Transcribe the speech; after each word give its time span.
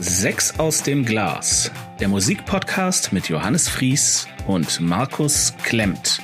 Sechs 0.00 0.60
aus 0.60 0.84
dem 0.84 1.04
Glas, 1.04 1.72
der 1.98 2.06
Musikpodcast 2.06 3.12
mit 3.12 3.28
Johannes 3.28 3.68
Fries 3.68 4.28
und 4.46 4.80
Markus 4.80 5.54
Klemmt. 5.64 6.20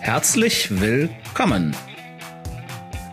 Herzlich 0.00 0.78
willkommen. 0.78 1.74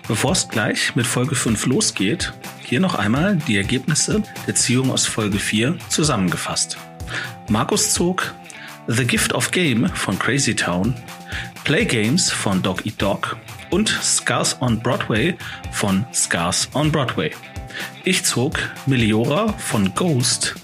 Bevor 0.09 0.33
es 0.33 0.49
gleich 0.49 0.97
mit 0.97 1.07
Folge 1.07 1.35
5 1.35 1.65
losgeht, 1.65 2.33
hier 2.59 2.81
noch 2.81 2.95
einmal 2.95 3.37
die 3.47 3.55
Ergebnisse 3.55 4.21
der 4.47 4.55
Ziehung 4.55 4.91
aus 4.91 5.05
Folge 5.05 5.39
4 5.39 5.77
zusammengefasst. 5.87 6.75
Markus 7.47 7.93
zog 7.93 8.33
The 8.87 9.05
Gift 9.05 9.31
of 9.31 9.51
Game 9.51 9.87
von 9.95 10.19
Crazy 10.19 10.55
Town, 10.55 10.93
Play 11.63 11.85
Games 11.85 12.29
von 12.29 12.61
Dog 12.61 12.85
Eat 12.85 13.01
Dog 13.01 13.37
und 13.69 13.87
Scars 13.87 14.61
on 14.61 14.77
Broadway 14.81 15.37
von 15.71 16.05
Scars 16.13 16.67
on 16.73 16.91
Broadway. 16.91 17.31
Ich 18.03 18.23
zog 18.25 18.57
Meliora 18.87 19.53
von 19.59 19.93
Ghost, 19.93 20.55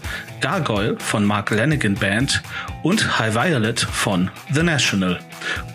Gargoyle 0.41 0.97
von 0.99 1.23
Mark 1.23 1.51
Lanigan 1.51 1.93
Band 1.93 2.41
und 2.81 3.19
High 3.19 3.35
Violet 3.35 3.79
von 3.79 4.31
The 4.51 4.63
National. 4.63 5.19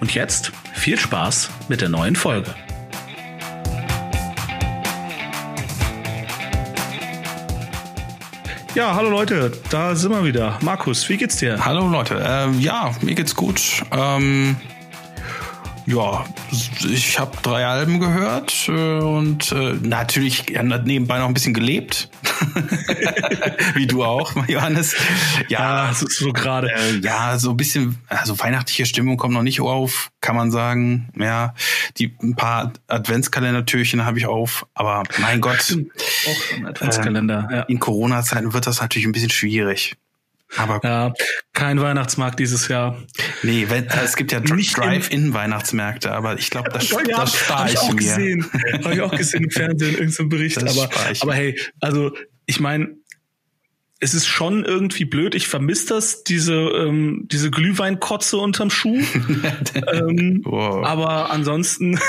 Und 0.01 0.12
jetzt 0.12 0.51
viel 0.75 0.98
Spaß 0.98 1.51
mit 1.69 1.80
der 1.80 1.88
neuen 1.88 2.16
Folge. 2.16 2.52
Ja, 8.74 8.97
hallo 8.97 9.10
Leute, 9.10 9.52
da 9.71 9.95
sind 9.95 10.10
wir 10.10 10.24
wieder. 10.24 10.59
Markus, 10.63 11.09
wie 11.09 11.16
geht's 11.16 11.37
dir? 11.37 11.65
Hallo 11.65 11.87
Leute, 11.87 12.21
ähm, 12.27 12.59
ja, 12.59 12.93
mir 13.02 13.15
geht's 13.15 13.37
gut. 13.37 13.85
Ähm, 13.93 14.57
ja, 15.87 16.25
ich 16.51 17.19
habe 17.19 17.37
drei 17.43 17.66
Alben 17.66 18.01
gehört 18.01 18.69
äh, 18.69 18.99
und 18.99 19.52
äh, 19.52 19.75
natürlich 19.83 20.47
nebenbei 20.49 21.19
noch 21.19 21.27
ein 21.27 21.35
bisschen 21.35 21.55
gelebt. 21.55 22.09
Wie 23.75 23.87
du 23.87 24.05
auch, 24.05 24.35
Johannes. 24.49 24.95
Ja, 25.49 25.88
ja 25.88 25.95
so, 25.95 26.07
so 26.09 26.33
gerade. 26.33 26.71
Äh, 26.71 26.99
ja, 26.99 27.38
so 27.38 27.51
ein 27.51 27.57
bisschen, 27.57 27.99
also 28.09 28.38
weihnachtliche 28.38 28.87
Stimmung 28.87 29.16
kommt 29.16 29.35
noch 29.35 29.43
nicht 29.43 29.60
auf, 29.60 30.10
kann 30.21 30.37
man 30.37 30.51
sagen. 30.51 31.10
Ja, 31.19 31.55
die 31.99 32.15
ein 32.23 32.37
paar 32.37 32.73
Adventskalendertürchen 32.87 34.05
habe 34.05 34.19
ich 34.19 34.27
auf, 34.27 34.66
aber 34.75 35.03
mein 35.19 35.41
Gott. 35.41 35.77
Auch 36.27 36.57
ein 36.57 36.66
Adventskalender. 36.66 37.49
Äh, 37.51 37.57
ja. 37.57 37.63
In 37.63 37.80
Corona-Zeiten 37.80 38.53
wird 38.53 38.66
das 38.66 38.80
natürlich 38.80 39.07
ein 39.07 39.13
bisschen 39.13 39.30
schwierig. 39.30 39.97
Aber 40.56 40.80
ja, 40.84 41.12
kein 41.52 41.80
Weihnachtsmarkt 41.80 42.38
dieses 42.38 42.68
Jahr. 42.68 42.96
Nee, 43.42 43.66
wenn, 43.68 43.86
äh, 43.86 44.04
es 44.04 44.16
gibt 44.16 44.32
ja 44.32 44.40
Drive-In-Weihnachtsmärkte, 44.40 46.12
aber 46.12 46.38
ich 46.38 46.50
glaube, 46.50 46.70
das, 46.70 46.90
ja, 46.90 47.02
das 47.02 47.36
spare 47.36 47.70
ich, 47.70 47.80
ich 47.82 48.16
mir. 48.16 48.45
Habe 48.84 48.95
ich 48.95 49.00
auch 49.00 49.16
gesehen 49.16 49.45
im 49.45 49.50
Fernsehen, 49.50 49.95
in 49.95 49.98
irgendeinem 50.00 50.28
Bericht. 50.28 50.60
Das 50.60 50.78
aber, 50.78 50.90
aber 51.20 51.34
hey, 51.34 51.58
also 51.80 52.14
ich 52.46 52.60
meine, 52.60 52.96
es 54.02 54.14
ist 54.14 54.26
schon 54.26 54.64
irgendwie 54.64 55.04
blöd. 55.04 55.36
Ich 55.36 55.46
vermisse 55.46 55.95
das, 55.95 56.24
diese, 56.24 56.54
ähm, 56.54 57.28
diese 57.30 57.52
Glühweinkotze 57.52 58.36
unterm 58.36 58.68
Schuh. 58.68 58.98
ähm, 59.92 60.42
wow. 60.45 60.84
Aber 60.84 61.30
ansonsten 61.30 62.00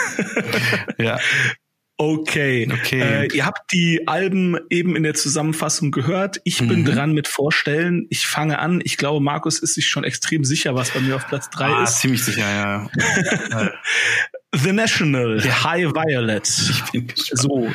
ja. 0.97 1.19
Okay. 2.11 2.67
okay. 2.71 3.01
Äh, 3.01 3.27
ihr 3.33 3.45
habt 3.45 3.71
die 3.71 4.07
Alben 4.07 4.57
eben 4.69 4.95
in 4.95 5.03
der 5.03 5.13
Zusammenfassung 5.13 5.91
gehört. 5.91 6.41
Ich 6.43 6.59
bin 6.59 6.81
mhm. 6.81 6.85
dran 6.85 7.13
mit 7.13 7.27
Vorstellen. 7.27 8.07
Ich 8.09 8.27
fange 8.27 8.59
an. 8.59 8.81
Ich 8.83 8.97
glaube, 8.97 9.23
Markus 9.23 9.59
ist 9.59 9.75
sich 9.75 9.87
schon 9.87 10.03
extrem 10.03 10.43
sicher, 10.43 10.75
was 10.75 10.91
bei 10.91 10.99
mir 10.99 11.15
auf 11.15 11.27
Platz 11.27 11.49
drei 11.49 11.67
ah, 11.69 11.83
ist. 11.83 11.99
Ziemlich 11.99 12.23
sicher, 12.23 12.49
ja. 12.49 12.89
The 14.53 14.71
National, 14.71 15.43
ja. 15.43 15.63
High 15.63 15.93
Violet. 15.93 16.47
Ich 16.47 16.83
bin 16.91 17.07
gespannt. 17.07 17.41
So, 17.41 17.71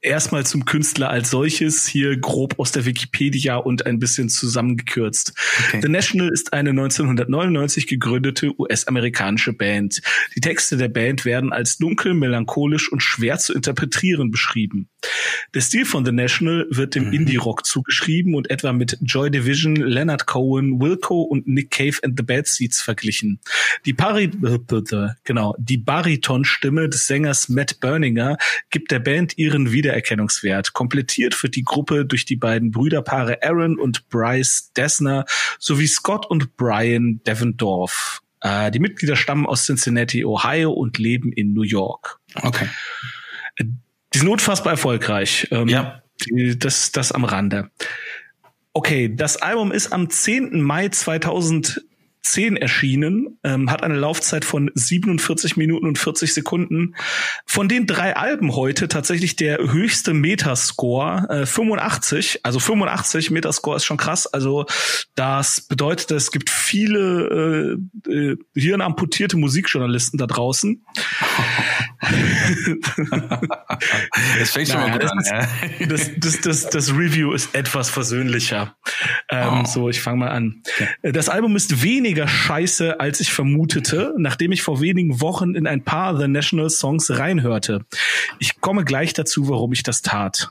erstmal 0.00 0.46
zum 0.46 0.64
Künstler 0.64 1.10
als 1.10 1.30
solches, 1.30 1.86
hier 1.86 2.16
grob 2.18 2.58
aus 2.58 2.72
der 2.72 2.84
Wikipedia 2.84 3.56
und 3.56 3.86
ein 3.86 3.98
bisschen 3.98 4.28
zusammengekürzt. 4.28 5.32
Okay. 5.68 5.80
The 5.82 5.88
National 5.88 6.28
ist 6.28 6.52
eine 6.52 6.70
1999 6.70 7.86
gegründete 7.86 8.58
US-amerikanische 8.58 9.52
Band. 9.52 10.00
Die 10.36 10.40
Texte 10.40 10.76
der 10.76 10.88
Band 10.88 11.24
werden 11.24 11.52
als 11.52 11.78
dunkel, 11.78 12.14
melancholisch 12.14 12.90
und 12.92 13.02
schwer 13.02 13.38
zu 13.38 13.52
interpretieren 13.54 14.30
beschrieben. 14.30 14.88
Der 15.54 15.60
Stil 15.60 15.84
von 15.84 16.04
The 16.04 16.12
National 16.12 16.66
wird 16.70 16.94
dem 16.94 17.08
mhm. 17.08 17.12
Indie-Rock 17.14 17.66
zugeschrieben 17.66 18.34
und 18.34 18.50
etwa 18.50 18.72
mit 18.72 18.98
Joy 19.02 19.30
Division, 19.30 19.76
Leonard 19.76 20.26
Cohen, 20.26 20.80
Wilco 20.80 21.22
und 21.22 21.46
Nick 21.48 21.70
Cave 21.70 21.98
and 22.02 22.14
the 22.16 22.24
Bad 22.24 22.46
Seeds 22.46 22.80
verglichen. 22.80 23.40
Die 23.84 23.94
Pari 23.94 24.30
genau, 25.24 25.54
die 25.58 25.78
Baritonstimme 25.78 26.88
des 26.88 27.06
Sängers 27.06 27.48
Matt 27.48 27.80
Berninger 27.80 28.36
gibt 28.70 28.90
der 28.90 28.98
Band 29.00 29.36
ihren 29.38 29.72
Wiedererkennungswert 29.72 29.87
Wiedererkennungswert. 29.88 30.74
Komplettiert 30.74 31.42
wird 31.42 31.56
die 31.56 31.64
Gruppe 31.64 32.04
durch 32.04 32.24
die 32.24 32.36
beiden 32.36 32.70
Brüderpaare 32.70 33.42
Aaron 33.42 33.78
und 33.78 34.08
Bryce 34.10 34.72
Dessner 34.76 35.24
sowie 35.58 35.86
Scott 35.86 36.26
und 36.26 36.56
Brian 36.56 37.20
Devendorf. 37.26 38.20
Äh, 38.42 38.70
die 38.70 38.78
Mitglieder 38.78 39.16
stammen 39.16 39.46
aus 39.46 39.64
Cincinnati, 39.64 40.24
Ohio 40.24 40.72
und 40.72 40.98
leben 40.98 41.32
in 41.32 41.54
New 41.54 41.62
York. 41.62 42.20
Okay. 42.34 42.68
Die 43.58 44.18
sind 44.18 44.28
unfassbar 44.28 44.72
erfolgreich. 44.72 45.48
Ähm, 45.50 45.68
ja. 45.68 46.02
Die, 46.26 46.58
das, 46.58 46.92
das 46.92 47.12
am 47.12 47.24
Rande. 47.24 47.70
Okay, 48.74 49.12
das 49.14 49.38
Album 49.38 49.72
ist 49.72 49.92
am 49.92 50.10
10. 50.10 50.60
Mai 50.60 50.88
2000 50.88 51.82
10 52.32 52.56
erschienen, 52.56 53.38
ähm, 53.44 53.70
hat 53.70 53.82
eine 53.82 53.96
Laufzeit 53.96 54.44
von 54.44 54.70
47 54.74 55.56
Minuten 55.56 55.86
und 55.86 55.98
40 55.98 56.32
Sekunden. 56.32 56.94
Von 57.46 57.68
den 57.68 57.86
drei 57.86 58.16
Alben 58.16 58.54
heute 58.54 58.88
tatsächlich 58.88 59.36
der 59.36 59.58
höchste 59.58 60.14
Metascore, 60.14 61.26
äh, 61.30 61.46
85. 61.46 62.40
Also 62.44 62.58
85 62.58 63.30
Metascore 63.30 63.76
ist 63.76 63.84
schon 63.84 63.96
krass. 63.96 64.26
Also 64.26 64.66
das 65.14 65.60
bedeutet, 65.62 66.10
es 66.10 66.30
gibt 66.30 66.50
viele 66.50 67.78
äh, 68.06 68.12
äh, 68.12 68.36
hirnamputierte 68.54 69.36
Musikjournalisten 69.36 70.18
da 70.18 70.26
draußen. 70.26 70.84
das 74.38 74.50
fängt 74.50 74.68
schon 74.68 74.80
mal 74.80 74.92
gut 74.92 75.04
an. 75.04 75.18
Ja. 75.26 75.48
Das, 75.86 76.10
das, 76.16 76.40
das, 76.40 76.70
das 76.70 76.90
Review 76.90 77.32
ist 77.32 77.54
etwas 77.54 77.90
versöhnlicher. 77.90 78.76
Ähm, 79.30 79.62
oh. 79.62 79.64
So, 79.66 79.88
ich 79.88 80.00
fange 80.00 80.18
mal 80.18 80.30
an. 80.30 80.62
Das 81.02 81.28
Album 81.28 81.56
ist 81.56 81.82
weniger 81.82 82.17
weniger 82.18 82.28
scheiße, 82.28 82.98
als 82.98 83.20
ich 83.20 83.32
vermutete, 83.32 84.12
nachdem 84.18 84.50
ich 84.50 84.62
vor 84.62 84.80
wenigen 84.80 85.20
Wochen 85.20 85.54
in 85.54 85.68
ein 85.68 85.84
paar 85.84 86.18
The 86.18 86.26
National 86.26 86.68
Songs 86.68 87.16
reinhörte. 87.16 87.84
Ich 88.40 88.60
komme 88.60 88.84
gleich 88.84 89.12
dazu, 89.12 89.48
warum 89.48 89.72
ich 89.72 89.84
das 89.84 90.02
tat. 90.02 90.50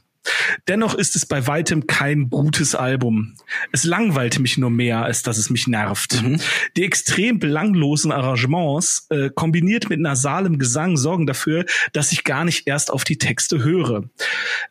Dennoch 0.67 0.93
ist 0.93 1.15
es 1.15 1.25
bei 1.25 1.47
weitem 1.47 1.87
kein 1.87 2.29
gutes 2.29 2.75
Album. 2.75 3.35
Es 3.71 3.83
langweilte 3.83 4.41
mich 4.41 4.57
nur 4.57 4.69
mehr, 4.69 5.03
als 5.03 5.23
dass 5.23 5.37
es 5.37 5.49
mich 5.49 5.67
nervt. 5.67 6.21
Mhm. 6.21 6.39
Die 6.75 6.83
extrem 6.83 7.39
belanglosen 7.39 8.11
Arrangements 8.11 9.07
äh, 9.09 9.29
kombiniert 9.33 9.89
mit 9.89 9.99
nasalem 9.99 10.59
Gesang 10.59 10.97
sorgen 10.97 11.27
dafür, 11.27 11.65
dass 11.93 12.11
ich 12.11 12.23
gar 12.23 12.43
nicht 12.45 12.67
erst 12.67 12.91
auf 12.91 13.03
die 13.03 13.17
Texte 13.17 13.63
höre. 13.63 14.03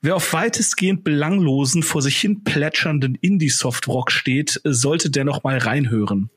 Wer 0.03 0.17
auf 0.17 0.33
weitestgehend 0.33 1.05
belanglosen, 1.05 1.83
vor 1.83 2.03
sich 2.03 2.19
hin 2.19 2.45
plätschernden 2.45 3.17
Indie-Soft-Rock 3.21 4.11
steht, 4.11 4.61
äh, 4.65 4.73
sollte 4.73 5.11
dennoch 5.11 5.43
mal 5.43 5.59
reinhören. 5.59 6.31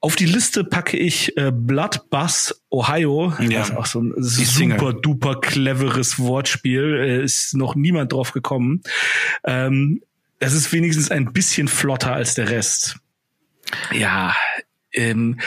Auf 0.00 0.14
die 0.14 0.26
Liste 0.26 0.62
packe 0.62 0.96
ich 0.96 1.36
äh, 1.36 1.50
Blood 1.52 2.08
Bus 2.10 2.62
Ohio. 2.70 3.32
Ja. 3.40 3.58
Das 3.58 3.70
ist 3.70 3.76
auch 3.76 3.86
so 3.86 4.00
ein 4.00 4.14
super 4.18 4.92
duper 4.92 5.40
cleveres 5.40 6.18
Wortspiel. 6.20 6.94
Äh, 6.94 7.24
ist 7.24 7.56
noch 7.56 7.74
niemand 7.74 8.12
drauf 8.12 8.32
gekommen. 8.32 8.82
Ähm, 9.44 10.00
das 10.38 10.52
ist 10.52 10.72
wenigstens 10.72 11.10
ein 11.10 11.32
bisschen 11.32 11.66
flotter 11.66 12.12
als 12.12 12.34
der 12.34 12.48
Rest. 12.48 12.96
Ja, 13.92 14.34
ähm, 14.98 15.38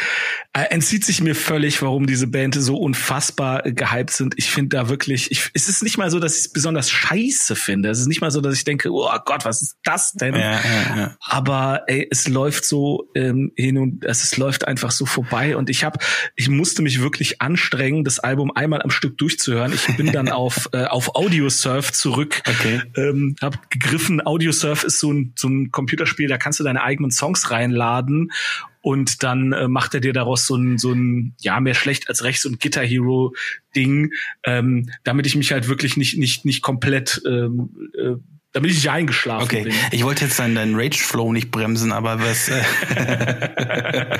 äh, 0.53 0.63
entzieht 0.69 1.05
sich 1.05 1.21
mir 1.21 1.35
völlig, 1.35 1.81
warum 1.81 2.07
diese 2.07 2.27
Band 2.27 2.55
so 2.55 2.77
unfassbar 2.77 3.65
äh, 3.65 3.73
gehypt 3.73 4.11
sind. 4.11 4.33
Ich 4.37 4.49
finde 4.49 4.77
da 4.77 4.89
wirklich, 4.89 5.29
ich, 5.31 5.49
es 5.53 5.67
ist 5.67 5.83
nicht 5.83 5.97
mal 5.97 6.09
so, 6.09 6.19
dass 6.19 6.35
ich 6.35 6.41
es 6.41 6.53
besonders 6.53 6.89
scheiße 6.89 7.55
finde. 7.55 7.89
Es 7.89 7.99
ist 7.99 8.07
nicht 8.07 8.21
mal 8.21 8.31
so, 8.31 8.41
dass 8.41 8.55
ich 8.55 8.63
denke, 8.63 8.89
oh 8.91 9.09
Gott, 9.25 9.45
was 9.45 9.61
ist 9.61 9.77
das 9.83 10.13
denn? 10.13 10.35
Ja, 10.35 10.51
ja, 10.51 10.97
ja. 10.97 11.17
Aber 11.21 11.83
ey, 11.87 12.07
es 12.09 12.27
läuft 12.27 12.65
so 12.65 13.09
ähm, 13.13 13.51
hin 13.55 13.77
und 13.77 14.05
es, 14.05 14.23
es 14.23 14.37
läuft 14.37 14.67
einfach 14.67 14.91
so 14.91 15.05
vorbei. 15.05 15.55
Und 15.57 15.69
ich 15.69 15.83
habe, 15.83 15.99
ich 16.35 16.49
musste 16.49 16.81
mich 16.81 17.01
wirklich 17.01 17.41
anstrengen, 17.41 18.03
das 18.03 18.19
Album 18.19 18.51
einmal 18.55 18.81
am 18.81 18.89
Stück 18.89 19.17
durchzuhören. 19.17 19.73
Ich 19.73 19.95
bin 19.97 20.11
dann 20.11 20.29
auf 20.29 20.69
äh, 20.73 20.85
auf 20.85 21.15
Audiosurf 21.15 21.91
zurück, 21.91 22.41
okay. 22.47 22.81
ähm, 22.95 23.35
habe 23.41 23.57
gegriffen. 23.69 24.25
Audiosurf 24.25 24.83
ist 24.83 24.99
so 24.99 25.11
ein 25.11 25.33
so 25.35 25.49
ein 25.49 25.71
Computerspiel, 25.71 26.27
da 26.27 26.37
kannst 26.37 26.59
du 26.59 26.63
deine 26.63 26.83
eigenen 26.83 27.11
Songs 27.11 27.51
reinladen 27.51 28.31
und 28.81 29.23
dann 29.23 29.53
äh, 29.53 29.67
macht 29.67 29.93
er 29.93 30.01
dir 30.01 30.13
daraus 30.13 30.45
so 30.47 30.55
ein, 30.55 30.77
so 30.77 30.91
ein, 30.91 31.35
ja, 31.39 31.59
mehr 31.59 31.75
schlecht 31.75 32.09
als 32.09 32.23
recht, 32.23 32.41
so 32.41 32.49
ein 32.49 32.57
Guitar 32.59 32.85
Hero 32.85 33.33
Ding, 33.75 34.11
ähm, 34.43 34.89
damit 35.03 35.27
ich 35.27 35.35
mich 35.35 35.51
halt 35.51 35.67
wirklich 35.67 35.97
nicht, 35.97 36.17
nicht, 36.17 36.45
nicht 36.45 36.61
komplett, 36.61 37.21
ähm, 37.25 37.69
äh, 37.97 38.15
damit 38.51 38.71
ich 38.71 38.77
nicht 38.77 38.89
eingeschlafen 38.89 39.45
okay. 39.45 39.63
bin. 39.63 39.73
Ich 39.91 40.03
wollte 40.03 40.25
jetzt 40.25 40.39
deinen, 40.39 40.55
deinen 40.55 40.75
Rage 40.75 40.97
Flow 40.97 41.31
nicht 41.31 41.51
bremsen, 41.51 41.91
aber 41.91 42.19
was, 42.19 42.49
äh, 42.49 44.17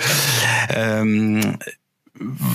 ähm, 0.70 1.58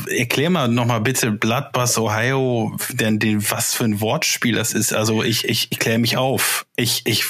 erklär 0.09 0.51
mal 0.51 0.69
nochmal 0.69 1.01
bitte 1.01 1.33
Bloodbath 1.33 1.99
Ohio, 1.99 2.77
denn 2.91 3.19
den, 3.19 3.51
was 3.51 3.75
für 3.75 3.85
ein 3.85 4.01
Wortspiel 4.01 4.55
das 4.55 4.73
ist. 4.73 4.93
Also 4.93 5.23
ich, 5.23 5.45
ich, 5.49 5.69
ich 5.71 5.79
kläre 5.79 5.99
mich 5.99 6.17
auf. 6.17 6.67
Ich, 6.77 7.03
ich, 7.05 7.27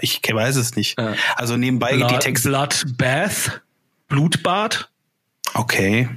ich 0.00 0.20
weiß 0.32 0.56
es 0.56 0.76
nicht. 0.76 0.98
Also 1.36 1.56
nebenbei 1.56 1.96
Blood, 1.96 2.10
die 2.10 2.18
Texte. 2.18 2.48
Bloodbath, 2.48 3.62
Blutbad. 4.08 4.90
Okay. 5.54 6.08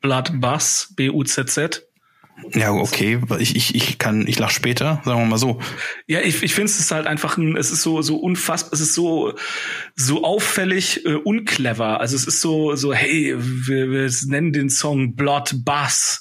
Bloodbath, 0.00 0.88
B-U-Z-Z. 0.96 1.86
Ja, 2.52 2.70
okay. 2.70 3.20
Ich, 3.38 3.56
ich, 3.56 3.74
ich 3.74 3.98
kann, 3.98 4.26
ich 4.26 4.38
lach 4.38 4.50
später, 4.50 5.00
sagen 5.04 5.20
wir 5.20 5.26
mal 5.26 5.38
so. 5.38 5.60
Ja, 6.06 6.20
ich, 6.20 6.42
ich 6.42 6.54
finde 6.54 6.70
es 6.70 6.90
halt 6.90 7.06
einfach 7.06 7.38
ein, 7.38 7.56
es 7.56 7.70
ist 7.70 7.82
so, 7.82 8.02
so 8.02 8.18
unfassbar, 8.18 8.74
es 8.74 8.80
ist 8.80 8.94
so, 8.94 9.32
so 9.94 10.22
auffällig 10.22 11.06
äh, 11.06 11.14
unclever. 11.14 12.00
Also 12.00 12.14
es 12.14 12.26
ist 12.26 12.42
so, 12.42 12.74
so, 12.76 12.92
hey, 12.92 13.34
wir, 13.38 13.90
wir 13.90 14.10
nennen 14.26 14.52
den 14.52 14.68
Song 14.68 15.14
Blood 15.16 15.64
Bass 15.64 16.20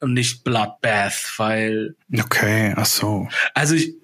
und 0.00 0.12
nicht 0.12 0.44
Bloodbath, 0.44 1.32
weil. 1.38 1.96
Okay, 2.12 2.74
ach 2.76 2.86
so. 2.86 3.28
Also 3.54 3.74
ich, 3.74 3.94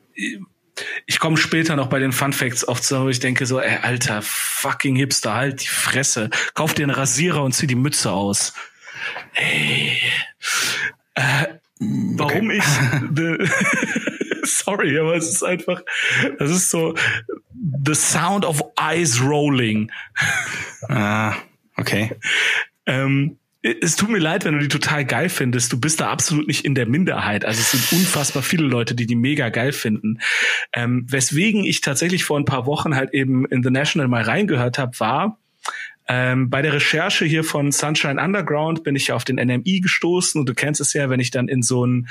ich 1.07 1.19
komme 1.19 1.37
später 1.37 1.77
noch 1.77 1.89
bei 1.89 1.99
den 1.99 2.13
Fun 2.13 2.33
Facts 2.33 2.67
oft 2.67 2.85
so, 2.85 3.05
wo 3.05 3.09
ich 3.09 3.21
denke 3.21 3.47
so, 3.47 3.61
ey, 3.61 3.79
alter 3.83 4.21
fucking 4.23 4.97
Hipster, 4.97 5.35
halt 5.35 5.63
die 5.63 5.69
Fresse. 5.69 6.31
Kauf 6.55 6.75
dir 6.75 6.85
einen 6.85 6.95
Rasierer 6.95 7.43
und 7.43 7.53
zieh 7.53 7.67
die 7.67 7.75
Mütze 7.75 8.13
aus. 8.13 8.53
Ey. 9.35 10.01
Äh, 11.15 11.47
warum 11.79 12.51
okay. 12.51 12.59
ich 12.59 14.11
sorry, 14.45 14.99
aber 14.99 15.17
es 15.17 15.29
ist 15.29 15.43
einfach, 15.43 15.83
das 16.39 16.51
ist 16.51 16.71
so 16.71 16.95
the 17.85 17.95
sound 17.95 18.45
of 18.45 18.63
eyes 18.79 19.23
rolling. 19.23 19.91
Ah, 20.89 21.35
okay. 21.77 22.17
Ähm, 22.87 23.39
es 23.63 23.97
tut 23.97 24.09
mir 24.09 24.19
leid, 24.19 24.45
wenn 24.45 24.55
du 24.55 24.61
die 24.61 24.69
total 24.69 25.05
geil 25.05 25.29
findest. 25.29 25.73
Du 25.73 25.79
bist 25.79 26.01
da 26.01 26.11
absolut 26.11 26.47
nicht 26.47 26.65
in 26.65 26.75
der 26.75 26.87
Minderheit. 26.87 27.45
Also 27.45 27.61
es 27.61 27.73
sind 27.73 28.01
unfassbar 28.01 28.43
viele 28.43 28.65
Leute, 28.65 28.95
die 28.95 29.07
die 29.07 29.17
mega 29.17 29.51
geil 29.51 29.73
finden. 29.73 30.21
Ähm, 30.73 31.05
weswegen 31.09 31.65
ich 31.65 31.83
tatsächlich 31.83 32.25
vor 32.25 32.39
ein 32.39 32.47
paar 32.47 32.65
Wochen 32.67 32.97
halt 32.97 33.13
eben 33.13 33.45
in 33.47 33.63
The 33.63 33.71
National 33.71 34.09
mal 34.09 34.23
reingehört 34.23 34.79
habe, 34.79 34.99
war, 34.99 35.39
ähm, 36.09 36.51
bei 36.51 36.61
der 36.61 36.73
Recherche 36.73 37.25
hier 37.25 37.45
von 37.45 37.71
Sunshine 37.71 38.21
Underground 38.21 38.83
bin 38.83 38.97
ich 38.97 39.13
auf 39.13 39.25
den 39.25 39.37
NMI 39.37 39.81
gestoßen 39.81 40.41
und 40.41 40.49
du 40.49 40.55
kennst 40.55 40.81
es 40.81 40.93
ja, 40.93 41.09
wenn 41.09 41.21
ich 41.21 41.31
dann 41.31 41.47
in 41.47 41.63
so 41.63 41.87
ein 41.87 42.09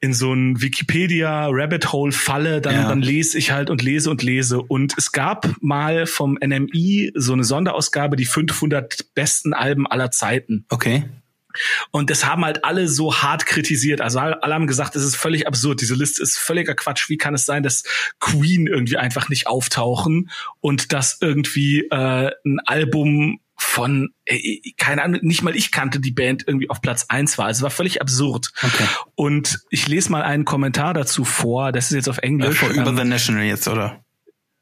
in 0.00 0.12
so 0.12 0.32
ein 0.32 0.60
Wikipedia 0.60 1.48
Rabbit 1.50 1.92
Hole 1.92 2.12
falle, 2.12 2.60
dann, 2.60 2.74
ja. 2.74 2.88
dann 2.88 3.00
lese 3.00 3.38
ich 3.38 3.50
halt 3.50 3.70
und 3.70 3.82
lese 3.82 4.10
und 4.10 4.22
lese. 4.22 4.60
Und 4.60 4.94
es 4.98 5.12
gab 5.12 5.50
mal 5.60 6.06
vom 6.06 6.38
NMI 6.44 7.12
so 7.14 7.32
eine 7.32 7.44
Sonderausgabe, 7.44 8.16
die 8.16 8.26
500 8.26 9.14
besten 9.14 9.54
Alben 9.54 9.86
aller 9.86 10.10
Zeiten. 10.10 10.66
Okay. 10.68 11.04
Und 11.90 12.10
das 12.10 12.26
haben 12.26 12.44
halt 12.44 12.64
alle 12.64 12.88
so 12.88 13.16
hart 13.16 13.46
kritisiert. 13.46 14.00
Also 14.02 14.18
alle 14.18 14.54
haben 14.54 14.66
gesagt, 14.66 14.96
es 14.96 15.02
ist 15.02 15.16
völlig 15.16 15.46
absurd. 15.46 15.80
Diese 15.80 15.94
Liste 15.94 16.22
ist 16.22 16.38
völliger 16.38 16.74
Quatsch. 16.74 17.08
Wie 17.08 17.16
kann 17.16 17.34
es 17.34 17.46
sein, 17.46 17.62
dass 17.62 17.82
Queen 18.20 18.66
irgendwie 18.66 18.98
einfach 18.98 19.28
nicht 19.30 19.46
auftauchen 19.46 20.30
und 20.60 20.92
dass 20.92 21.18
irgendwie 21.20 21.80
äh, 21.90 22.30
ein 22.44 22.60
Album 22.66 23.40
von, 23.58 24.10
äh, 24.24 24.60
keine 24.76 25.02
Ahnung, 25.02 25.20
nicht 25.22 25.42
mal 25.42 25.56
ich 25.56 25.72
kannte 25.72 26.00
die 26.00 26.10
Band 26.10 26.44
irgendwie 26.46 26.70
auf 26.70 26.80
Platz 26.80 27.06
eins 27.08 27.38
war. 27.38 27.46
Also 27.46 27.60
es 27.60 27.62
war 27.62 27.70
völlig 27.70 28.00
absurd. 28.00 28.52
Okay. 28.62 28.86
Und 29.14 29.60
ich 29.70 29.88
lese 29.88 30.10
mal 30.10 30.22
einen 30.22 30.44
Kommentar 30.44 30.94
dazu 30.94 31.24
vor. 31.24 31.72
Das 31.72 31.86
ist 31.86 31.92
jetzt 31.92 32.08
auf 32.08 32.18
Englisch. 32.18 32.62
Äh, 32.62 32.66
über 32.66 32.90
ähm, 32.90 32.96
The 32.96 33.04
National 33.04 33.44
jetzt, 33.44 33.68
oder? 33.68 34.05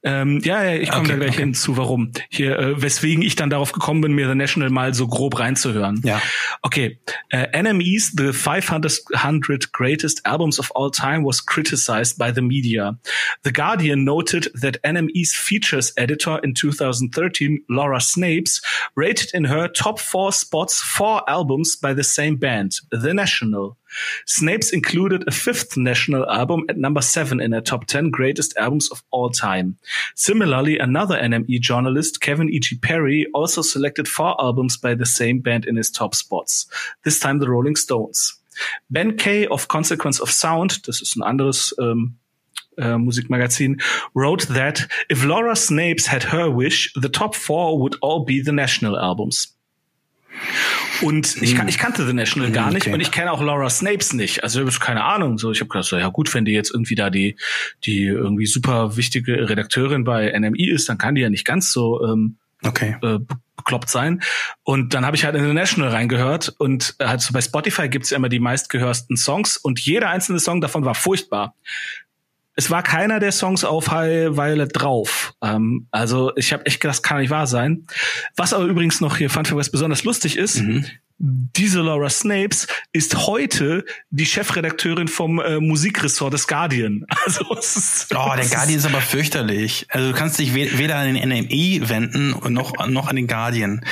Ähm, 0.04 0.40
ja, 0.44 0.62
ja, 0.62 0.76
ich 0.76 0.90
komme 0.90 1.04
okay, 1.04 1.12
da 1.12 1.16
gleich 1.16 1.30
okay. 1.30 1.40
hinzu, 1.40 1.76
warum. 1.78 2.12
Hier, 2.28 2.58
äh, 2.58 2.82
weswegen 2.82 3.22
ich 3.22 3.36
dann 3.36 3.48
darauf 3.48 3.72
gekommen 3.72 4.02
bin, 4.02 4.12
mir 4.12 4.28
The 4.28 4.34
National 4.34 4.68
mal 4.68 4.92
so 4.92 5.08
grob 5.08 5.38
reinzuhören. 5.38 6.00
Ja. 6.04 6.20
Okay. 6.60 6.98
Uh, 7.32 7.46
NME's 7.56 8.12
The 8.14 8.32
500 8.32 9.72
Greatest 9.72 10.26
Albums 10.26 10.60
of 10.60 10.70
All 10.74 10.90
Time 10.90 11.24
was 11.24 11.44
criticized 11.46 12.18
by 12.18 12.30
the 12.32 12.42
media. 12.42 12.98
The 13.44 13.52
Guardian 13.52 14.04
noted 14.04 14.50
that 14.60 14.82
NME's 14.82 15.34
features 15.34 15.92
editor 15.96 16.38
in 16.42 16.54
2013, 16.54 17.64
Laura 17.70 17.98
Snapes, 17.98 18.62
rated 18.94 19.32
in 19.32 19.44
her 19.44 19.68
top 19.68 19.98
four 19.98 20.32
spots 20.32 20.82
four 20.82 21.22
albums 21.28 21.76
by 21.76 21.94
the 21.94 22.04
same 22.04 22.36
band, 22.36 22.74
The 22.90 23.14
National. 23.14 23.78
Snapes 24.26 24.72
included 24.72 25.24
a 25.26 25.30
fifth 25.30 25.76
national 25.76 26.28
album 26.28 26.64
at 26.68 26.76
number 26.76 27.00
seven 27.00 27.40
in 27.40 27.52
her 27.52 27.60
top 27.60 27.86
10 27.86 28.10
greatest 28.10 28.56
albums 28.56 28.90
of 28.90 29.02
all 29.10 29.30
time. 29.30 29.76
Similarly, 30.14 30.78
another 30.78 31.16
NME 31.16 31.60
journalist, 31.60 32.20
Kevin 32.20 32.50
E.G. 32.50 32.78
Perry, 32.78 33.26
also 33.34 33.62
selected 33.62 34.08
four 34.08 34.40
albums 34.40 34.76
by 34.76 34.94
the 34.94 35.06
same 35.06 35.40
band 35.40 35.66
in 35.66 35.76
his 35.76 35.90
top 35.90 36.14
spots, 36.14 36.66
this 37.04 37.18
time 37.18 37.38
the 37.38 37.48
Rolling 37.48 37.76
Stones. 37.76 38.38
Ben 38.90 39.16
Kay 39.16 39.46
of 39.46 39.68
Consequence 39.68 40.20
of 40.20 40.30
Sound, 40.30 40.86
das 40.86 41.00
ist 41.00 41.16
ein 41.16 41.22
anderes 41.22 41.74
ähm, 41.80 42.16
uh, 42.78 42.98
Musikmagazin, 42.98 43.80
wrote 44.14 44.46
that 44.48 44.86
if 45.08 45.24
Laura 45.24 45.54
Snapes 45.54 46.06
had 46.06 46.22
her 46.24 46.50
wish, 46.50 46.92
the 46.94 47.08
top 47.08 47.34
four 47.34 47.80
would 47.80 47.96
all 48.00 48.24
be 48.24 48.40
the 48.40 48.52
national 48.52 48.98
albums. 48.98 49.53
Und 51.02 51.42
ich, 51.42 51.58
ich 51.58 51.78
kannte 51.78 52.06
The 52.06 52.12
National 52.12 52.50
gar 52.50 52.70
nicht 52.70 52.82
okay. 52.82 52.94
und 52.94 53.00
ich 53.00 53.10
kenne 53.10 53.32
auch 53.32 53.42
Laura 53.42 53.68
Snapes 53.68 54.12
nicht. 54.12 54.42
Also 54.42 54.60
ich 54.60 54.66
habe 54.66 54.84
keine 54.84 55.04
Ahnung. 55.04 55.38
So, 55.38 55.50
ich 55.50 55.60
habe 55.60 55.68
gedacht, 55.68 55.88
so, 55.88 55.96
ja 55.96 56.08
gut, 56.08 56.32
wenn 56.34 56.44
die 56.44 56.52
jetzt 56.52 56.72
irgendwie 56.72 56.94
da 56.94 57.10
die, 57.10 57.36
die 57.84 58.04
irgendwie 58.04 58.46
super 58.46 58.96
wichtige 58.96 59.48
Redakteurin 59.48 60.04
bei 60.04 60.36
NMI 60.38 60.70
ist, 60.70 60.88
dann 60.88 60.98
kann 60.98 61.14
die 61.14 61.22
ja 61.22 61.30
nicht 61.30 61.44
ganz 61.44 61.72
so 61.72 62.04
ähm, 62.04 62.36
okay. 62.62 62.96
äh, 63.02 63.18
bekloppt 63.56 63.88
sein. 63.88 64.22
Und 64.62 64.94
dann 64.94 65.06
habe 65.06 65.16
ich 65.16 65.24
halt 65.24 65.34
in 65.34 65.44
The 65.44 65.52
National 65.52 65.90
reingehört 65.90 66.54
und 66.58 66.94
halt 67.00 67.20
so 67.20 67.32
bei 67.32 67.40
Spotify 67.40 67.88
gibt's 67.88 68.10
ja 68.10 68.16
immer 68.16 68.28
die 68.28 68.40
meistgehörsten 68.40 69.16
Songs 69.16 69.56
und 69.56 69.80
jeder 69.80 70.10
einzelne 70.10 70.38
Song 70.38 70.60
davon 70.60 70.84
war 70.84 70.94
furchtbar 70.94 71.54
es 72.56 72.70
war 72.70 72.82
keiner 72.82 73.20
der 73.20 73.32
Songs 73.32 73.64
auf 73.64 73.90
High 73.90 74.36
Violet 74.36 74.70
drauf. 74.72 75.34
Ähm, 75.42 75.88
also 75.90 76.32
ich 76.36 76.52
habe 76.52 76.66
echt 76.66 76.80
gedacht, 76.80 76.98
das 76.98 77.02
kann 77.02 77.18
nicht 77.20 77.30
wahr 77.30 77.46
sein. 77.46 77.86
Was 78.36 78.52
aber 78.52 78.64
übrigens 78.64 79.00
noch 79.00 79.16
hier 79.16 79.30
Fun 79.30 79.44
was 79.50 79.70
besonders 79.70 80.04
lustig 80.04 80.36
ist, 80.36 80.60
mhm 80.62 80.86
diese 81.18 81.80
Laura 81.80 82.10
Snapes 82.10 82.66
ist 82.92 83.26
heute 83.26 83.84
die 84.10 84.26
Chefredakteurin 84.26 85.06
vom 85.06 85.38
äh, 85.38 85.60
Musikressort 85.60 86.34
des 86.34 86.46
Guardian. 86.48 87.06
Also 87.24 87.54
ist, 87.54 88.08
oh, 88.14 88.32
der 88.36 88.44
Guardian 88.46 88.78
ist 88.78 88.84
aber 88.84 89.00
fürchterlich. 89.00 89.86
Also 89.88 90.08
du 90.10 90.14
kannst 90.14 90.38
dich 90.38 90.52
weder 90.52 90.96
an 90.96 91.14
den 91.14 91.26
NME 91.26 91.88
wenden 91.88 92.34
noch 92.52 92.86
noch 92.86 93.08
an 93.08 93.16
den 93.16 93.26
Guardian. 93.26 93.82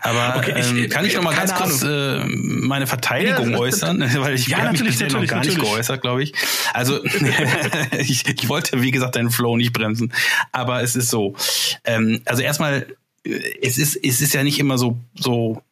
Aber 0.00 0.38
okay, 0.38 0.58
ich, 0.58 0.70
ähm, 0.70 0.88
kann 0.88 1.04
ich 1.04 1.14
noch 1.14 1.22
mal 1.22 1.34
ganz 1.34 1.54
kurz 1.54 1.82
äh, 1.82 2.24
meine 2.24 2.88
Verteidigung 2.88 3.52
ja, 3.52 3.58
äußern, 3.58 4.00
weil 4.16 4.34
ich 4.34 4.48
ja, 4.48 4.58
habe 4.58 4.72
mich 4.72 4.82
bisher 4.82 5.06
noch 5.06 5.24
gar 5.24 5.36
natürlich. 5.36 5.58
nicht 5.58 5.70
geäußert, 5.70 6.00
glaube 6.00 6.24
ich. 6.24 6.32
Also 6.72 7.04
ich, 7.98 8.26
ich 8.26 8.48
wollte 8.48 8.82
wie 8.82 8.90
gesagt 8.90 9.14
deinen 9.14 9.30
Flow 9.30 9.56
nicht 9.56 9.72
bremsen, 9.72 10.12
aber 10.50 10.82
es 10.82 10.96
ist 10.96 11.10
so. 11.10 11.36
Ähm, 11.84 12.22
also 12.24 12.42
erstmal 12.42 12.86
äh, 13.24 13.38
es 13.62 13.78
ist 13.78 13.96
es 14.02 14.20
ist 14.20 14.34
ja 14.34 14.42
nicht 14.42 14.58
immer 14.58 14.78
so 14.78 14.98
so 15.14 15.62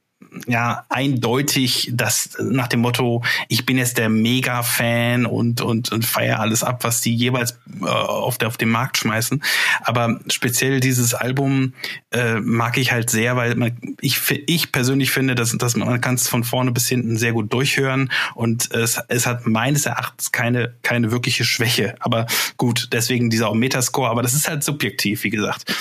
ja 0.46 0.84
eindeutig 0.88 1.90
das 1.92 2.36
nach 2.40 2.68
dem 2.68 2.80
Motto, 2.80 3.22
ich 3.48 3.66
bin 3.66 3.78
jetzt 3.78 3.98
der 3.98 4.08
Mega-Fan 4.08 5.26
und, 5.26 5.60
und, 5.60 5.92
und 5.92 6.04
feiere 6.04 6.40
alles 6.40 6.62
ab, 6.62 6.84
was 6.84 7.00
die 7.00 7.14
jeweils 7.14 7.58
äh, 7.80 7.86
auf, 7.86 8.38
der, 8.38 8.48
auf 8.48 8.56
den 8.56 8.68
Markt 8.68 8.98
schmeißen. 8.98 9.42
Aber 9.82 10.20
speziell 10.28 10.80
dieses 10.80 11.14
Album 11.14 11.72
äh, 12.10 12.40
mag 12.40 12.76
ich 12.78 12.92
halt 12.92 13.10
sehr, 13.10 13.36
weil 13.36 13.54
man, 13.54 13.78
ich, 14.00 14.20
ich 14.46 14.72
persönlich 14.72 15.10
finde, 15.10 15.34
dass, 15.34 15.56
dass 15.56 15.76
man 15.76 16.00
kann 16.00 16.16
es 16.16 16.28
von 16.28 16.44
vorne 16.44 16.72
bis 16.72 16.88
hinten 16.88 17.16
sehr 17.16 17.32
gut 17.32 17.52
durchhören 17.52 18.10
und 18.34 18.70
es, 18.72 19.00
es 19.08 19.26
hat 19.26 19.46
meines 19.46 19.86
Erachtens 19.86 20.32
keine, 20.32 20.74
keine 20.82 21.10
wirkliche 21.10 21.44
Schwäche. 21.44 21.94
Aber 22.00 22.26
gut, 22.56 22.88
deswegen 22.92 23.30
dieser 23.30 23.54
Metascore, 23.54 24.10
aber 24.10 24.22
das 24.22 24.34
ist 24.34 24.48
halt 24.48 24.62
subjektiv, 24.62 25.24
wie 25.24 25.30
gesagt. 25.30 25.74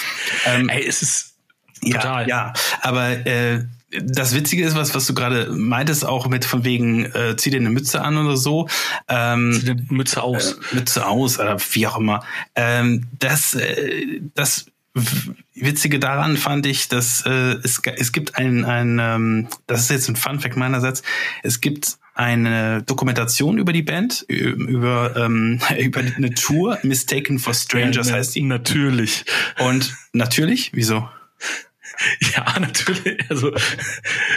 Ähm, 0.46 0.70
Ey, 0.70 0.86
es 0.86 1.02
ist 1.02 1.34
Total. 1.82 2.28
Ja, 2.28 2.48
ja, 2.48 2.54
aber 2.82 3.26
äh, 3.28 3.66
das 3.90 4.36
Witzige 4.36 4.66
ist, 4.66 4.76
was, 4.76 4.94
was 4.94 5.06
du 5.06 5.14
gerade 5.14 5.52
meintest, 5.52 6.06
auch 6.06 6.28
mit 6.28 6.46
von 6.46 6.66
wegen, 6.66 7.06
äh, 7.06 7.36
zieh 7.38 7.50
dir 7.50 7.60
eine 7.60 7.70
Mütze 7.70 8.02
an 8.02 8.18
oder 8.18 8.36
so. 8.36 8.68
Ähm, 9.08 9.54
zieh 9.54 9.74
dir 9.74 9.78
Mütze 9.90 10.24
aus. 10.24 10.54
Äh, 10.72 10.76
Mütze 10.76 11.06
aus 11.06 11.40
oder 11.40 11.58
wie 11.72 11.88
auch 11.88 11.98
immer. 11.98 12.24
Ähm, 12.56 13.08
das, 13.18 13.54
äh, 13.54 14.22
das 14.36 14.66
Witzige 15.54 16.00
daran 16.00 16.38
fand 16.38 16.66
ich, 16.66 16.90
dass 16.90 17.24
äh, 17.26 17.56
es, 17.64 17.82
es 17.96 18.12
gibt 18.12 18.38
ein, 18.38 18.66
ein 18.66 19.00
ähm, 19.00 19.48
das 19.68 19.82
ist 19.82 19.92
jetzt 19.92 20.10
ein 20.10 20.16
Fun 20.16 20.40
Fact 20.40 20.58
meinerseits, 20.58 21.04
es 21.44 21.62
gibt 21.62 21.98
eine 22.14 22.82
Dokumentation 22.82 23.60
über 23.60 23.74
die 23.74 23.84
Band, 23.84 24.26
über, 24.28 25.16
ähm, 25.16 25.60
über 25.80 26.00
eine 26.00 26.34
Tour, 26.34 26.80
Mistaken 26.84 27.40
for 27.40 27.54
Strangers 27.54 28.10
ja, 28.10 28.16
heißt 28.16 28.36
die. 28.36 28.42
Natürlich. 28.42 29.26
Und 29.60 29.96
natürlich, 30.14 30.72
wieso? 30.74 31.08
Ja, 32.36 32.60
natürlich. 32.60 33.30
Also, 33.30 33.52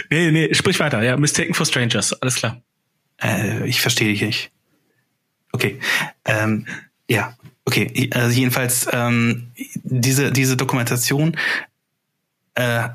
nee, 0.09 0.31
nee, 0.31 0.53
sprich 0.53 0.79
weiter. 0.79 1.01
Ja, 1.03 1.17
Mistaken 1.17 1.53
for 1.53 1.65
Strangers, 1.65 2.13
alles 2.21 2.35
klar. 2.35 2.61
Äh, 3.21 3.67
ich 3.67 3.81
verstehe 3.81 4.11
dich 4.11 4.21
nicht. 4.21 4.51
Okay. 5.51 5.79
Ähm, 6.25 6.65
ja, 7.09 7.35
okay. 7.65 8.09
Also 8.13 8.37
jedenfalls 8.37 8.87
ähm, 8.91 9.51
diese 9.83 10.31
diese 10.31 10.57
Dokumentation 10.57 11.37
äh, 12.55 12.89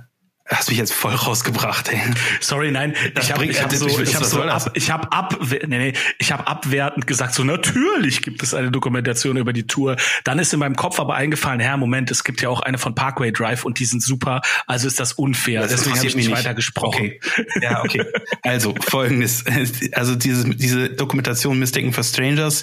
Hast 0.48 0.68
mich 0.68 0.78
jetzt 0.78 0.92
voll 0.92 1.14
rausgebracht, 1.14 1.88
ey. 1.88 2.00
Sorry, 2.40 2.70
nein, 2.70 2.94
das 3.14 3.26
ich 3.26 3.32
habe 3.32 3.46
hab 3.46 3.72
so, 3.72 3.88
ich 4.00 4.14
hab 4.14 4.24
so 4.24 4.42
ab, 4.42 4.70
ich 4.74 4.90
habe 4.92 5.10
ab, 5.10 5.40
nee, 5.66 5.78
nee, 5.78 5.92
ich 6.18 6.30
habe 6.30 6.46
abwertend 6.46 7.08
gesagt, 7.08 7.34
so 7.34 7.42
natürlich 7.42 8.22
gibt 8.22 8.44
es 8.44 8.54
eine 8.54 8.70
Dokumentation 8.70 9.36
über 9.36 9.52
die 9.52 9.66
Tour. 9.66 9.96
Dann 10.22 10.38
ist 10.38 10.52
in 10.52 10.60
meinem 10.60 10.76
Kopf 10.76 11.00
aber 11.00 11.16
eingefallen, 11.16 11.58
Herr, 11.58 11.76
Moment, 11.76 12.12
es 12.12 12.22
gibt 12.22 12.42
ja 12.42 12.48
auch 12.48 12.60
eine 12.60 12.78
von 12.78 12.94
Parkway 12.94 13.32
Drive 13.32 13.64
und 13.64 13.80
die 13.80 13.86
sind 13.86 14.02
super, 14.02 14.40
also 14.68 14.86
ist 14.86 15.00
das 15.00 15.14
unfair. 15.14 15.62
Das 15.62 15.72
Deswegen 15.72 15.96
habe 15.96 16.06
ich 16.06 16.14
nicht, 16.14 16.28
nicht 16.28 16.38
weiter 16.38 16.54
gesprochen. 16.54 16.94
Okay. 16.94 17.20
Ja, 17.60 17.82
okay. 17.82 18.04
Also 18.42 18.74
folgendes, 18.80 19.44
also 19.92 20.14
diese 20.14 20.48
diese 20.50 20.90
Dokumentation 20.90 21.58
Mistaken 21.58 21.92
for 21.92 22.04
Strangers 22.04 22.62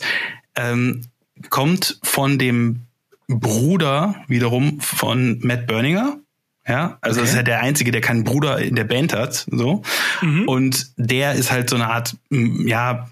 ähm, 0.56 1.02
kommt 1.50 2.00
von 2.04 2.40
dem 2.40 2.84
Bruder 3.28 4.16
wiederum 4.28 4.80
von 4.80 5.40
Matt 5.42 5.68
Berninger 5.68 6.20
ja, 6.68 6.98
also 7.02 7.20
okay. 7.20 7.30
ist 7.30 7.36
halt 7.36 7.48
der 7.48 7.62
einzige, 7.62 7.92
der 7.92 8.02
keinen 8.02 8.24
Bruder 8.24 8.60
in 8.60 8.76
der 8.76 8.86
Band 8.86 9.14
hat, 9.14 9.46
so. 9.52 9.82
Mhm. 10.22 10.48
Und 10.48 10.88
der 10.98 11.34
ist 11.34 11.52
halt 11.52 11.70
so 11.70 11.76
eine 11.76 11.90
Art, 11.90 12.16
ja, 12.30 13.10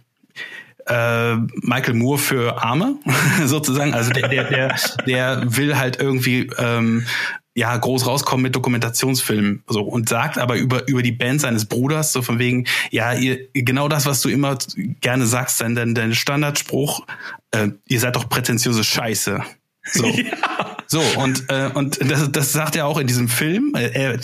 äh, 0.87 1.35
Michael 1.61 1.93
Moore 1.95 2.17
für 2.17 2.63
Arme, 2.63 2.95
sozusagen. 3.45 3.93
Also 3.93 4.11
der, 4.11 4.29
der, 4.29 4.43
der, 4.45 4.75
der 5.05 5.57
will 5.57 5.77
halt 5.77 5.99
irgendwie 5.99 6.49
ähm, 6.57 7.05
ja 7.53 7.75
groß 7.75 8.07
rauskommen 8.07 8.43
mit 8.43 8.55
Dokumentationsfilmen 8.55 9.63
so 9.67 9.81
und 9.81 10.07
sagt 10.07 10.37
aber 10.37 10.55
über 10.55 10.87
über 10.87 11.01
die 11.01 11.11
Band 11.11 11.41
seines 11.41 11.65
Bruders 11.65 12.13
so 12.13 12.21
von 12.21 12.39
wegen 12.39 12.65
ja 12.91 13.13
ihr 13.13 13.49
genau 13.53 13.89
das 13.89 14.05
was 14.05 14.21
du 14.21 14.29
immer 14.29 14.57
gerne 15.01 15.25
sagst 15.25 15.59
dein 15.59 15.75
dein, 15.75 15.93
dein 15.93 16.15
Standardspruch 16.15 17.05
äh, 17.51 17.67
ihr 17.89 17.99
seid 17.99 18.15
doch 18.15 18.29
prätentiöse 18.29 18.83
Scheiße 18.85 19.43
so. 19.83 20.05
Ja. 20.15 20.70
So, 20.91 21.01
und, 21.21 21.45
äh, 21.47 21.69
und 21.73 21.99
das, 22.11 22.29
das 22.33 22.51
sagt 22.51 22.75
er 22.75 22.85
auch 22.85 22.97
in 22.97 23.07
diesem 23.07 23.29
Film. 23.29 23.71
Er, 23.75 23.95
er, 23.95 24.19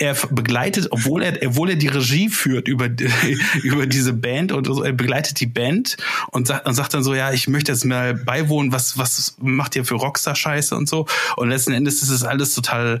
er 0.00 0.16
begleitet, 0.32 0.88
obwohl 0.90 1.22
er, 1.22 1.38
obwohl 1.46 1.70
er 1.70 1.76
die 1.76 1.86
Regie 1.86 2.28
führt 2.28 2.66
über, 2.66 2.88
über 3.62 3.86
diese 3.86 4.12
Band 4.12 4.50
und 4.50 4.66
so, 4.66 4.82
er 4.82 4.94
begleitet 4.94 5.38
die 5.38 5.46
Band 5.46 5.96
und 6.32 6.48
sagt, 6.48 6.66
und 6.66 6.74
sagt 6.74 6.92
dann 6.94 7.04
so, 7.04 7.14
ja, 7.14 7.30
ich 7.30 7.46
möchte 7.46 7.70
jetzt 7.70 7.84
mal 7.84 8.14
beiwohnen, 8.14 8.72
was, 8.72 8.98
was 8.98 9.36
macht 9.38 9.76
ihr 9.76 9.84
für 9.84 9.94
Rockstar-Scheiße 9.94 10.74
und 10.74 10.88
so. 10.88 11.06
Und 11.36 11.50
letzten 11.50 11.72
Endes 11.72 12.02
ist 12.02 12.10
es 12.10 12.24
alles 12.24 12.52
total 12.52 12.98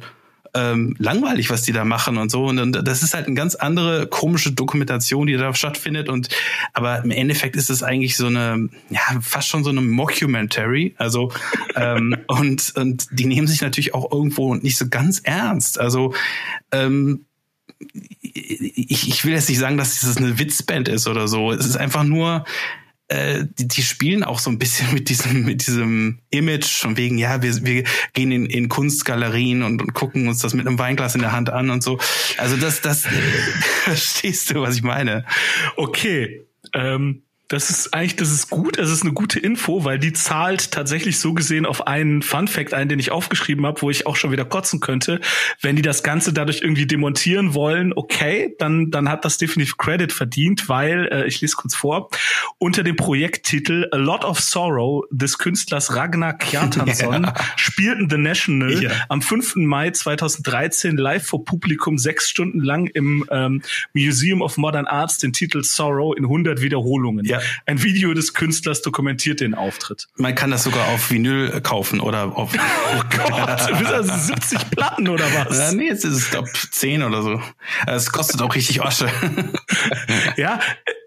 ähm, 0.54 0.94
langweilig, 0.98 1.50
was 1.50 1.62
die 1.62 1.72
da 1.72 1.84
machen 1.84 2.18
und 2.18 2.30
so. 2.30 2.46
Und 2.46 2.72
das 2.72 3.02
ist 3.02 3.14
halt 3.14 3.26
eine 3.26 3.34
ganz 3.34 3.54
andere 3.54 4.06
komische 4.06 4.52
Dokumentation, 4.52 5.26
die 5.26 5.36
da 5.36 5.54
stattfindet. 5.54 6.08
Und 6.08 6.28
aber 6.72 7.02
im 7.02 7.10
Endeffekt 7.10 7.56
ist 7.56 7.70
es 7.70 7.82
eigentlich 7.82 8.16
so 8.16 8.26
eine, 8.26 8.68
ja, 8.90 9.00
fast 9.20 9.48
schon 9.48 9.64
so 9.64 9.70
eine 9.70 9.80
Mockumentary. 9.80 10.94
Also 10.98 11.32
ähm, 11.74 12.16
und 12.26 12.72
und 12.76 13.06
die 13.10 13.26
nehmen 13.26 13.46
sich 13.46 13.62
natürlich 13.62 13.94
auch 13.94 14.10
irgendwo 14.12 14.54
nicht 14.54 14.76
so 14.76 14.88
ganz 14.88 15.20
ernst. 15.20 15.80
Also 15.80 16.14
ähm, 16.70 17.24
ich, 18.20 19.08
ich 19.08 19.24
will 19.24 19.32
jetzt 19.32 19.48
nicht 19.48 19.58
sagen, 19.58 19.76
dass 19.76 20.00
das 20.00 20.16
eine 20.16 20.38
Witzband 20.38 20.88
ist 20.88 21.06
oder 21.06 21.28
so. 21.28 21.50
Es 21.52 21.66
ist 21.66 21.76
einfach 21.76 22.04
nur 22.04 22.44
äh, 23.12 23.44
die, 23.58 23.68
die 23.68 23.82
spielen 23.82 24.24
auch 24.24 24.38
so 24.38 24.48
ein 24.48 24.58
bisschen 24.58 24.92
mit 24.94 25.10
diesem, 25.10 25.44
mit 25.44 25.66
diesem 25.66 26.20
Image 26.30 26.80
von 26.80 26.96
wegen, 26.96 27.18
ja, 27.18 27.42
wir, 27.42 27.64
wir 27.64 27.84
gehen 28.14 28.32
in, 28.32 28.46
in 28.46 28.68
Kunstgalerien 28.70 29.62
und, 29.62 29.82
und 29.82 29.92
gucken 29.92 30.28
uns 30.28 30.38
das 30.38 30.54
mit 30.54 30.66
einem 30.66 30.78
Weinglas 30.78 31.14
in 31.14 31.20
der 31.20 31.32
Hand 31.32 31.50
an 31.50 31.68
und 31.70 31.82
so. 31.82 31.98
Also 32.38 32.56
das, 32.56 32.80
das, 32.80 33.06
verstehst 33.84 34.50
du, 34.50 34.62
was 34.62 34.76
ich 34.76 34.82
meine? 34.82 35.26
Okay. 35.76 36.46
Ähm 36.72 37.22
das 37.52 37.68
ist 37.68 37.92
eigentlich, 37.92 38.16
das 38.16 38.30
ist 38.30 38.48
gut, 38.48 38.78
das 38.78 38.90
ist 38.90 39.02
eine 39.02 39.12
gute 39.12 39.38
Info, 39.38 39.84
weil 39.84 39.98
die 39.98 40.14
zahlt 40.14 40.70
tatsächlich 40.70 41.18
so 41.18 41.34
gesehen 41.34 41.66
auf 41.66 41.86
einen 41.86 42.22
Fun 42.22 42.48
Fact 42.48 42.72
ein, 42.72 42.88
den 42.88 42.98
ich 42.98 43.12
aufgeschrieben 43.12 43.66
habe, 43.66 43.82
wo 43.82 43.90
ich 43.90 44.06
auch 44.06 44.16
schon 44.16 44.32
wieder 44.32 44.46
kotzen 44.46 44.80
könnte. 44.80 45.20
Wenn 45.60 45.76
die 45.76 45.82
das 45.82 46.02
Ganze 46.02 46.32
dadurch 46.32 46.62
irgendwie 46.62 46.86
demontieren 46.86 47.52
wollen, 47.52 47.92
okay, 47.94 48.54
dann, 48.58 48.90
dann 48.90 49.10
hat 49.10 49.26
das 49.26 49.36
definitiv 49.36 49.76
Credit 49.76 50.10
verdient, 50.10 50.70
weil, 50.70 51.08
äh, 51.12 51.26
ich 51.26 51.42
lese 51.42 51.56
kurz 51.56 51.74
vor, 51.74 52.08
unter 52.56 52.82
dem 52.82 52.96
Projekttitel 52.96 53.86
A 53.92 53.96
Lot 53.96 54.24
of 54.24 54.40
Sorrow 54.40 55.04
des 55.10 55.36
Künstlers 55.36 55.94
Ragnar 55.94 56.32
Kjartansson 56.32 57.24
ja. 57.24 57.34
spielten 57.56 58.08
The 58.08 58.16
National 58.16 58.82
ja. 58.82 58.90
am 59.10 59.20
5. 59.20 59.56
Mai 59.56 59.90
2013 59.90 60.96
live 60.96 61.26
vor 61.26 61.44
Publikum 61.44 61.98
sechs 61.98 62.30
Stunden 62.30 62.60
lang 62.60 62.86
im 62.86 63.26
ähm, 63.30 63.60
Museum 63.92 64.40
of 64.40 64.56
Modern 64.56 64.86
Arts 64.86 65.18
den 65.18 65.34
Titel 65.34 65.62
Sorrow 65.62 66.16
in 66.16 66.24
100 66.24 66.62
Wiederholungen. 66.62 67.26
Ja. 67.26 67.41
Ein 67.66 67.82
Video 67.82 68.14
des 68.14 68.34
Künstlers 68.34 68.82
dokumentiert 68.82 69.40
den 69.40 69.54
Auftritt. 69.54 70.08
Man 70.16 70.34
kann 70.34 70.50
das 70.50 70.64
sogar 70.64 70.88
auf 70.88 71.10
Vinyl 71.10 71.60
kaufen 71.60 72.00
oder 72.00 72.36
auf. 72.36 72.52
oh 72.96 73.02
Gott, 73.16 73.78
bis 73.78 73.88
also 73.88 74.12
70 74.16 74.70
Platten 74.70 75.08
oder 75.08 75.24
was? 75.34 75.58
Ja, 75.58 75.72
nee, 75.72 75.86
jetzt 75.86 76.04
ist 76.04 76.14
es 76.14 76.30
glaube 76.30 76.50
10 76.52 77.02
oder 77.02 77.22
so. 77.22 77.40
Es 77.86 78.10
kostet 78.10 78.40
auch 78.42 78.54
richtig 78.54 78.82
Asche. 78.82 79.08
ja, 80.36 80.60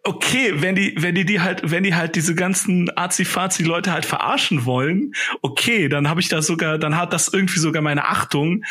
okay, 0.06 0.54
wenn 0.56 0.76
die, 0.76 0.96
wenn 0.98 1.16
die 1.16 1.26
die 1.26 1.42
halt, 1.42 1.70
wenn 1.70 1.84
die 1.84 1.96
halt 1.96 2.16
diese 2.16 2.36
ganzen 2.36 2.90
Azi-Fazi-Leute 2.96 3.92
halt 3.92 4.06
verarschen 4.06 4.66
wollen, 4.66 5.14
okay, 5.42 5.90
dann 5.90 6.08
habe 6.08 6.22
ich 6.22 6.30
da 6.30 6.42
sogar, 6.42 6.78
dann 6.78 6.96
hat 6.98 7.12
das 7.12 7.28
irgendwie 7.28 7.60
sogar 7.60 7.82
meine 7.82 8.06
Achtung. 8.06 8.64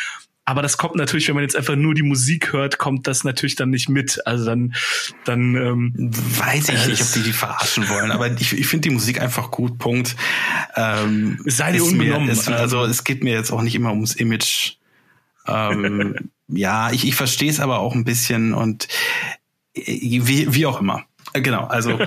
Aber 0.45 0.61
das 0.61 0.77
kommt 0.77 0.95
natürlich, 0.95 1.27
wenn 1.27 1.33
man 1.35 1.43
jetzt 1.43 1.55
einfach 1.55 1.75
nur 1.75 1.95
die 1.95 2.03
Musik 2.03 2.53
hört, 2.53 2.77
kommt 2.77 3.07
das 3.07 3.23
natürlich 3.23 3.55
dann 3.55 3.71
nicht 3.71 3.89
mit. 3.89 4.25
Also 4.27 4.45
dann, 4.45 4.75
dann 5.25 5.55
ähm, 5.55 5.93
weiß 5.97 6.69
ich 6.69 6.85
nicht, 6.85 7.01
ob 7.01 7.13
die 7.13 7.23
die 7.23 7.33
verarschen 7.33 7.89
wollen. 7.89 8.11
Aber 8.11 8.31
ich, 8.31 8.53
ich 8.53 8.67
finde 8.67 8.89
die 8.89 8.93
Musik 8.93 9.19
einfach 9.19 9.49
gut. 9.49 9.79
Punkt. 9.79 10.15
Ähm, 10.75 11.39
Sei 11.45 11.71
dir 11.71 11.83
unbenommen. 11.83 12.27
Mir, 12.27 12.31
es, 12.31 12.47
also 12.47 12.85
es 12.85 13.03
geht 13.03 13.23
mir 13.23 13.33
jetzt 13.33 13.51
auch 13.51 13.63
nicht 13.63 13.73
immer 13.73 13.89
ums 13.89 14.13
Image. 14.13 14.73
Ähm, 15.47 16.29
ja, 16.47 16.91
ich, 16.91 17.07
ich 17.07 17.15
verstehe 17.15 17.49
es 17.49 17.59
aber 17.59 17.79
auch 17.79 17.95
ein 17.95 18.05
bisschen 18.05 18.53
und 18.53 18.87
äh, 19.73 19.81
wie, 19.99 20.53
wie 20.53 20.65
auch 20.67 20.79
immer. 20.79 21.05
Äh, 21.33 21.41
genau, 21.41 21.65
also. 21.65 21.99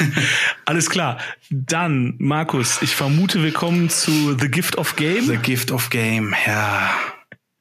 Alles 0.64 0.90
klar. 0.90 1.18
Dann, 1.50 2.16
Markus, 2.18 2.82
ich 2.82 2.96
vermute, 2.96 3.44
wir 3.44 3.52
kommen 3.52 3.90
zu 3.90 4.36
The 4.36 4.48
Gift 4.48 4.76
of 4.76 4.96
Game. 4.96 5.24
The 5.24 5.36
Gift 5.36 5.70
of 5.70 5.90
Game, 5.90 6.34
ja. 6.48 6.90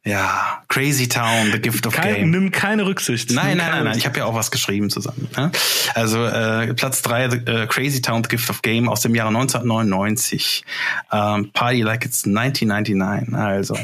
Ja, 0.08 0.62
Crazy 0.68 1.08
Town, 1.08 1.52
The 1.52 1.60
Gift 1.60 1.88
of 1.88 1.96
Kein, 1.96 2.14
Game. 2.14 2.30
Nimm 2.30 2.52
keine 2.52 2.86
Rücksicht. 2.86 3.32
Nein, 3.32 3.58
nein, 3.58 3.72
nein, 3.72 3.84
nein. 3.86 3.98
Ich 3.98 4.06
habe 4.06 4.20
ja 4.20 4.26
auch 4.26 4.36
was 4.36 4.52
geschrieben 4.52 4.92
zusammen. 4.92 5.28
Ne? 5.36 5.52
Also 5.96 6.24
äh, 6.24 6.76
Platz 6.76 7.02
drei, 7.02 7.26
äh, 7.26 7.66
Crazy 7.66 8.04
Town, 8.04 8.24
The 8.24 8.30
Gift 8.30 8.52
of 8.52 8.62
Game 8.62 8.88
aus 8.88 9.02
dem 9.02 9.16
Jahre 9.16 9.30
1999. 9.30 10.64
Ähm, 11.12 11.50
Party 11.54 11.82
Like 11.82 12.06
It's 12.06 12.24
1999. 12.24 13.34
Also 13.36 13.76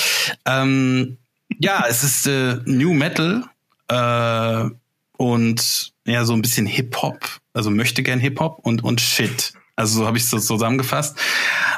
ähm, 0.44 1.16
ja, 1.58 1.86
es 1.88 2.04
ist 2.04 2.26
äh, 2.26 2.58
New 2.66 2.92
Metal 2.92 3.44
äh, 3.88 4.70
und 5.16 5.92
ja 6.04 6.24
so 6.26 6.34
ein 6.34 6.42
bisschen 6.42 6.66
Hip 6.66 6.94
Hop. 7.00 7.40
Also 7.54 7.70
möchte 7.70 8.02
gern 8.02 8.20
Hip 8.20 8.38
Hop 8.38 8.58
und 8.64 8.84
und 8.84 9.00
Shit. 9.00 9.54
Also 9.80 10.00
so 10.00 10.06
habe 10.06 10.18
ich 10.18 10.24
es 10.24 10.30
so 10.30 10.38
zusammengefasst. 10.38 11.16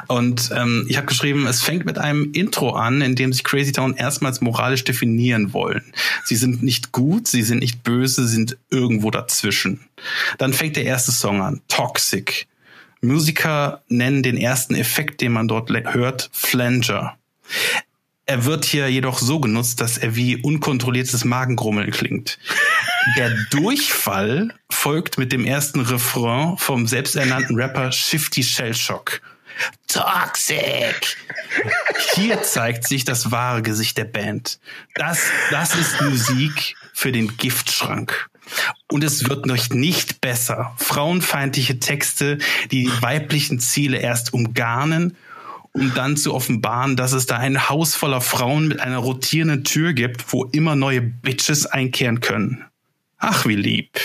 Und 0.07 0.51
ähm, 0.53 0.85
ich 0.89 0.97
habe 0.97 1.07
geschrieben, 1.07 1.47
es 1.47 1.61
fängt 1.61 1.85
mit 1.85 1.97
einem 1.97 2.33
Intro 2.33 2.71
an, 2.71 3.01
in 3.01 3.15
dem 3.15 3.31
sich 3.31 3.45
Crazy 3.45 3.71
Town 3.71 3.95
erstmals 3.95 4.41
moralisch 4.41 4.83
definieren 4.83 5.53
wollen. 5.53 5.93
Sie 6.25 6.35
sind 6.35 6.61
nicht 6.61 6.91
gut, 6.91 7.29
sie 7.29 7.43
sind 7.43 7.59
nicht 7.59 7.81
böse, 7.83 8.27
sie 8.27 8.35
sind 8.35 8.57
irgendwo 8.69 9.09
dazwischen. 9.09 9.79
Dann 10.37 10.51
fängt 10.51 10.75
der 10.75 10.83
erste 10.83 11.13
Song 11.13 11.41
an, 11.41 11.61
Toxic. 11.69 12.47
Musiker 12.99 13.83
nennen 13.87 14.21
den 14.21 14.35
ersten 14.35 14.75
Effekt, 14.75 15.21
den 15.21 15.31
man 15.31 15.47
dort 15.47 15.69
hört, 15.69 16.29
Flanger. 16.33 17.17
Er 18.25 18.43
wird 18.43 18.65
hier 18.65 18.89
jedoch 18.89 19.19
so 19.19 19.39
genutzt, 19.39 19.79
dass 19.79 19.97
er 19.97 20.17
wie 20.17 20.35
unkontrolliertes 20.35 21.23
Magengrummeln 21.23 21.91
klingt. 21.91 22.37
Der 23.17 23.31
Durchfall 23.51 24.53
folgt 24.69 25.17
mit 25.17 25.31
dem 25.31 25.45
ersten 25.45 25.81
Refrain 25.81 26.57
vom 26.57 26.87
selbsternannten 26.87 27.55
Rapper 27.55 27.91
Shifty 27.91 28.43
Shellshock. 28.43 29.21
Toxic! 29.87 31.17
Hier 32.15 32.41
zeigt 32.41 32.87
sich 32.87 33.05
das 33.05 33.31
wahre 33.31 33.61
Gesicht 33.61 33.97
der 33.97 34.05
Band. 34.05 34.59
Das, 34.95 35.27
das 35.51 35.75
ist 35.75 36.01
Musik 36.01 36.75
für 36.93 37.11
den 37.11 37.37
Giftschrank. 37.37 38.29
Und 38.91 39.03
es 39.03 39.29
wird 39.29 39.45
noch 39.45 39.69
nicht 39.69 40.21
besser. 40.21 40.73
Frauenfeindliche 40.77 41.79
Texte, 41.79 42.39
die 42.71 42.85
die 42.85 43.01
weiblichen 43.01 43.59
Ziele 43.59 43.97
erst 43.97 44.33
umgarnen, 44.33 45.15
um 45.73 45.93
dann 45.93 46.17
zu 46.17 46.33
offenbaren, 46.33 46.95
dass 46.95 47.13
es 47.13 47.25
da 47.25 47.37
ein 47.37 47.69
Haus 47.69 47.95
voller 47.95 48.21
Frauen 48.21 48.67
mit 48.67 48.79
einer 48.79 48.97
rotierenden 48.97 49.63
Tür 49.63 49.93
gibt, 49.93 50.31
wo 50.31 50.45
immer 50.45 50.75
neue 50.75 51.01
Bitches 51.01 51.65
einkehren 51.65 52.19
können. 52.19 52.65
Ach, 53.25 53.45
wie 53.45 53.55
lieb. 53.55 54.01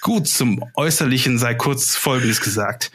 Gut, 0.00 0.26
zum 0.26 0.64
Äußerlichen 0.74 1.38
sei 1.38 1.54
kurz 1.54 1.94
Folgendes 1.94 2.40
gesagt. 2.40 2.90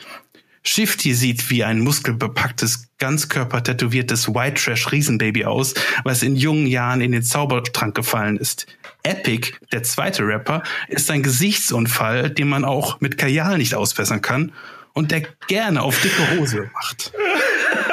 Shifty 0.62 1.14
sieht 1.14 1.50
wie 1.50 1.64
ein 1.64 1.80
muskelbepacktes, 1.80 2.90
ganzkörper-tätowiertes 2.98 4.28
White 4.36 4.62
Trash 4.62 4.92
Riesenbaby 4.92 5.46
aus, 5.46 5.74
was 6.04 6.22
in 6.22 6.36
jungen 6.36 6.68
Jahren 6.68 7.00
in 7.00 7.14
den 7.14 7.24
Zaubertrank 7.24 7.96
gefallen 7.96 8.36
ist. 8.36 8.68
Epic, 9.04 9.54
der 9.72 9.84
zweite 9.84 10.28
Rapper, 10.28 10.64
ist 10.90 11.10
ein 11.10 11.24
Gesichtsunfall, 11.24 12.30
den 12.30 12.50
man 12.50 12.66
auch 12.66 13.00
mit 13.00 13.18
Kajal 13.18 13.58
nicht 13.58 13.74
ausbessern 13.74 14.22
kann 14.22 14.52
und 14.92 15.12
der 15.12 15.22
gerne 15.48 15.82
auf 15.82 16.02
dicke 16.02 16.38
Hose 16.38 16.70
macht. 16.74 17.14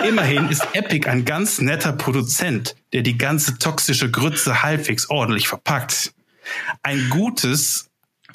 Immerhin 0.09 0.49
ist 0.49 0.67
Epic 0.73 1.09
ein 1.09 1.25
ganz 1.25 1.61
netter 1.61 1.93
Produzent, 1.93 2.75
der 2.93 3.03
die 3.03 3.17
ganze 3.17 3.61
toxische 3.61 4.11
Grütze 4.11 4.65
halbwegs 4.65 5.09
ordentlich 5.09 5.47
verpackt. 5.47 6.13
Ein 6.83 7.09
gutes 7.11 7.91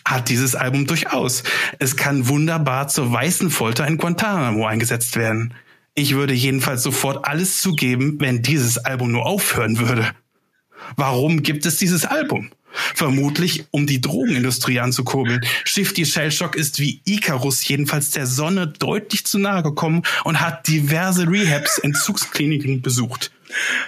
hat 0.06 0.30
dieses 0.30 0.56
Album 0.56 0.88
durchaus. 0.88 1.44
Es 1.80 1.98
kann 1.98 2.28
wunderbar 2.28 2.88
zur 2.88 3.12
weißen 3.12 3.50
Folter 3.50 3.86
in 3.88 3.98
Guantanamo 3.98 4.66
eingesetzt 4.66 5.16
werden. 5.16 5.54
Ich 5.96 6.16
würde 6.16 6.34
jedenfalls 6.34 6.84
sofort 6.84 7.26
alles 7.26 7.62
zugeben, 7.62 8.18
wenn 8.20 8.42
dieses 8.42 8.78
Album 8.78 9.12
nur 9.12 9.26
aufhören 9.26 9.80
würde. 9.80 10.12
Warum 10.96 11.44
gibt 11.44 11.66
es 11.66 11.78
dieses 11.78 12.06
Album? 12.06 12.52
Vermutlich, 12.72 13.66
um 13.72 13.88
die 13.88 14.02
Drogenindustrie 14.02 14.80
anzukurbeln. 14.80 15.42
Shifty 15.64 16.06
Shellshock 16.06 16.56
ist 16.56 16.80
wie 16.80 17.02
Icarus 17.06 17.68
jedenfalls 17.68 18.12
der 18.12 18.28
Sonne 18.28 18.68
deutlich 18.68 19.26
zu 19.26 19.40
nahe 19.40 19.64
gekommen 19.64 20.04
und 20.24 20.40
hat 20.40 20.68
diverse 20.68 21.28
Rehabs, 21.28 21.80
Entzugskliniken 21.80 22.82
besucht. 22.82 23.32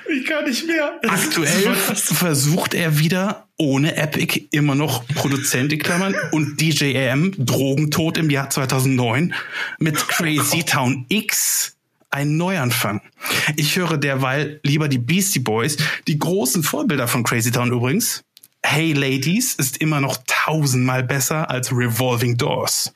Ich 0.09 0.25
kann 0.25 0.45
nicht 0.45 0.65
mehr. 0.67 0.99
Aktuell 1.07 1.75
versucht 1.95 2.73
er 2.73 2.97
wieder 2.99 3.47
ohne 3.57 3.95
Epic 3.97 4.47
immer 4.51 4.75
noch 4.75 5.05
Produzent 5.07 5.73
in 5.73 5.79
Klammern 5.79 6.15
und 6.31 6.61
DJM 6.61 7.33
Drogentod 7.37 8.17
im 8.17 8.29
Jahr 8.29 8.49
2009 8.49 9.33
mit 9.79 10.07
Crazy 10.07 10.63
Town 10.63 11.05
X 11.09 11.75
ein 12.09 12.37
Neuanfang. 12.37 13.01
Ich 13.55 13.75
höre 13.75 13.97
derweil 13.97 14.59
lieber 14.63 14.87
die 14.87 14.97
Beastie 14.97 15.39
Boys, 15.39 15.77
die 16.07 16.17
großen 16.17 16.63
Vorbilder 16.63 17.07
von 17.07 17.23
Crazy 17.23 17.51
Town 17.51 17.71
übrigens. 17.71 18.23
Hey 18.63 18.93
Ladies 18.93 19.53
ist 19.55 19.77
immer 19.77 20.01
noch 20.01 20.17
tausendmal 20.25 21.03
besser 21.03 21.49
als 21.49 21.71
Revolving 21.71 22.37
Doors. 22.37 22.93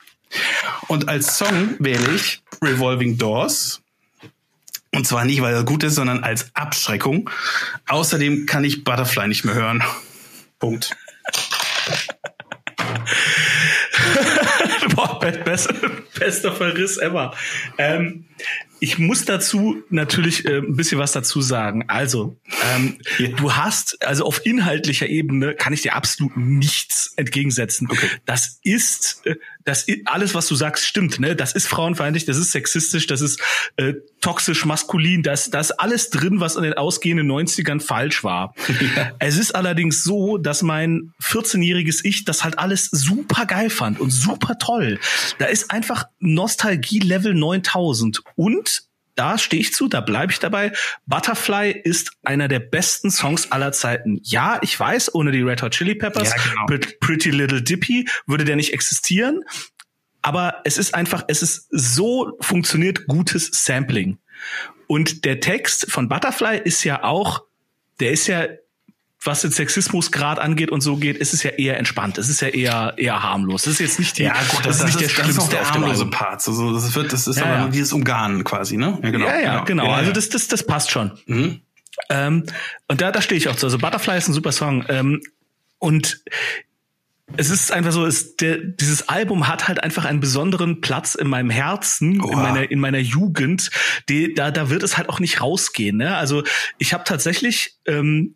Und 0.88 1.08
als 1.08 1.38
Song 1.38 1.76
wähle 1.78 2.14
ich 2.14 2.42
Revolving 2.62 3.16
Doors. 3.16 3.80
Und 4.94 5.06
zwar 5.06 5.24
nicht, 5.24 5.40
weil 5.42 5.54
er 5.54 5.64
gut 5.64 5.82
ist, 5.82 5.96
sondern 5.96 6.22
als 6.22 6.54
Abschreckung. 6.54 7.28
Außerdem 7.88 8.46
kann 8.46 8.64
ich 8.64 8.84
Butterfly 8.84 9.26
nicht 9.28 9.44
mehr 9.44 9.54
hören. 9.54 9.82
Punkt. 10.58 10.96
Boah, 14.94 15.18
bester, 15.18 15.74
bester 16.18 16.52
Verriss 16.52 16.98
ever. 16.98 17.34
Ähm, 17.78 18.26
ich 18.80 18.98
muss 18.98 19.24
dazu 19.24 19.82
natürlich 19.90 20.44
äh, 20.44 20.58
ein 20.58 20.76
bisschen 20.76 20.98
was 20.98 21.12
dazu 21.12 21.40
sagen. 21.40 21.84
Also, 21.88 22.36
ähm, 22.74 22.98
ja. 23.18 23.28
du 23.28 23.54
hast, 23.54 24.04
also 24.04 24.24
auf 24.24 24.44
inhaltlicher 24.44 25.06
Ebene 25.06 25.54
kann 25.54 25.72
ich 25.72 25.82
dir 25.82 25.94
absolut 25.94 26.36
nichts 26.36 27.12
entgegensetzen. 27.16 27.88
Okay. 27.90 28.08
Das 28.26 28.60
ist, 28.62 29.22
äh, 29.24 29.36
das 29.64 29.84
ist, 29.84 30.00
alles, 30.06 30.34
was 30.34 30.46
du 30.46 30.54
sagst, 30.54 30.84
stimmt. 30.84 31.18
Ne? 31.20 31.34
Das 31.34 31.52
ist 31.52 31.66
frauenfeindlich, 31.66 32.26
das 32.26 32.36
ist 32.36 32.52
sexistisch, 32.52 33.06
das 33.06 33.20
ist 33.20 33.40
äh, 33.76 33.94
toxisch 34.20 34.64
maskulin, 34.64 35.22
das, 35.22 35.50
das 35.50 35.70
ist 35.70 35.80
alles 35.80 36.10
drin, 36.10 36.40
was 36.40 36.56
in 36.56 36.62
den 36.62 36.74
ausgehenden 36.74 37.30
90ern 37.30 37.80
falsch 37.80 38.24
war. 38.24 38.54
Ja. 38.96 39.12
Es 39.18 39.38
ist 39.38 39.54
allerdings 39.54 40.04
so, 40.04 40.36
dass 40.36 40.62
mein 40.62 41.14
14-jähriges 41.22 42.04
Ich 42.04 42.24
das 42.24 42.44
halt 42.44 42.58
alles 42.58 42.86
super 42.86 43.46
geil 43.46 43.70
fand 43.70 43.98
und 43.98 44.10
super 44.10 44.58
toll. 44.58 45.00
Da 45.38 45.46
ist 45.46 45.70
einfach 45.70 46.04
Nostalgie-Level 46.18 47.34
9000 47.34 48.22
und 48.36 48.73
da 49.14 49.38
stehe 49.38 49.60
ich 49.60 49.72
zu, 49.72 49.88
da 49.88 50.00
bleibe 50.00 50.32
ich 50.32 50.38
dabei. 50.38 50.72
Butterfly 51.06 51.70
ist 51.70 52.12
einer 52.22 52.48
der 52.48 52.60
besten 52.60 53.10
Songs 53.10 53.52
aller 53.52 53.72
Zeiten. 53.72 54.20
Ja, 54.22 54.58
ich 54.62 54.78
weiß, 54.78 55.14
ohne 55.14 55.30
die 55.30 55.42
Red 55.42 55.62
Hot 55.62 55.72
Chili 55.72 55.94
Peppers, 55.94 56.30
ja, 56.30 56.36
genau. 56.66 56.86
Pretty 57.00 57.30
Little 57.30 57.62
Dippy 57.62 58.08
würde 58.26 58.44
der 58.44 58.56
nicht 58.56 58.72
existieren. 58.72 59.42
Aber 60.22 60.62
es 60.64 60.78
ist 60.78 60.94
einfach, 60.94 61.24
es 61.28 61.42
ist 61.42 61.68
so 61.70 62.36
funktioniert 62.40 63.06
gutes 63.06 63.50
Sampling. 63.52 64.18
Und 64.86 65.24
der 65.24 65.40
Text 65.40 65.90
von 65.90 66.08
Butterfly 66.08 66.58
ist 66.58 66.84
ja 66.84 67.04
auch, 67.04 67.44
der 68.00 68.10
ist 68.10 68.26
ja 68.26 68.46
was 69.24 69.40
den 69.40 69.50
Sexismusgrad 69.50 70.38
angeht 70.38 70.70
und 70.70 70.82
so 70.82 70.96
geht, 70.96 71.16
ist 71.16 71.34
es 71.34 71.42
ja 71.42 71.50
eher 71.50 71.78
entspannt. 71.78 72.18
Es 72.18 72.28
ist 72.28 72.40
ja 72.40 72.48
eher 72.48 72.94
eher 72.96 73.22
harmlos. 73.22 73.62
Das 73.62 73.74
ist 73.74 73.78
jetzt 73.80 73.98
nicht 73.98 74.18
die, 74.18 74.24
ja, 74.24 74.34
gut, 74.50 74.66
das, 74.66 74.78
das, 74.78 74.80
ist 74.80 74.84
nicht 74.84 75.00
der 75.00 75.08
schlimmste 75.08 75.50
der 75.50 75.70
harmlose 75.70 76.06
Part. 76.06 76.46
Also 76.46 76.72
das 76.72 76.94
wird, 76.94 77.12
das 77.12 77.26
ist 77.26 77.38
ja, 77.38 77.44
aber 77.44 77.54
ja. 77.54 77.60
nur 77.62 77.70
dieses 77.70 77.92
Umgarnen 77.92 78.44
quasi, 78.44 78.76
ne? 78.76 78.98
Ja, 79.02 79.10
genau. 79.10 79.26
Ja, 79.26 79.40
ja, 79.40 79.64
genau. 79.64 79.84
genau. 79.84 79.94
Also 79.94 80.12
das, 80.12 80.28
das, 80.28 80.48
das 80.48 80.66
passt 80.66 80.90
schon. 80.90 81.12
Mhm. 81.26 81.60
Ähm, 82.10 82.44
und 82.88 83.00
da, 83.00 83.12
da 83.12 83.22
stehe 83.22 83.38
ich 83.38 83.48
auch 83.48 83.56
zu. 83.56 83.66
Also 83.66 83.78
Butterfly 83.78 84.18
ist 84.18 84.28
ein 84.28 84.34
super 84.34 84.52
Song. 84.52 84.84
Ähm, 84.88 85.20
und 85.78 86.22
es 87.36 87.50
ist 87.50 87.72
einfach 87.72 87.92
so, 87.92 88.04
es, 88.04 88.36
der, 88.36 88.58
dieses 88.58 89.08
Album 89.08 89.48
hat 89.48 89.68
halt 89.68 89.82
einfach 89.82 90.04
einen 90.04 90.20
besonderen 90.20 90.80
Platz 90.80 91.14
in 91.14 91.28
meinem 91.28 91.50
Herzen, 91.50 92.20
Oha. 92.20 92.32
in 92.32 92.38
meiner, 92.38 92.70
in 92.70 92.80
meiner 92.80 92.98
Jugend. 92.98 93.70
Die, 94.08 94.34
da, 94.34 94.50
da 94.50 94.70
wird 94.70 94.82
es 94.82 94.96
halt 94.96 95.08
auch 95.08 95.20
nicht 95.20 95.40
rausgehen. 95.40 95.96
Ne? 95.96 96.16
Also 96.16 96.44
ich 96.78 96.92
habe 96.92 97.04
tatsächlich 97.04 97.78
ähm, 97.86 98.34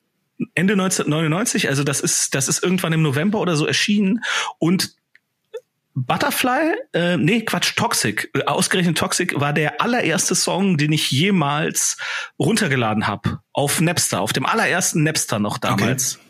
Ende 0.55 0.74
1999, 0.74 1.68
also 1.68 1.85
das 1.85 2.01
ist, 2.01 2.35
das 2.35 2.48
ist 2.48 2.62
irgendwann 2.62 2.92
im 2.92 3.03
November 3.03 3.40
oder 3.40 3.57
so 3.57 3.66
erschienen 3.66 4.20
und 4.59 4.94
Butterfly, 6.07 6.74
äh, 6.92 7.16
nee, 7.16 7.40
Quatsch, 7.42 7.74
Toxic, 7.74 8.31
äh, 8.35 8.44
ausgerechnet 8.44 8.96
Toxic 8.96 9.40
war 9.40 9.53
der 9.53 9.81
allererste 9.81 10.35
Song, 10.35 10.77
den 10.77 10.92
ich 10.92 11.11
jemals 11.11 11.96
runtergeladen 12.38 13.07
habe 13.07 13.40
auf 13.53 13.81
Napster, 13.81 14.20
auf 14.20 14.33
dem 14.33 14.46
allerersten 14.46 15.03
Napster 15.03 15.40
noch 15.40 15.59
damals. 15.59 16.16
Okay. 16.16 16.28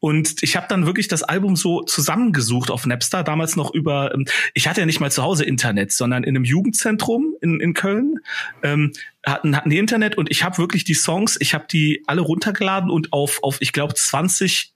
Und 0.00 0.42
ich 0.42 0.56
habe 0.56 0.66
dann 0.68 0.86
wirklich 0.86 1.08
das 1.08 1.22
Album 1.22 1.56
so 1.56 1.82
zusammengesucht 1.82 2.70
auf 2.70 2.86
Napster, 2.86 3.22
damals 3.24 3.56
noch 3.56 3.74
über, 3.74 4.14
ähm, 4.14 4.26
ich 4.54 4.68
hatte 4.68 4.80
ja 4.80 4.86
nicht 4.86 5.00
mal 5.00 5.10
zu 5.10 5.22
Hause 5.22 5.44
Internet, 5.44 5.92
sondern 5.92 6.22
in 6.24 6.36
einem 6.36 6.44
Jugendzentrum 6.44 7.34
in, 7.40 7.60
in 7.60 7.74
Köln 7.74 8.16
ähm, 8.62 8.92
hatten, 9.26 9.56
hatten 9.56 9.70
die 9.70 9.78
Internet 9.78 10.16
und 10.16 10.30
ich 10.30 10.44
habe 10.44 10.58
wirklich 10.58 10.84
die 10.84 10.94
Songs, 10.94 11.36
ich 11.40 11.54
habe 11.54 11.66
die 11.70 12.04
alle 12.06 12.20
runtergeladen 12.20 12.90
und 12.90 13.12
auf, 13.12 13.42
auf 13.42 13.58
ich 13.60 13.72
glaube, 13.72 13.94
20 13.94 14.72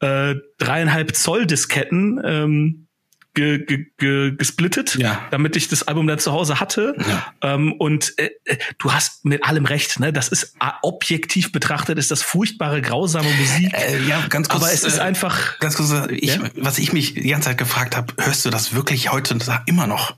äh, 0.00 0.34
dreieinhalb 0.58 1.14
Zoll 1.14 1.46
Disketten 1.46 2.20
ähm, 2.24 2.86
ge, 3.34 3.64
ge, 3.64 3.86
ge, 3.98 4.36
gesplittet, 4.36 4.96
ja. 4.96 5.26
damit 5.30 5.56
ich 5.56 5.68
das 5.68 5.86
Album 5.88 6.06
dann 6.06 6.18
zu 6.18 6.32
Hause 6.32 6.60
hatte. 6.60 6.94
Ja. 6.98 7.32
Ähm, 7.42 7.72
und 7.72 8.18
äh, 8.18 8.30
äh, 8.44 8.56
du 8.78 8.92
hast 8.92 9.24
mit 9.24 9.44
allem 9.44 9.64
recht, 9.64 10.00
ne? 10.00 10.12
Das 10.12 10.28
ist 10.28 10.54
äh, 10.60 10.70
objektiv 10.82 11.52
betrachtet, 11.52 11.98
ist 11.98 12.10
das 12.10 12.22
furchtbare, 12.22 12.82
grausame 12.82 13.30
Musik. 13.30 13.72
Äh, 13.72 14.02
ja, 14.06 14.24
ganz 14.28 14.48
kurz. 14.48 14.62
Aber 14.62 14.72
es 14.72 14.84
ist 14.84 14.98
äh, 14.98 15.02
einfach. 15.02 15.58
Ganz 15.60 15.76
kurz, 15.76 15.92
ich, 16.10 16.36
ja? 16.36 16.42
was 16.56 16.78
ich 16.78 16.92
mich 16.92 17.14
die 17.14 17.28
ganze 17.28 17.48
Zeit 17.48 17.58
gefragt 17.58 17.96
habe, 17.96 18.14
hörst 18.18 18.44
du 18.44 18.50
das 18.50 18.74
wirklich 18.74 19.12
heute 19.12 19.36
immer 19.66 19.86
noch? 19.86 20.16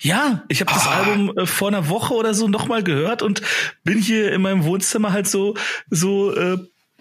Ja, 0.00 0.44
ich 0.48 0.60
habe 0.60 0.72
das 0.72 0.86
ah. 0.86 1.02
Album 1.02 1.36
äh, 1.36 1.46
vor 1.46 1.68
einer 1.68 1.88
Woche 1.88 2.14
oder 2.14 2.34
so 2.34 2.48
nochmal 2.48 2.82
gehört 2.82 3.22
und 3.22 3.42
bin 3.84 3.98
hier 3.98 4.32
in 4.32 4.42
meinem 4.42 4.64
Wohnzimmer 4.64 5.12
halt 5.12 5.28
so 5.28 5.56
so 5.90 6.34
äh, 6.34 6.58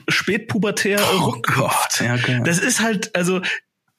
spätpubertär 0.07 0.99
oh 1.17 1.35
Gott, 1.41 1.99
ja, 1.99 2.13
okay. 2.13 2.41
Das 2.43 2.59
ist 2.59 2.81
halt 2.81 3.15
also 3.15 3.41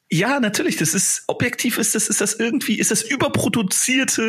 ja, 0.09 0.39
natürlich. 0.39 0.77
Das 0.77 0.95
ist 0.95 1.25
objektiv 1.27 1.79
ist 1.79 1.95
das 1.97 2.09
ist 2.09 2.21
das 2.21 2.35
irgendwie 2.35 2.79
ist 2.79 2.93
das 2.93 3.03
überproduzierte 3.03 4.23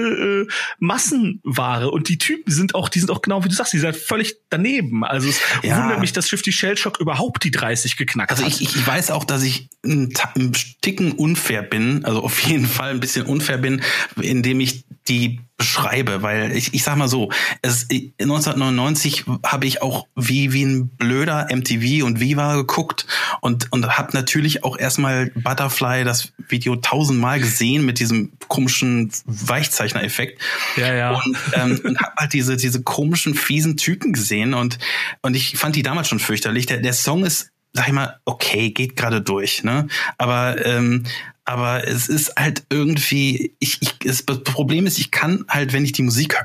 äh, 0.47 0.53
Massenware 0.79 1.91
und 1.91 2.09
die 2.09 2.17
Typen 2.17 2.51
sind 2.51 2.73
auch 2.73 2.89
die 2.89 2.99
sind 2.99 3.11
auch 3.11 3.21
genau 3.21 3.43
wie 3.43 3.49
du 3.49 3.53
sagst, 3.53 3.73
die 3.73 3.77
sind 3.77 3.93
halt 3.93 3.97
völlig 3.97 4.37
daneben. 4.49 5.03
Also 5.03 5.29
es 5.29 5.39
ja. 5.61 5.79
wundert 5.79 5.99
mich, 5.99 6.13
dass 6.13 6.29
Shifty 6.29 6.51
Shellshock 6.51 6.99
überhaupt 6.99 7.43
die 7.43 7.51
30 7.51 7.95
geknackt 7.95 8.31
also 8.31 8.43
hat. 8.43 8.51
Also 8.51 8.63
ich, 8.63 8.75
ich 8.75 8.87
weiß 8.87 9.11
auch, 9.11 9.23
dass 9.23 9.43
ich 9.43 9.69
ein, 9.85 10.13
ein 10.35 10.51
Ticken 10.81 11.11
unfair 11.11 11.61
bin, 11.61 12.05
also 12.05 12.23
auf 12.23 12.39
jeden 12.39 12.65
Fall 12.65 12.91
ein 12.91 12.99
bisschen 12.99 13.27
unfair 13.27 13.59
bin, 13.59 13.81
indem 14.19 14.59
ich 14.59 14.85
die 15.09 15.41
beschreibe, 15.57 16.21
weil 16.21 16.55
ich, 16.55 16.73
ich 16.75 16.83
sag 16.83 16.97
mal 16.97 17.07
so, 17.07 17.31
es, 17.63 17.87
1999 17.89 19.25
habe 19.43 19.65
ich 19.65 19.81
auch 19.81 20.07
wie, 20.15 20.53
wie 20.53 20.63
ein 20.63 20.89
blöder 20.89 21.47
MTV 21.51 22.05
und 22.05 22.19
Viva 22.19 22.55
geguckt 22.55 23.07
und, 23.41 23.71
und 23.71 23.97
habe 23.97 24.11
natürlich 24.13 24.63
auch 24.63 24.77
erstmal 24.77 25.31
Butterfly, 25.31 26.03
das 26.03 26.31
Video 26.47 26.75
tausendmal 26.75 27.39
gesehen 27.39 27.85
mit 27.85 27.99
diesem 27.99 28.33
komischen 28.47 29.11
Weichzeichner-Effekt. 29.25 30.41
Ja, 30.75 30.93
ja. 30.93 31.11
Und, 31.11 31.37
ähm, 31.53 31.81
und 31.83 31.99
habe 31.99 32.13
halt 32.17 32.33
diese, 32.33 32.55
diese 32.55 32.83
komischen, 32.83 33.33
fiesen 33.33 33.77
Typen 33.77 34.13
gesehen 34.13 34.53
und, 34.53 34.77
und 35.23 35.35
ich 35.35 35.57
fand 35.57 35.75
die 35.75 35.83
damals 35.83 36.07
schon 36.07 36.19
fürchterlich. 36.19 36.67
Der, 36.67 36.77
der 36.77 36.93
Song 36.93 37.25
ist 37.25 37.51
sag 37.73 37.87
ich 37.87 37.93
mal, 37.93 38.19
okay, 38.25 38.71
geht 38.71 38.95
gerade 38.95 39.21
durch, 39.21 39.63
ne? 39.63 39.87
Aber 40.17 40.65
ähm, 40.65 41.03
aber 41.47 41.87
es 41.87 42.09
ist 42.09 42.33
halt 42.37 42.63
irgendwie, 42.69 43.55
ich, 43.59 43.81
ich, 43.81 43.97
das 43.99 44.21
Problem 44.21 44.85
ist, 44.85 44.99
ich 44.99 45.11
kann 45.11 45.45
halt, 45.47 45.71
wenn 45.71 45.85
ich 45.85 45.93
die 45.93 46.03
Musik 46.03 46.35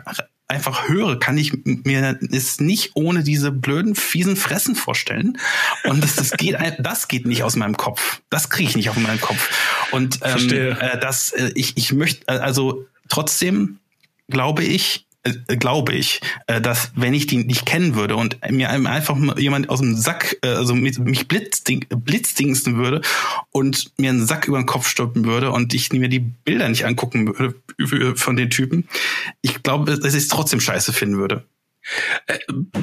einfach 0.47 0.89
höre, 0.89 1.19
kann 1.19 1.37
ich 1.37 1.53
mir 1.65 2.21
es 2.31 2.61
nicht 2.61 2.93
ohne 2.95 3.25
diese 3.25 3.51
blöden, 3.51 3.97
fiesen 3.97 4.37
Fressen 4.37 4.77
vorstellen. 4.77 5.39
Und 5.85 6.05
das, 6.05 6.15
das 6.15 6.31
geht, 6.33 6.57
das 6.79 7.09
geht 7.09 7.27
nicht 7.27 7.43
aus 7.43 7.57
meinem 7.57 7.77
Kopf. 7.77 8.21
Das 8.31 8.49
kriege 8.49 8.69
ich 8.69 8.77
nicht 8.77 8.91
auf 8.91 8.97
meinen 8.97 9.21
Kopf. 9.21 9.51
Und 9.91 10.21
ähm, 10.23 10.31
Verstehe. 10.31 10.71
Äh, 10.79 11.01
das, 11.01 11.33
äh, 11.33 11.51
ich, 11.57 11.77
ich 11.77 11.93
möchte, 11.93 12.29
also 12.29 12.87
trotzdem 13.09 13.81
glaube 14.29 14.63
ich, 14.63 15.07
glaube 15.47 15.93
ich, 15.93 16.21
äh, 16.47 16.61
dass 16.61 16.93
wenn 16.97 17.15
ich 17.15 17.27
die 17.27 17.45
nicht 17.45 17.67
kennen 17.67 17.95
würde 17.95 18.17
und 18.17 18.39
mir 18.51 18.71
einfach 18.71 19.17
jemand 19.39 19.69
aus 19.69 19.81
dem 19.81 19.97
Sack, 19.97 20.37
äh, 20.43 20.49
also 20.49 20.75
mich 20.75 21.29
blitzding, 21.29 21.87
blitzdingsten 21.89 22.77
würde 22.77 23.03
und 23.51 23.93
mir 23.99 24.11
einen 24.11 24.27
Sack 24.27 24.49
über 24.49 24.59
den 24.59 24.67
Kopf 24.67 24.89
stülpen 24.89 25.25
würde 25.25 25.53
und 25.53 25.75
ich 25.75 25.93
mir 25.93 26.09
die 26.09 26.21
Bilder 26.21 26.69
nicht 26.69 26.85
angucken 26.85 27.35
würde 27.37 28.17
von 28.17 28.37
den 28.37 28.51
Typen, 28.51 28.89
ich 29.43 29.63
glaube, 29.63 29.97
dass 29.97 30.15
ich 30.15 30.23
es 30.23 30.29
trotzdem 30.29 30.61
scheiße 30.61 30.93
finden 30.93 31.19
würde. 31.19 31.45
Äh, 32.27 32.39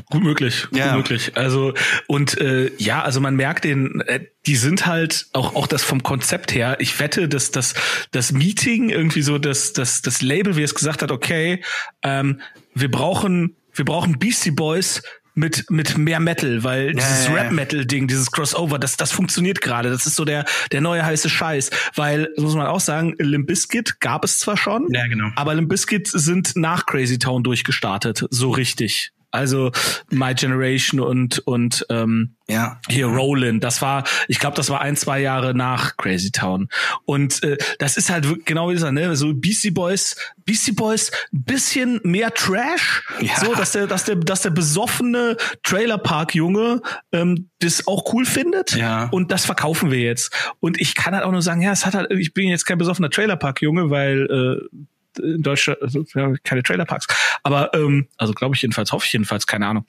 gut 0.10 0.24
möglich, 0.24 0.68
gut 0.70 0.80
ja. 0.80 0.96
möglich. 0.96 1.32
Also 1.36 1.74
und 2.08 2.38
äh, 2.40 2.72
ja, 2.78 3.02
also 3.02 3.22
man 3.22 3.36
merkt 3.36 3.64
den, 3.64 4.02
äh, 4.02 4.26
die 4.46 4.56
sind 4.56 4.86
halt 4.86 5.28
auch 5.34 5.56
auch 5.56 5.68
das 5.68 5.84
vom 5.84 6.04
Konzept 6.04 6.54
her. 6.54 6.78
Ich 6.80 7.00
wette, 7.00 7.30
dass 7.30 7.52
das 7.52 7.76
das 8.12 8.32
Meeting 8.32 8.90
irgendwie 8.90 9.22
so 9.22 9.38
das 9.38 9.74
das 9.74 10.02
das 10.02 10.22
Label, 10.22 10.56
wie 10.56 10.64
es 10.64 10.76
gesagt 10.76 11.02
hat, 11.02 11.12
okay, 11.12 11.64
ähm, 12.04 12.42
wir 12.74 12.92
brauchen 12.92 13.56
wir 13.74 13.86
brauchen 13.86 14.20
Beastie 14.20 14.52
Boys 14.52 15.02
mit 15.40 15.70
mit 15.72 15.98
mehr 15.98 16.20
Metal, 16.20 16.64
weil 16.64 16.88
ja, 16.88 16.94
dieses 16.94 17.28
ja, 17.28 17.34
Rap 17.34 17.52
Metal 17.52 17.86
Ding, 17.86 18.08
dieses 18.08 18.32
Crossover, 18.32 18.78
das 18.78 18.98
das 18.98 19.12
funktioniert 19.12 19.62
gerade. 19.62 19.90
Das 19.90 20.06
ist 20.06 20.16
so 20.16 20.26
der 20.26 20.46
der 20.72 20.82
neue 20.82 21.04
heiße 21.04 21.30
Scheiß, 21.30 21.72
weil 21.96 22.30
muss 22.38 22.56
man 22.56 22.68
auch 22.68 22.82
sagen, 22.82 23.16
Limp 23.18 23.48
Bizkit 23.48 24.00
gab 24.00 24.26
es 24.26 24.40
zwar 24.40 24.58
schon, 24.58 24.88
ja, 24.92 25.08
genau. 25.08 25.30
aber 25.36 25.56
Limp 25.56 25.70
Bizkit 25.70 26.08
sind 26.08 26.56
nach 26.56 26.86
Crazy 26.86 27.18
Town 27.18 27.44
durchgestartet, 27.44 28.26
so 28.30 28.52
richtig. 28.52 29.12
Also 29.32 29.72
My 30.10 30.34
Generation 30.34 31.00
und 31.00 31.40
und 31.40 31.86
ähm, 31.90 32.36
ja. 32.48 32.80
hier 32.90 33.06
Roland. 33.06 33.64
Das 33.64 33.82
war, 33.82 34.04
ich 34.28 34.40
glaube, 34.40 34.56
das 34.56 34.70
war 34.70 34.82
ein 34.82 34.96
zwei 34.96 35.22
Jahre 35.22 35.54
nach 35.54 35.98
Crazy 35.98 36.32
Town. 36.32 36.68
Und 37.06 37.44
äh, 37.44 37.58
das 37.78 37.96
ist 37.98 38.10
halt 38.10 38.46
genau 38.46 38.70
wie 38.70 38.74
gesagt, 38.74 38.94
ne, 38.94 39.16
so 39.16 39.34
Beastie 39.34 39.72
Boys, 39.72 40.16
Beastie 40.46 40.72
Boys, 40.72 41.12
bisschen 41.32 42.00
mehr 42.04 42.34
Trash, 42.34 43.04
ja. 43.22 43.40
so 43.40 43.54
dass 43.54 43.74
der, 43.74 43.88
dass 43.88 44.06
der, 44.06 44.16
dass 44.16 44.42
der 44.42 44.50
besoffene 44.50 45.38
Trailer 45.64 45.98
Park 45.98 46.36
Junge 46.36 46.82
ähm, 47.12 47.50
das 47.60 47.88
auch 47.88 48.14
cool 48.14 48.26
findet. 48.26 48.76
Ja. 48.76 49.10
Und 49.12 49.32
das 49.32 49.46
verkaufen 49.46 49.92
wir 49.92 50.00
jetzt. 50.00 50.34
Und 50.60 50.80
ich 50.82 50.96
kann 50.96 51.14
halt 51.14 51.26
auch 51.26 51.32
nur 51.32 51.42
sagen, 51.42 51.62
ja, 51.62 51.72
es 51.72 51.86
hat 51.86 51.94
halt, 51.94 52.12
ich 52.12 52.34
bin 52.34 52.50
jetzt 52.50 52.66
kein 52.66 52.78
besoffener 52.78 53.10
Trailer 53.10 53.36
Park 53.36 53.62
Junge, 53.62 53.90
weil 53.90 54.26
äh, 54.72 54.80
in 55.20 55.42
Deutschland 55.42 55.82
also, 55.82 56.06
ja, 56.16 56.34
keine 56.44 56.64
Trailerparks. 56.64 57.08
Aber 57.44 57.74
ähm, 57.74 58.08
also 58.18 58.34
glaube 58.34 58.56
ich 58.56 58.62
jedenfalls, 58.62 58.92
hoffe 58.92 59.06
ich 59.06 59.14
jedenfalls, 59.14 59.48
keine 59.48 59.68
Ahnung. 59.68 59.86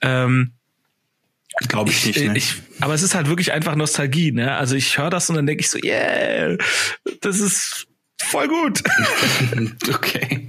Ähm, 0.00 0.52
Glaube 1.68 1.90
ich 1.90 2.04
nicht. 2.04 2.20
Ne? 2.20 2.36
Ich, 2.36 2.54
aber 2.80 2.94
es 2.94 3.02
ist 3.02 3.14
halt 3.14 3.28
wirklich 3.28 3.52
einfach 3.52 3.76
Nostalgie. 3.76 4.32
Ne? 4.32 4.56
Also 4.56 4.74
ich 4.74 4.98
höre 4.98 5.10
das 5.10 5.30
und 5.30 5.36
dann 5.36 5.46
denke 5.46 5.60
ich 5.60 5.70
so, 5.70 5.78
yeah, 5.78 6.56
das 7.20 7.38
ist 7.38 7.86
voll 8.20 8.48
gut. 8.48 8.82
okay. 9.94 10.48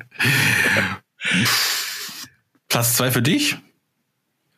Platz 2.69 2.95
zwei 2.95 3.11
für 3.11 3.21
dich? 3.21 3.57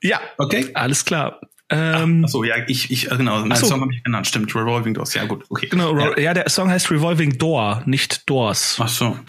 Ja. 0.02 0.22
Okay. 0.38 0.70
Alles 0.74 1.04
klar. 1.04 1.42
Ähm, 1.70 2.24
Achso, 2.24 2.46
ja, 2.46 2.56
ich, 2.68 2.92
ich, 2.92 3.10
genau, 3.10 3.44
mein 3.44 3.58
so. 3.58 3.66
Song 3.66 3.82
habe 3.82 3.94
ich 3.94 4.02
genannt, 4.02 4.26
stimmt, 4.26 4.56
Revolving 4.56 4.94
Doors, 4.94 5.14
ja 5.16 5.26
gut, 5.26 5.44
okay. 5.50 5.68
Genau, 5.68 5.98
ja. 5.98 6.18
ja, 6.18 6.34
der 6.34 6.50
Song 6.50 6.70
heißt 6.70 6.90
Revolving 6.92 7.38
Door, 7.38 7.84
nicht 7.86 8.30
Doors. 8.30 8.78
Ach 8.80 8.88
so. 8.88 9.20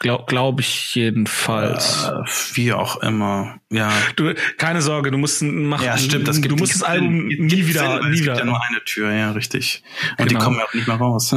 Glaube 0.00 0.24
glaub 0.26 0.60
ich 0.60 0.94
jedenfalls. 0.94 2.08
Äh, 2.08 2.22
wie 2.56 2.72
auch 2.72 3.02
immer. 3.02 3.60
Ja. 3.68 3.92
Du, 4.16 4.32
keine 4.56 4.80
Sorge, 4.80 5.10
du 5.10 5.18
musst 5.18 5.42
machen. 5.42 5.84
Ja, 5.84 5.98
stimmt. 5.98 6.26
Das 6.26 6.40
gibt, 6.40 6.52
du 6.52 6.56
musst 6.56 6.74
das 6.74 6.82
Album 6.82 7.28
gibt, 7.28 7.42
nie 7.42 7.66
wieder, 7.66 8.00
Sinn, 8.00 8.08
nie 8.08 8.14
es 8.16 8.22
wieder. 8.22 8.32
gibt 8.32 8.38
ja 8.38 8.44
nur 8.46 8.62
eine 8.66 8.82
Tür, 8.84 9.12
ja, 9.12 9.32
richtig. 9.32 9.82
Und 10.16 10.28
genau. 10.28 10.40
die 10.40 10.44
kommen 10.44 10.56
ja 10.58 10.64
auch 10.64 10.72
nicht 10.72 10.88
mehr 10.88 10.96
raus. 10.96 11.36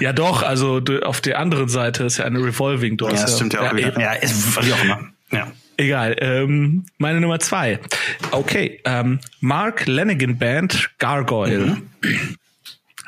ja, 0.00 0.12
doch. 0.12 0.42
Also 0.42 0.82
auf 1.04 1.22
der 1.22 1.38
anderen 1.38 1.70
Seite 1.70 2.04
ist 2.04 2.18
ja 2.18 2.26
eine 2.26 2.44
Revolving 2.44 2.98
Door. 2.98 3.14
Ja, 3.14 3.22
das 3.22 3.36
stimmt 3.36 3.54
ja 3.54 3.60
auch 3.60 3.72
ja, 3.72 3.76
wieder. 3.78 3.98
Ja, 3.98 4.12
ist, 4.12 4.62
wie 4.62 4.74
auch 4.74 4.84
immer. 4.84 5.08
Ja. 5.32 5.50
Egal. 5.78 6.16
Ähm, 6.20 6.84
meine 6.98 7.18
Nummer 7.22 7.38
zwei. 7.38 7.80
Okay. 8.30 8.82
Ähm, 8.84 9.20
Mark 9.40 9.86
Lanigan 9.86 10.36
Band 10.36 10.90
Gargoyle. 10.98 11.78
Mhm. 12.02 12.36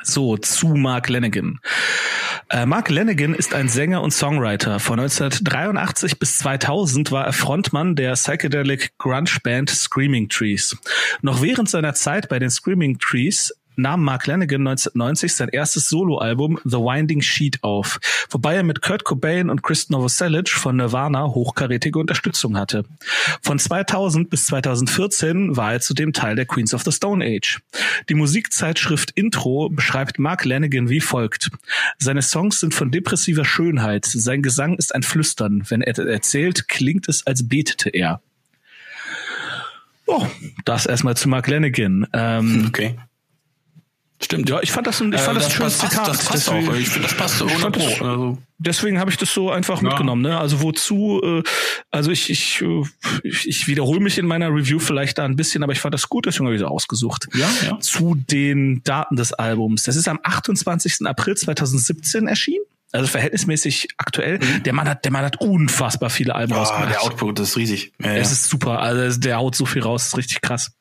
So, 0.03 0.37
zu 0.37 0.69
Mark 0.69 1.09
Lanigan. 1.09 1.59
Äh, 2.49 2.65
Mark 2.65 2.89
Lanigan 2.89 3.33
ist 3.33 3.53
ein 3.53 3.69
Sänger 3.69 4.01
und 4.01 4.11
Songwriter. 4.11 4.79
Von 4.79 4.99
1983 4.99 6.19
bis 6.19 6.37
2000 6.37 7.11
war 7.11 7.25
er 7.25 7.33
Frontmann 7.33 7.95
der 7.95 8.13
Psychedelic 8.13 8.97
Grunge 8.97 9.37
Band 9.43 9.69
Screaming 9.69 10.29
Trees. 10.29 10.77
Noch 11.21 11.41
während 11.41 11.69
seiner 11.69 11.93
Zeit 11.93 12.29
bei 12.29 12.39
den 12.39 12.49
Screaming 12.49 12.99
Trees 12.99 13.53
nahm 13.75 14.03
Mark 14.03 14.27
Lanigan 14.27 14.61
1990 14.61 15.35
sein 15.35 15.49
erstes 15.49 15.89
Soloalbum 15.89 16.59
The 16.63 16.77
Winding 16.77 17.21
Sheet 17.21 17.63
auf, 17.63 17.99
wobei 18.29 18.55
er 18.55 18.63
mit 18.63 18.81
Kurt 18.81 19.03
Cobain 19.03 19.49
und 19.49 19.63
Chris 19.63 19.89
Novoselic 19.89 20.49
von 20.49 20.77
Nirvana 20.77 21.27
hochkarätige 21.27 21.99
Unterstützung 21.99 22.57
hatte. 22.57 22.85
Von 23.41 23.59
2000 23.59 24.29
bis 24.29 24.47
2014 24.47 25.55
war 25.57 25.73
er 25.73 25.81
zudem 25.81 26.13
Teil 26.13 26.35
der 26.35 26.45
Queens 26.45 26.73
of 26.73 26.83
the 26.83 26.91
Stone 26.91 27.23
Age. 27.25 27.59
Die 28.09 28.15
Musikzeitschrift 28.15 29.11
Intro 29.11 29.69
beschreibt 29.69 30.19
Mark 30.19 30.45
Lanigan 30.45 30.89
wie 30.89 31.01
folgt. 31.01 31.49
Seine 31.97 32.21
Songs 32.21 32.59
sind 32.59 32.73
von 32.73 32.91
depressiver 32.91 33.45
Schönheit. 33.45 34.05
Sein 34.05 34.41
Gesang 34.41 34.75
ist 34.75 34.93
ein 34.95 35.03
Flüstern. 35.03 35.63
Wenn 35.69 35.81
er 35.81 35.97
erzählt, 35.97 36.67
klingt 36.67 37.07
es, 37.07 37.25
als 37.25 37.47
betete 37.47 37.89
er. 37.89 38.21
Oh, 40.05 40.27
das 40.65 40.85
erstmal 40.85 41.15
zu 41.15 41.29
Mark 41.29 41.47
Lanigan. 41.47 42.07
Ähm, 42.13 42.65
okay. 42.67 42.97
Stimmt, 44.23 44.49
ja, 44.49 44.59
ich 44.61 44.71
fand 44.71 44.87
das 44.87 45.01
ein, 45.01 45.11
ich 45.11 45.19
fand 45.19 45.37
äh, 45.37 45.41
das, 45.41 45.49
das 45.49 45.53
ein 45.53 45.57
schönes 45.57 45.77
Zitat. 45.79 46.07
Das 46.07 46.25
passt 46.25 46.47
deswegen, 46.47 46.69
auch. 46.69 46.75
Ich 46.75 46.89
finde, 46.89 47.07
das 47.07 47.17
passt 47.17 47.41
100 47.41 47.73
Pro. 47.73 48.05
Also. 48.05 48.37
Deswegen 48.57 48.99
habe 48.99 49.11
ich 49.11 49.17
das 49.17 49.33
so 49.33 49.51
einfach 49.51 49.81
ja. 49.81 49.89
mitgenommen. 49.89 50.21
Ne? 50.21 50.37
Also 50.37 50.61
wozu? 50.61 51.21
Äh, 51.21 51.43
also 51.91 52.11
ich, 52.11 52.29
ich, 52.29 52.61
äh, 52.61 52.83
ich, 53.23 53.47
ich 53.47 53.67
wiederhole 53.67 53.99
mich 53.99 54.17
in 54.17 54.25
meiner 54.25 54.47
Review 54.49 54.79
vielleicht 54.79 55.17
da 55.17 55.25
ein 55.25 55.35
bisschen, 55.35 55.63
aber 55.63 55.73
ich 55.73 55.81
fand 55.81 55.93
das 55.93 56.07
gut, 56.07 56.25
deswegen 56.25 56.45
habe 56.45 56.55
ich 56.55 56.61
es 56.61 56.67
ausgesucht. 56.67 57.27
Ja, 57.33 57.49
ja. 57.65 57.79
Zu 57.79 58.15
den 58.15 58.81
Daten 58.83 59.17
des 59.17 59.33
Albums. 59.33 59.83
Das 59.83 59.97
ist 59.97 60.07
am 60.07 60.19
28. 60.23 61.05
April 61.05 61.35
2017 61.35 62.27
erschienen. 62.27 62.63
Also 62.93 63.07
verhältnismäßig 63.07 63.87
aktuell. 63.97 64.37
Mhm. 64.37 64.63
Der 64.63 64.73
Mann 64.73 64.87
hat, 64.87 65.03
der 65.03 65.11
Mann 65.11 65.25
hat 65.25 65.41
unfassbar 65.41 66.11
viele 66.11 66.35
Alben 66.35 66.53
oh, 66.53 66.57
rausgebracht. 66.57 66.91
Der 66.91 67.01
Output 67.01 67.39
ist 67.39 67.57
riesig. 67.57 67.91
Ja, 67.99 68.11
es 68.11 68.29
ja. 68.29 68.33
ist 68.33 68.49
super. 68.49 68.79
Also 68.79 69.19
der 69.19 69.37
haut 69.37 69.55
so 69.55 69.65
viel 69.65 69.81
raus, 69.81 70.07
ist 70.07 70.17
richtig 70.17 70.41
krass. 70.41 70.71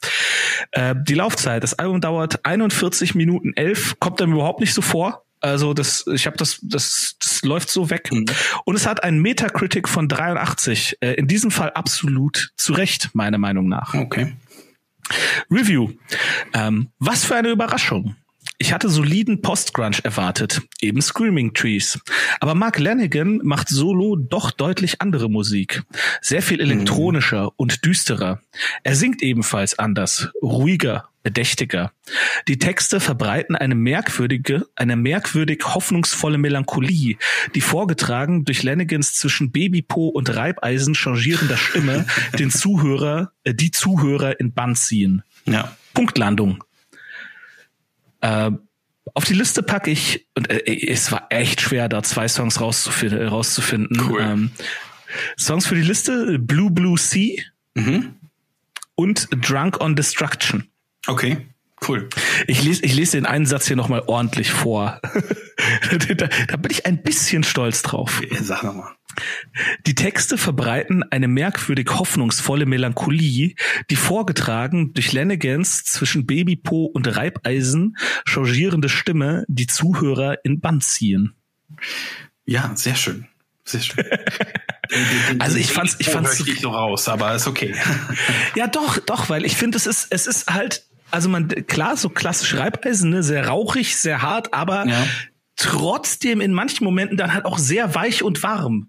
Äh, 0.72 0.94
die 1.08 1.14
Laufzeit, 1.14 1.62
das 1.62 1.72
Album 1.74 2.02
dauert 2.02 2.44
41 2.44 3.14
Minuten 3.14 3.54
11, 3.54 3.98
kommt 3.98 4.20
dann 4.20 4.30
überhaupt 4.30 4.60
nicht 4.60 4.74
so 4.74 4.82
vor. 4.82 5.24
Also 5.40 5.74
das, 5.74 6.06
ich 6.06 6.26
habe 6.26 6.36
das, 6.36 6.60
das, 6.62 7.16
das 7.18 7.42
läuft 7.42 7.70
so 7.70 7.88
weg. 7.88 8.12
Mhm. 8.12 8.26
Und 8.66 8.76
es 8.76 8.86
hat 8.86 9.02
einen 9.02 9.20
Metacritic 9.20 9.88
von 9.88 10.06
83. 10.06 10.98
Äh, 11.00 11.14
in 11.14 11.26
diesem 11.26 11.50
Fall 11.50 11.70
absolut 11.70 12.52
zu 12.56 12.74
Recht, 12.74 13.10
meiner 13.14 13.38
Meinung 13.38 13.68
nach. 13.68 13.94
Okay. 13.94 14.36
Review. 15.50 15.92
Ähm, 16.52 16.90
was 16.98 17.24
für 17.24 17.36
eine 17.36 17.48
Überraschung. 17.48 18.16
Ich 18.62 18.72
hatte 18.72 18.88
soliden 18.88 19.42
Post-Grunge 19.42 20.04
erwartet, 20.04 20.62
eben 20.80 21.02
Screaming 21.02 21.52
Trees. 21.52 21.98
Aber 22.38 22.54
Mark 22.54 22.78
Lanigan 22.78 23.40
macht 23.42 23.68
solo 23.68 24.14
doch 24.14 24.52
deutlich 24.52 25.00
andere 25.00 25.28
Musik. 25.28 25.82
Sehr 26.20 26.42
viel 26.42 26.60
elektronischer 26.60 27.46
mhm. 27.46 27.50
und 27.56 27.84
düsterer. 27.84 28.40
Er 28.84 28.94
singt 28.94 29.20
ebenfalls 29.20 29.80
anders, 29.80 30.28
ruhiger, 30.44 31.08
bedächtiger. 31.24 31.90
Die 32.46 32.60
Texte 32.60 33.00
verbreiten 33.00 33.56
eine 33.56 33.74
merkwürdige, 33.74 34.64
eine 34.76 34.94
merkwürdig 34.94 35.64
hoffnungsvolle 35.64 36.38
Melancholie, 36.38 37.16
die 37.56 37.60
vorgetragen 37.60 38.44
durch 38.44 38.62
Lanigans 38.62 39.14
zwischen 39.14 39.50
Babypo 39.50 40.06
und 40.06 40.36
Reibeisen 40.36 40.94
changierender 40.94 41.56
Stimme 41.56 42.06
den 42.38 42.52
Zuhörer, 42.52 43.32
äh, 43.42 43.54
die 43.54 43.72
Zuhörer 43.72 44.38
in 44.38 44.52
Bann 44.52 44.76
ziehen. 44.76 45.24
Ja. 45.46 45.76
Punktlandung. 45.94 46.62
Äh, 48.22 48.50
auf 49.14 49.24
die 49.24 49.34
Liste 49.34 49.62
packe 49.62 49.90
ich, 49.90 50.26
und 50.34 50.48
äh, 50.48 50.90
es 50.90 51.12
war 51.12 51.26
echt 51.30 51.60
schwer, 51.60 51.88
da 51.88 52.02
zwei 52.02 52.28
Songs 52.28 52.60
rauszufinden. 52.60 53.20
Äh, 53.20 53.26
rauszufinden. 53.26 54.00
Cool. 54.08 54.22
Ähm, 54.22 54.50
Songs 55.38 55.66
für 55.66 55.74
die 55.74 55.82
Liste, 55.82 56.38
Blue 56.38 56.70
Blue 56.70 56.98
Sea 56.98 57.42
mhm. 57.74 58.14
und 58.94 59.28
Drunk 59.30 59.80
on 59.80 59.94
Destruction. 59.94 60.68
Okay. 61.06 61.46
Cool. 61.86 62.08
Ich 62.46 62.62
lese, 62.62 62.84
ich 62.84 62.94
lese 62.94 63.16
den 63.16 63.26
einen 63.26 63.46
Satz 63.46 63.66
hier 63.66 63.76
nochmal 63.76 64.02
ordentlich 64.06 64.50
vor. 64.50 65.00
da, 66.16 66.28
da, 66.46 66.56
bin 66.56 66.70
ich 66.70 66.86
ein 66.86 67.02
bisschen 67.02 67.42
stolz 67.42 67.82
drauf. 67.82 68.22
Sag 68.40 68.62
nochmal. 68.62 68.92
Die 69.86 69.94
Texte 69.94 70.38
verbreiten 70.38 71.02
eine 71.10 71.28
merkwürdig 71.28 71.90
hoffnungsvolle 71.90 72.66
Melancholie, 72.66 73.54
die 73.90 73.96
vorgetragen 73.96 74.94
durch 74.94 75.12
Lanigans 75.12 75.84
zwischen 75.84 76.24
Babypo 76.24 76.84
und 76.86 77.14
Reibeisen 77.14 77.96
changierende 78.26 78.88
Stimme 78.88 79.44
die 79.48 79.66
Zuhörer 79.66 80.36
in 80.44 80.60
Band 80.60 80.84
ziehen. 80.84 81.34
Ja, 82.46 82.72
sehr 82.74 82.94
schön. 82.94 83.28
Sehr 83.64 83.80
schön. 83.80 84.04
Also 85.38 85.56
ich 85.56 85.72
fand's, 85.72 85.96
ich 86.00 86.10
fand's 86.10 86.36
so 86.36 86.68
raus, 86.68 87.08
aber 87.08 87.34
ist 87.34 87.46
okay. 87.46 87.74
ja, 88.56 88.66
doch, 88.66 88.98
doch, 88.98 89.30
weil 89.30 89.46
ich 89.46 89.56
finde, 89.56 89.78
es 89.78 89.86
ist, 89.86 90.08
es 90.10 90.26
ist 90.26 90.52
halt, 90.52 90.84
also 91.12 91.28
man, 91.28 91.48
klar, 91.66 91.96
so 91.96 92.08
klassisch 92.08 92.54
Reibeisen, 92.54 93.10
ne, 93.10 93.22
sehr 93.22 93.48
rauchig, 93.48 93.96
sehr 93.96 94.22
hart, 94.22 94.52
aber 94.52 94.86
ja 94.86 95.06
trotzdem 95.62 96.40
in 96.40 96.52
manchen 96.52 96.84
Momenten 96.84 97.16
dann 97.16 97.32
halt 97.32 97.44
auch 97.44 97.58
sehr 97.58 97.94
weich 97.94 98.22
und 98.22 98.42
warm. 98.42 98.88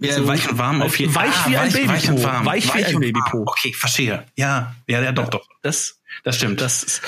Ja, 0.00 0.14
so, 0.14 0.26
weich 0.26 0.48
und 0.48 0.58
warm 0.58 0.80
auf 0.80 0.98
jeden 0.98 1.12
Fall. 1.12 1.26
Weich 1.26 1.34
ah, 1.34 1.48
wie 1.48 1.56
ein 1.56 1.72
Babypo. 1.72 1.92
Weich 1.92 2.10
und 2.10 2.22
warm. 2.22 2.46
Weich, 2.46 2.74
wie 2.74 2.84
ein 2.84 3.00
Babypo. 3.00 3.44
Okay, 3.46 3.72
verstehe. 3.72 4.24
Ja, 4.36 4.74
ja, 4.86 5.02
ja, 5.02 5.12
doch, 5.12 5.28
doch. 5.28 5.46
Das, 5.62 6.00
das 6.24 6.36
stimmt. 6.36 6.60
Das 6.60 6.82
ist, 6.82 7.02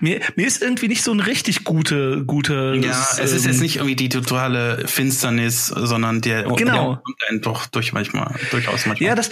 mir, 0.00 0.20
mir 0.36 0.46
ist 0.46 0.62
irgendwie 0.62 0.88
nicht 0.88 1.02
so 1.02 1.12
ein 1.12 1.20
richtig 1.20 1.64
gute, 1.64 2.24
gute. 2.24 2.78
Ja, 2.82 3.08
es 3.18 3.32
ist 3.32 3.44
jetzt 3.44 3.56
ähm, 3.56 3.62
nicht 3.62 3.76
irgendwie 3.76 3.96
die 3.96 4.08
totale 4.08 4.86
Finsternis, 4.86 5.66
sondern 5.66 6.20
der, 6.20 6.44
genau. 6.44 7.02
der 7.30 7.38
doch 7.40 7.66
durch 7.66 7.92
manchmal, 7.92 8.34
durchaus 8.50 8.86
manchmal. 8.86 9.08
Ja, 9.08 9.14
das, 9.14 9.30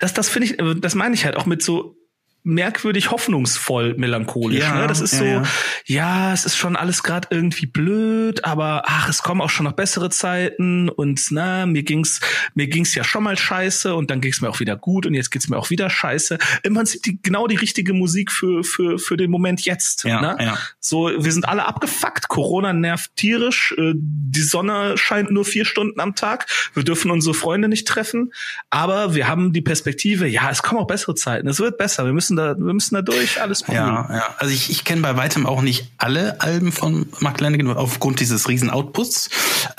das, 0.00 0.14
das 0.14 0.28
finde 0.28 0.48
ich, 0.48 0.80
das 0.80 0.94
meine 0.94 1.14
ich 1.14 1.24
halt 1.24 1.36
auch 1.36 1.46
mit 1.46 1.62
so 1.62 1.96
merkwürdig 2.44 3.10
hoffnungsvoll 3.10 3.94
melancholisch. 3.98 4.60
Ja, 4.60 4.80
ne? 4.80 4.86
Das 4.86 5.00
ist 5.00 5.12
ja, 5.12 5.18
so, 5.18 5.24
ja. 5.24 5.42
ja, 5.86 6.32
es 6.32 6.46
ist 6.46 6.56
schon 6.56 6.76
alles 6.76 7.02
gerade 7.02 7.28
irgendwie 7.30 7.66
blöd, 7.66 8.44
aber 8.44 8.84
ach, 8.86 9.08
es 9.08 9.22
kommen 9.22 9.40
auch 9.40 9.50
schon 9.50 9.64
noch 9.64 9.72
bessere 9.72 10.08
Zeiten 10.10 10.88
und 10.88 11.20
na, 11.30 11.66
mir 11.66 11.82
ging's, 11.82 12.20
mir 12.54 12.68
ging's 12.68 12.94
ja 12.94 13.04
schon 13.04 13.22
mal 13.22 13.36
scheiße 13.36 13.94
und 13.94 14.10
dann 14.10 14.20
ging's 14.20 14.40
mir 14.40 14.48
auch 14.48 14.60
wieder 14.60 14.76
gut 14.76 15.04
und 15.04 15.14
jetzt 15.14 15.30
geht's 15.30 15.48
mir 15.48 15.58
auch 15.58 15.70
wieder 15.70 15.90
scheiße. 15.90 16.38
Im 16.62 16.74
Prinzip 16.74 17.02
die, 17.02 17.20
genau 17.20 17.46
die 17.46 17.56
richtige 17.56 17.92
Musik 17.92 18.32
für 18.32 18.64
für 18.64 18.98
für 18.98 19.16
den 19.16 19.30
Moment 19.30 19.64
jetzt. 19.64 20.04
Ja, 20.04 20.20
ne? 20.20 20.36
ja. 20.40 20.58
So, 20.80 21.10
wir 21.18 21.32
sind 21.32 21.48
alle 21.48 21.66
abgefuckt. 21.66 22.28
Corona 22.28 22.72
nervt 22.72 23.14
tierisch. 23.16 23.74
Äh, 23.76 23.92
die 23.94 24.42
Sonne 24.42 24.96
scheint 24.96 25.30
nur 25.30 25.44
vier 25.44 25.64
Stunden 25.64 26.00
am 26.00 26.14
Tag. 26.14 26.46
Wir 26.74 26.84
dürfen 26.84 27.10
unsere 27.10 27.34
Freunde 27.34 27.68
nicht 27.68 27.86
treffen, 27.86 28.32
aber 28.70 29.14
wir 29.14 29.28
haben 29.28 29.52
die 29.52 29.60
Perspektive. 29.60 30.26
Ja, 30.26 30.50
es 30.50 30.62
kommen 30.62 30.80
auch 30.80 30.86
bessere 30.86 31.14
Zeiten. 31.14 31.48
Es 31.48 31.60
wird 31.60 31.78
besser. 31.78 32.04
Wir 32.04 32.12
müssen 32.12 32.27
da, 32.36 32.56
wir 32.56 32.74
müssen 32.74 32.94
da 32.94 33.02
durch, 33.02 33.40
alles 33.40 33.64
cool. 33.68 33.74
Ja, 33.74 34.08
ja. 34.10 34.34
Also 34.38 34.52
ich, 34.52 34.70
ich 34.70 34.84
kenne 34.84 35.02
bei 35.02 35.16
weitem 35.16 35.46
auch 35.46 35.62
nicht 35.62 35.90
alle 35.98 36.40
Alben 36.40 36.72
von 36.72 37.06
Mark 37.20 37.40
Lanigan 37.40 37.68
aufgrund 37.76 38.20
dieses 38.20 38.48
riesen 38.48 38.70
Outputs. 38.70 39.30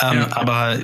Ähm, 0.01 0.19
ja, 0.19 0.27
aber 0.31 0.79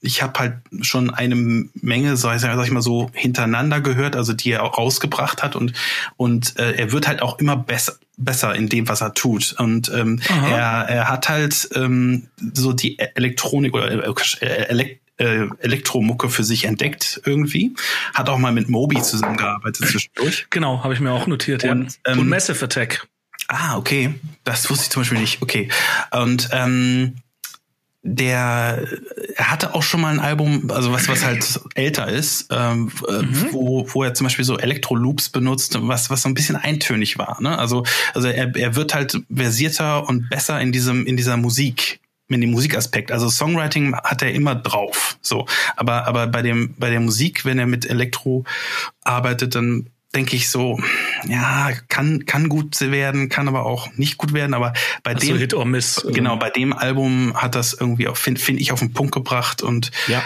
ich 0.00 0.22
habe 0.22 0.38
halt 0.38 0.54
schon 0.82 1.10
eine 1.10 1.34
Menge, 1.34 2.16
sag 2.16 2.36
ich, 2.36 2.42
sag 2.42 2.64
ich 2.64 2.70
mal 2.70 2.82
so, 2.82 3.10
hintereinander 3.12 3.80
gehört, 3.80 4.16
also 4.16 4.32
die 4.32 4.52
er 4.52 4.62
auch 4.62 4.78
rausgebracht 4.78 5.42
hat 5.42 5.56
und 5.56 5.72
und 6.16 6.58
äh, 6.58 6.72
er 6.72 6.92
wird 6.92 7.08
halt 7.08 7.22
auch 7.22 7.38
immer 7.38 7.56
besser 7.56 7.94
besser 8.16 8.54
in 8.54 8.68
dem, 8.68 8.88
was 8.88 9.00
er 9.00 9.14
tut. 9.14 9.54
Und 9.58 9.90
ähm, 9.92 10.20
er, 10.28 10.86
er 10.88 11.08
hat 11.08 11.28
halt 11.28 11.68
ähm, 11.74 12.28
so 12.52 12.72
die 12.72 12.98
Elektronik 12.98 13.74
oder 13.74 13.90
äh, 13.90 14.46
Elekt 14.68 15.03
äh, 15.18 15.46
Elektromucke 15.60 16.28
für 16.28 16.44
sich 16.44 16.64
entdeckt 16.64 17.20
irgendwie. 17.24 17.74
Hat 18.14 18.28
auch 18.28 18.38
mal 18.38 18.52
mit 18.52 18.68
Moby 18.68 19.00
zusammengearbeitet 19.02 19.86
zwischendurch. 19.86 20.46
Genau, 20.50 20.82
habe 20.82 20.94
ich 20.94 21.00
mir 21.00 21.12
auch 21.12 21.26
notiert. 21.26 21.64
Und, 21.64 21.98
ja. 22.06 22.12
Ähm, 22.12 22.20
Und 22.20 22.28
Massive 22.28 22.64
Attack. 22.64 23.06
Ah, 23.48 23.76
okay. 23.76 24.14
Das 24.44 24.70
wusste 24.70 24.84
ich 24.84 24.90
zum 24.90 25.02
Beispiel 25.02 25.18
nicht. 25.18 25.42
Okay. 25.42 25.68
Und 26.10 26.48
ähm, 26.52 27.16
der 28.06 28.86
er 29.36 29.50
hatte 29.50 29.74
auch 29.74 29.82
schon 29.82 30.02
mal 30.02 30.12
ein 30.12 30.20
Album, 30.20 30.70
also 30.70 30.92
was 30.92 31.08
was 31.08 31.24
halt 31.24 31.60
älter 31.74 32.06
ist, 32.06 32.48
ähm, 32.50 32.90
mhm. 33.08 33.48
wo 33.52 33.88
wo 33.92 34.02
er 34.02 34.12
zum 34.12 34.26
Beispiel 34.26 34.44
so 34.44 34.58
Elektro-Loops 34.58 35.30
benutzt, 35.30 35.78
was 35.80 36.10
was 36.10 36.22
so 36.22 36.28
ein 36.28 36.34
bisschen 36.34 36.56
eintönig 36.56 37.16
war. 37.16 37.40
Ne? 37.40 37.58
Also 37.58 37.84
also 38.12 38.28
er, 38.28 38.54
er 38.54 38.76
wird 38.76 38.94
halt 38.94 39.18
versierter 39.34 40.06
und 40.06 40.28
besser 40.28 40.60
in 40.60 40.70
diesem 40.70 41.06
in 41.06 41.16
dieser 41.16 41.38
Musik 41.38 42.00
in 42.28 42.40
dem 42.40 42.50
Musikaspekt. 42.50 43.12
Also 43.12 43.28
Songwriting 43.28 43.94
hat 43.96 44.22
er 44.22 44.32
immer 44.32 44.54
drauf. 44.54 45.18
So, 45.20 45.46
aber 45.76 46.06
aber 46.06 46.26
bei 46.26 46.42
dem 46.42 46.74
bei 46.78 46.90
der 46.90 47.00
Musik, 47.00 47.44
wenn 47.44 47.58
er 47.58 47.66
mit 47.66 47.86
Elektro 47.86 48.44
arbeitet, 49.02 49.54
dann 49.54 49.90
denke 50.14 50.36
ich 50.36 50.48
so, 50.48 50.80
ja, 51.26 51.72
kann 51.88 52.24
kann 52.24 52.48
gut 52.48 52.80
werden, 52.80 53.28
kann 53.28 53.48
aber 53.48 53.66
auch 53.66 53.92
nicht 53.96 54.16
gut 54.16 54.32
werden. 54.32 54.54
Aber 54.54 54.72
bei 55.02 55.14
also 55.14 55.26
dem 55.26 55.38
Hit 55.38 55.54
or 55.54 55.64
Miss. 55.64 56.06
Genau, 56.12 56.36
bei 56.36 56.50
dem 56.50 56.72
Album 56.72 57.34
hat 57.34 57.54
das 57.54 57.74
irgendwie 57.74 58.08
finde 58.14 58.40
find 58.40 58.60
ich 58.60 58.72
auf 58.72 58.80
den 58.80 58.92
Punkt 58.92 59.12
gebracht 59.12 59.62
und 59.62 59.90
ja. 60.06 60.22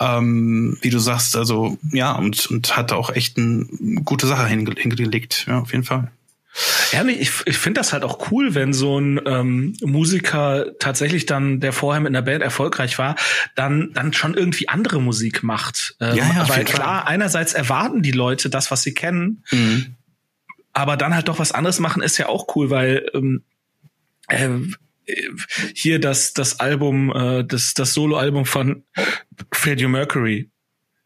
Ähm, 0.00 0.76
wie 0.80 0.90
du 0.90 0.98
sagst, 0.98 1.36
also 1.36 1.78
ja, 1.92 2.12
und, 2.16 2.48
und 2.48 2.76
hat 2.76 2.90
auch 2.90 3.10
echt 3.10 3.38
eine 3.38 3.64
gute 4.04 4.26
Sache 4.26 4.48
hingelegt, 4.48 5.44
ja, 5.46 5.60
auf 5.60 5.70
jeden 5.70 5.84
Fall. 5.84 6.10
Ja, 6.92 7.04
ich, 7.04 7.32
ich 7.46 7.58
finde 7.58 7.80
das 7.80 7.92
halt 7.92 8.04
auch 8.04 8.30
cool, 8.30 8.54
wenn 8.54 8.72
so 8.72 8.98
ein 8.98 9.20
ähm, 9.26 9.76
Musiker 9.82 10.66
tatsächlich 10.78 11.26
dann, 11.26 11.58
der 11.58 11.72
vorher 11.72 12.00
mit 12.00 12.10
einer 12.10 12.22
Band 12.22 12.42
erfolgreich 12.42 12.98
war, 12.98 13.16
dann 13.56 13.92
dann 13.92 14.12
schon 14.12 14.34
irgendwie 14.34 14.68
andere 14.68 15.00
Musik 15.00 15.42
macht. 15.42 15.96
Ähm, 16.00 16.16
ja, 16.16 16.32
ja, 16.32 16.48
weil 16.48 16.64
klar, 16.64 17.02
Fall. 17.02 17.12
einerseits 17.12 17.54
erwarten 17.54 18.02
die 18.02 18.12
Leute 18.12 18.50
das, 18.50 18.70
was 18.70 18.82
sie 18.82 18.94
kennen, 18.94 19.42
mhm. 19.50 19.96
aber 20.72 20.96
dann 20.96 21.14
halt 21.14 21.26
doch 21.26 21.40
was 21.40 21.50
anderes 21.50 21.80
machen, 21.80 22.02
ist 22.02 22.18
ja 22.18 22.28
auch 22.28 22.54
cool, 22.54 22.70
weil 22.70 23.10
ähm, 23.14 23.42
äh, 24.28 24.48
hier 25.74 25.98
das 25.98 26.34
das 26.34 26.60
Album, 26.60 27.10
äh, 27.14 27.44
das 27.44 27.74
das 27.74 27.94
Soloalbum 27.94 28.46
von 28.46 28.84
Freddie 29.52 29.88
Mercury. 29.88 30.50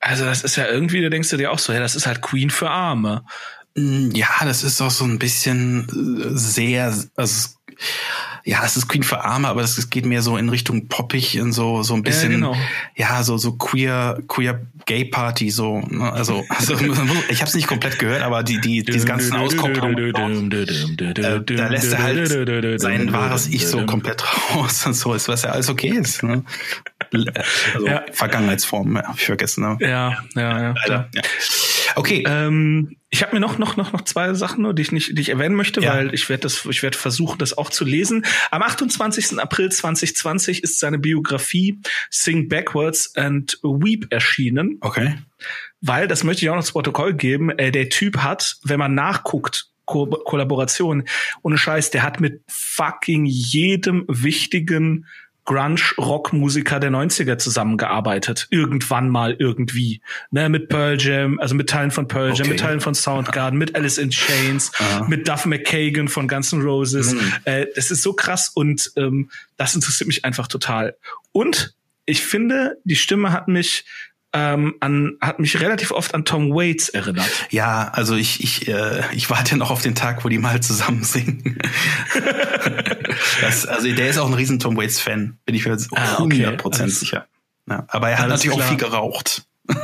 Also 0.00 0.24
das 0.24 0.44
ist 0.44 0.56
ja 0.56 0.68
irgendwie, 0.68 1.02
da 1.02 1.08
denkst 1.08 1.30
du 1.30 1.36
dir 1.36 1.50
auch 1.50 1.58
so, 1.58 1.72
ja, 1.72 1.80
das 1.80 1.96
ist 1.96 2.06
halt 2.06 2.22
Queen 2.22 2.50
für 2.50 2.70
Arme. 2.70 3.24
Mm, 3.78 4.10
ja, 4.14 4.28
das 4.42 4.64
ist 4.64 4.80
auch 4.80 4.90
so 4.90 5.04
ein 5.04 5.18
bisschen 5.18 5.86
äh, 5.88 6.36
sehr, 6.36 6.92
also 7.16 7.48
ja, 8.44 8.64
es 8.64 8.76
ist 8.76 8.88
Queen 8.88 9.02
für 9.02 9.24
Arme, 9.24 9.46
aber 9.46 9.62
es 9.62 9.90
geht 9.90 10.04
mehr 10.04 10.22
so 10.22 10.36
in 10.36 10.48
Richtung 10.48 10.88
poppig 10.88 11.40
und 11.40 11.52
so 11.52 11.82
so 11.82 11.94
ein 11.94 12.02
bisschen, 12.02 12.32
ja, 12.32 12.36
genau. 12.36 12.56
ja 12.96 13.22
so 13.22 13.36
so 13.36 13.52
queer 13.52 14.20
queer 14.26 14.66
Gay 14.86 15.04
Party 15.04 15.50
so, 15.50 15.80
ne? 15.80 16.10
also, 16.12 16.44
also 16.48 16.74
ich 17.28 17.40
habe 17.40 17.48
es 17.48 17.54
nicht 17.54 17.68
komplett 17.68 17.98
gehört, 17.98 18.22
aber 18.22 18.42
die 18.42 18.60
die 18.60 18.82
diese 18.82 19.06
ganzen 19.06 19.36
Auskopplungen, 19.36 20.12
äh, 20.50 21.16
da 21.44 21.68
lässt 21.68 21.92
er 21.92 22.02
halt 22.02 22.80
sein 22.80 23.12
wahres 23.12 23.46
Ich 23.48 23.66
so 23.68 23.84
komplett 23.84 24.24
raus 24.24 24.86
und 24.86 24.94
so 24.94 25.14
ist, 25.14 25.28
was 25.28 25.42
ja 25.42 25.50
alles 25.50 25.68
okay 25.68 25.90
ist. 25.90 26.22
Ne? 26.22 26.42
Also 27.12 27.86
ja. 27.86 28.02
Vergangenheitsform, 28.12 28.96
ja, 28.96 29.14
ich 29.14 29.24
vergessen. 29.24 29.62
Ne? 29.62 29.76
Ja, 29.80 30.16
ja, 30.34 30.62
ja. 30.62 30.74
ja. 30.88 31.08
Okay. 31.98 32.22
Ähm, 32.28 32.96
ich 33.10 33.22
habe 33.22 33.34
mir 33.34 33.40
noch 33.40 33.58
noch 33.58 33.76
noch 33.76 33.92
noch 33.92 34.02
zwei 34.02 34.32
Sachen, 34.34 34.76
die 34.76 34.82
ich 34.82 34.92
nicht, 34.92 35.18
die 35.18 35.20
ich 35.20 35.30
erwähnen 35.30 35.56
möchte, 35.56 35.80
ja. 35.80 35.94
weil 35.94 36.14
ich 36.14 36.28
werde 36.28 36.42
das, 36.42 36.64
ich 36.66 36.82
werde 36.84 36.96
versuchen, 36.96 37.38
das 37.38 37.58
auch 37.58 37.70
zu 37.70 37.84
lesen. 37.84 38.24
Am 38.52 38.62
28. 38.62 39.40
April 39.40 39.72
2020 39.72 40.62
ist 40.62 40.78
seine 40.78 40.98
Biografie 40.98 41.80
Sing 42.08 42.48
Backwards 42.48 43.16
and 43.16 43.58
Weep 43.62 44.06
erschienen. 44.10 44.78
Okay. 44.80 45.16
Weil, 45.80 46.06
das 46.06 46.22
möchte 46.22 46.44
ich 46.44 46.50
auch 46.50 46.54
noch 46.54 46.62
ins 46.62 46.72
Protokoll 46.72 47.14
geben, 47.14 47.50
äh, 47.50 47.72
der 47.72 47.88
Typ 47.88 48.18
hat, 48.18 48.58
wenn 48.62 48.78
man 48.78 48.94
nachguckt, 48.94 49.70
Ko 49.84 50.06
Kollaboration, 50.06 51.04
ohne 51.42 51.56
Scheiß, 51.56 51.90
der 51.90 52.02
hat 52.02 52.20
mit 52.20 52.42
fucking 52.46 53.24
jedem 53.24 54.04
wichtigen 54.06 55.06
Grunge-Rock-Musiker 55.48 56.78
der 56.78 56.90
90er 56.90 57.38
zusammengearbeitet. 57.38 58.48
Irgendwann 58.50 59.08
mal 59.08 59.34
irgendwie. 59.38 60.02
Ne, 60.30 60.50
mit 60.50 60.68
Pearl 60.68 61.00
Jam, 61.00 61.40
also 61.40 61.54
mit 61.54 61.70
Teilen 61.70 61.90
von 61.90 62.06
Pearl 62.06 62.28
Jam, 62.28 62.40
okay. 62.40 62.50
mit 62.50 62.60
Teilen 62.60 62.80
von 62.82 62.94
Soundgarden, 62.94 63.58
mit 63.58 63.74
Alice 63.74 63.96
in 63.96 64.10
Chains, 64.10 64.72
Aha. 64.78 65.06
mit 65.08 65.26
Duff 65.26 65.46
McKagan 65.46 66.08
von 66.08 66.28
Guns 66.28 66.52
N' 66.52 66.60
Roses. 66.60 67.14
Mhm. 67.14 67.32
Äh, 67.44 67.66
das 67.74 67.90
ist 67.90 68.02
so 68.02 68.12
krass 68.12 68.50
und 68.54 68.92
ähm, 68.96 69.30
das 69.56 69.74
interessiert 69.74 70.06
mich 70.06 70.26
einfach 70.26 70.48
total. 70.48 70.96
Und 71.32 71.74
ich 72.04 72.22
finde, 72.22 72.76
die 72.84 72.96
Stimme 72.96 73.32
hat 73.32 73.48
mich 73.48 73.86
ähm, 74.34 74.74
an, 74.80 75.16
hat 75.22 75.38
mich 75.38 75.60
relativ 75.60 75.92
oft 75.92 76.14
an 76.14 76.26
Tom 76.26 76.50
Waits 76.50 76.90
erinnert. 76.90 77.30
Ja, 77.48 77.88
also 77.88 78.16
ich, 78.16 78.42
ich, 78.42 78.68
äh, 78.68 79.02
ich 79.12 79.30
warte 79.30 79.56
noch 79.56 79.70
auf 79.70 79.80
den 79.80 79.94
Tag, 79.94 80.26
wo 80.26 80.28
die 80.28 80.36
mal 80.36 80.60
zusammen 80.60 81.04
singen. 81.04 81.58
das, 83.40 83.66
also 83.66 83.92
der 83.92 84.10
ist 84.10 84.18
auch 84.18 84.26
ein 84.26 84.34
riesen 84.34 84.58
Tom 84.58 84.76
Waits-Fan, 84.76 85.38
bin 85.44 85.54
ich 85.54 85.64
mir 85.64 85.72
jetzt 85.72 85.88
ah, 85.94 86.18
100% 86.18 86.64
okay. 86.64 86.88
sicher. 86.88 87.26
Ja, 87.68 87.84
aber 87.88 88.10
er 88.10 88.18
hat 88.18 88.28
natürlich 88.28 88.56
klar. 88.56 88.66
auch 88.66 88.70
viel 88.70 88.78
geraucht. 88.78 89.44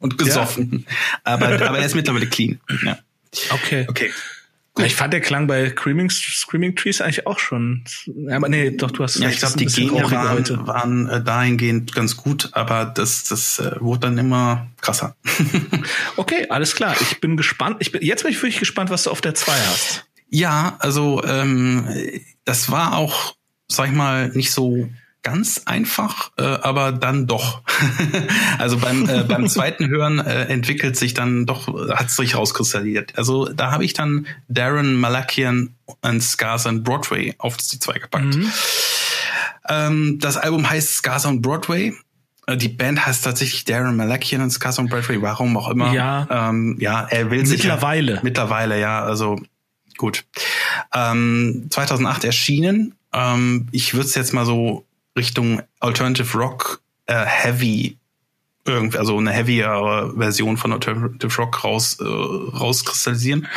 und 0.00 0.16
gesoffen. 0.18 0.86
Ja. 0.88 0.96
Aber, 1.24 1.46
aber 1.46 1.78
er 1.78 1.84
ist 1.84 1.94
mittlerweile 1.94 2.26
clean. 2.26 2.60
Ja. 2.82 2.98
Okay. 3.50 3.86
Okay. 3.88 4.10
Gut. 4.74 4.86
Ich 4.86 4.94
fand 4.94 5.12
der 5.12 5.20
Klang 5.20 5.46
bei 5.46 5.68
Screaming, 5.68 6.08
Screaming 6.08 6.74
Trees 6.74 7.02
eigentlich 7.02 7.26
auch 7.26 7.38
schon. 7.38 7.84
Aber 8.30 8.48
nee, 8.48 8.70
doch, 8.70 8.90
du 8.90 9.02
hast 9.02 9.18
Ja, 9.18 9.28
ich 9.28 9.38
glaube, 9.38 9.58
die 9.58 9.66
Gene 9.66 10.10
waren, 10.10 10.30
heute. 10.30 10.66
waren 10.66 11.08
äh, 11.10 11.22
dahingehend 11.22 11.94
ganz 11.94 12.16
gut, 12.16 12.48
aber 12.52 12.86
das, 12.86 13.24
das 13.24 13.58
äh, 13.58 13.72
wurde 13.80 14.00
dann 14.00 14.16
immer 14.16 14.66
krasser. 14.80 15.14
okay, 16.16 16.46
alles 16.48 16.74
klar. 16.74 16.96
Ich 17.02 17.20
bin 17.20 17.36
gespannt. 17.36 17.76
Ich 17.80 17.92
bin, 17.92 18.00
jetzt 18.00 18.22
bin 18.22 18.32
ich 18.32 18.38
wirklich 18.38 18.60
gespannt, 18.60 18.88
was 18.88 19.02
du 19.02 19.10
auf 19.10 19.20
der 19.20 19.34
2 19.34 19.52
hast. 19.52 20.06
Ja, 20.34 20.76
also 20.78 21.22
ähm, 21.24 21.86
das 22.46 22.70
war 22.70 22.96
auch, 22.96 23.34
sag 23.68 23.88
ich 23.88 23.92
mal, 23.92 24.30
nicht 24.30 24.50
so 24.50 24.88
ganz 25.22 25.62
einfach, 25.66 26.32
äh, 26.38 26.42
aber 26.42 26.90
dann 26.90 27.26
doch. 27.26 27.60
also 28.58 28.78
beim, 28.78 29.08
äh, 29.08 29.24
beim 29.24 29.46
zweiten 29.50 29.88
Hören 29.88 30.18
äh, 30.18 30.44
entwickelt 30.46 30.96
sich 30.96 31.12
dann 31.12 31.44
doch, 31.44 31.68
hat 31.90 32.06
es 32.06 32.16
sich 32.16 32.34
rauskristallisiert. 32.34 33.18
Also 33.18 33.44
da 33.44 33.72
habe 33.72 33.84
ich 33.84 33.92
dann 33.92 34.26
Darren 34.48 34.94
Malakian 34.94 35.74
und 36.00 36.22
Scars 36.22 36.64
on 36.64 36.82
Broadway 36.82 37.34
auf 37.36 37.58
die 37.58 37.78
zwei 37.78 37.98
gepackt. 37.98 38.34
Mhm. 38.34 38.52
Ähm, 39.68 40.18
das 40.18 40.38
Album 40.38 40.68
heißt 40.68 40.94
Scars 40.94 41.26
on 41.26 41.42
Broadway. 41.42 41.94
Äh, 42.46 42.56
die 42.56 42.68
Band 42.68 43.04
heißt 43.04 43.22
tatsächlich 43.22 43.64
Darren 43.64 43.96
Malakian 43.96 44.40
und 44.40 44.50
Scars 44.50 44.78
on 44.78 44.88
Broadway, 44.88 45.20
warum 45.20 45.58
auch 45.58 45.68
immer. 45.68 45.92
Ja, 45.92 46.26
ähm, 46.48 46.78
ja 46.80 47.06
er 47.10 47.30
will 47.30 47.44
sich. 47.44 47.58
Mittlerweile. 47.58 48.20
mittlerweile, 48.22 48.80
ja, 48.80 49.04
also 49.04 49.38
gut. 49.96 50.24
Ähm, 50.94 51.66
2008 51.70 52.24
erschienen 52.24 52.94
Ähm, 53.12 53.68
ich 53.72 53.94
würde 53.94 54.06
es 54.06 54.14
jetzt 54.14 54.32
mal 54.32 54.46
so 54.46 54.84
Richtung 55.16 55.62
Alternative 55.80 56.38
Rock 56.38 56.80
äh, 57.06 57.24
Heavy 57.24 57.98
irgendwie, 58.64 58.98
also 58.98 59.18
eine 59.18 59.32
heaviere 59.32 60.14
Version 60.16 60.56
von 60.56 60.72
Alternative 60.72 61.36
Rock 61.36 61.64
raus, 61.64 61.98
äh, 62.00 62.04
rauskristallisieren. 62.04 63.48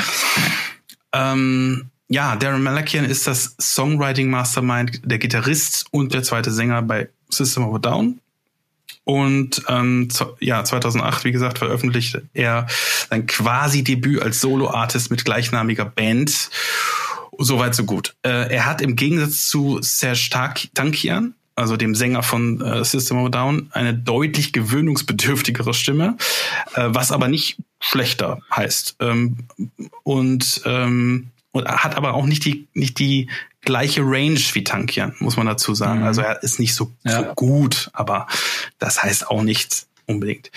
Ähm, 1.13 1.89
ja, 2.07 2.35
Darren 2.35 2.63
Malakian 2.63 3.05
ist 3.05 3.27
das 3.27 3.55
Songwriting 3.59 4.29
Mastermind, 4.29 5.01
der 5.03 5.19
Gitarrist 5.19 5.85
und 5.91 6.13
der 6.13 6.23
zweite 6.23 6.51
Sänger 6.51 6.81
bei 6.81 7.09
System 7.29 7.65
of 7.65 7.75
a 7.75 7.79
Down. 7.79 8.19
Und 9.05 9.63
ähm, 9.69 10.09
ja, 10.39 10.63
2008, 10.63 11.23
wie 11.23 11.31
gesagt, 11.31 11.59
veröffentlichte 11.59 12.23
er 12.33 12.67
sein 13.09 13.27
quasi 13.27 13.83
Debüt 13.83 14.21
als 14.21 14.41
Solo-Artist 14.41 15.11
mit 15.11 15.23
gleichnamiger 15.23 15.85
Band. 15.85 16.49
Soweit 17.37 17.75
so 17.75 17.85
gut. 17.85 18.15
Äh, 18.23 18.53
er 18.53 18.65
hat 18.65 18.81
im 18.81 18.95
Gegensatz 18.95 19.47
zu 19.47 19.79
Serge 19.81 20.69
Tankian, 20.73 21.35
also 21.55 21.77
dem 21.77 21.93
Sänger 21.93 22.23
von 22.23 22.61
äh, 22.61 22.83
System 22.83 23.17
of 23.17 23.27
a 23.27 23.29
Down, 23.29 23.69
eine 23.71 23.93
deutlich 23.93 24.53
gewöhnungsbedürftigere 24.53 25.73
Stimme, 25.73 26.17
äh, 26.73 26.87
was 26.87 27.11
aber 27.11 27.27
nicht 27.27 27.57
schlechter 27.79 28.39
heißt. 28.53 28.95
Ähm, 29.01 29.37
und 30.03 30.61
ähm, 30.65 31.27
und 31.51 31.67
hat 31.69 31.95
aber 31.95 32.15
auch 32.15 32.25
nicht 32.25 32.43
die 32.43 32.67
nicht 32.73 32.99
die 32.99 33.29
gleiche 33.61 34.01
Range 34.01 34.39
wie 34.53 34.63
Tankian, 34.63 35.15
muss 35.19 35.37
man 35.37 35.47
dazu 35.47 35.73
sagen. 35.73 36.01
Mhm. 36.01 36.05
Also 36.05 36.21
er 36.21 36.43
ist 36.43 36.59
nicht 36.59 36.75
so, 36.75 36.93
ja. 37.03 37.23
so, 37.23 37.33
gut, 37.35 37.89
aber 37.93 38.27
das 38.85 39.01
heißt 39.01 39.27
auch 39.27 39.41
nichts 39.41 39.87
unbedingt. 40.07 40.51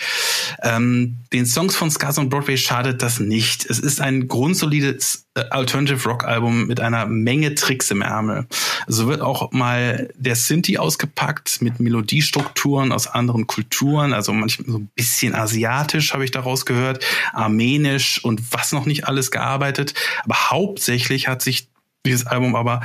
Ähm, 0.61 1.17
den 1.33 1.45
Songs 1.45 1.75
von 1.75 1.89
Scars 1.89 2.19
on 2.19 2.29
Broadway 2.29 2.57
schadet 2.57 3.01
das 3.01 3.19
nicht. 3.19 3.65
Es 3.65 3.79
ist 3.79 3.99
ein 3.99 4.27
grundsolides 4.27 5.25
äh, 5.33 5.41
Alternative 5.49 6.07
Rock 6.07 6.23
Album 6.25 6.67
mit 6.67 6.79
einer 6.79 7.07
Menge 7.07 7.55
Tricks 7.55 7.89
im 7.89 8.01
Ärmel. 8.01 8.45
So 8.87 9.07
wird 9.07 9.21
auch 9.21 9.51
mal 9.51 10.09
der 10.15 10.35
Synthi 10.35 10.77
ausgepackt 10.77 11.61
mit 11.61 11.79
Melodiestrukturen 11.79 12.91
aus 12.91 13.07
anderen 13.07 13.47
Kulturen, 13.47 14.13
also 14.13 14.33
manchmal 14.33 14.69
so 14.69 14.77
ein 14.77 14.89
bisschen 14.95 15.33
asiatisch 15.33 16.13
habe 16.13 16.25
ich 16.25 16.31
daraus 16.31 16.65
gehört, 16.67 17.03
armenisch 17.33 18.23
und 18.23 18.53
was 18.53 18.71
noch 18.71 18.85
nicht 18.85 19.07
alles 19.07 19.31
gearbeitet. 19.31 19.95
Aber 20.23 20.51
hauptsächlich 20.51 21.27
hat 21.27 21.41
sich 21.41 21.67
dieses 22.05 22.27
Album 22.27 22.55
aber 22.55 22.81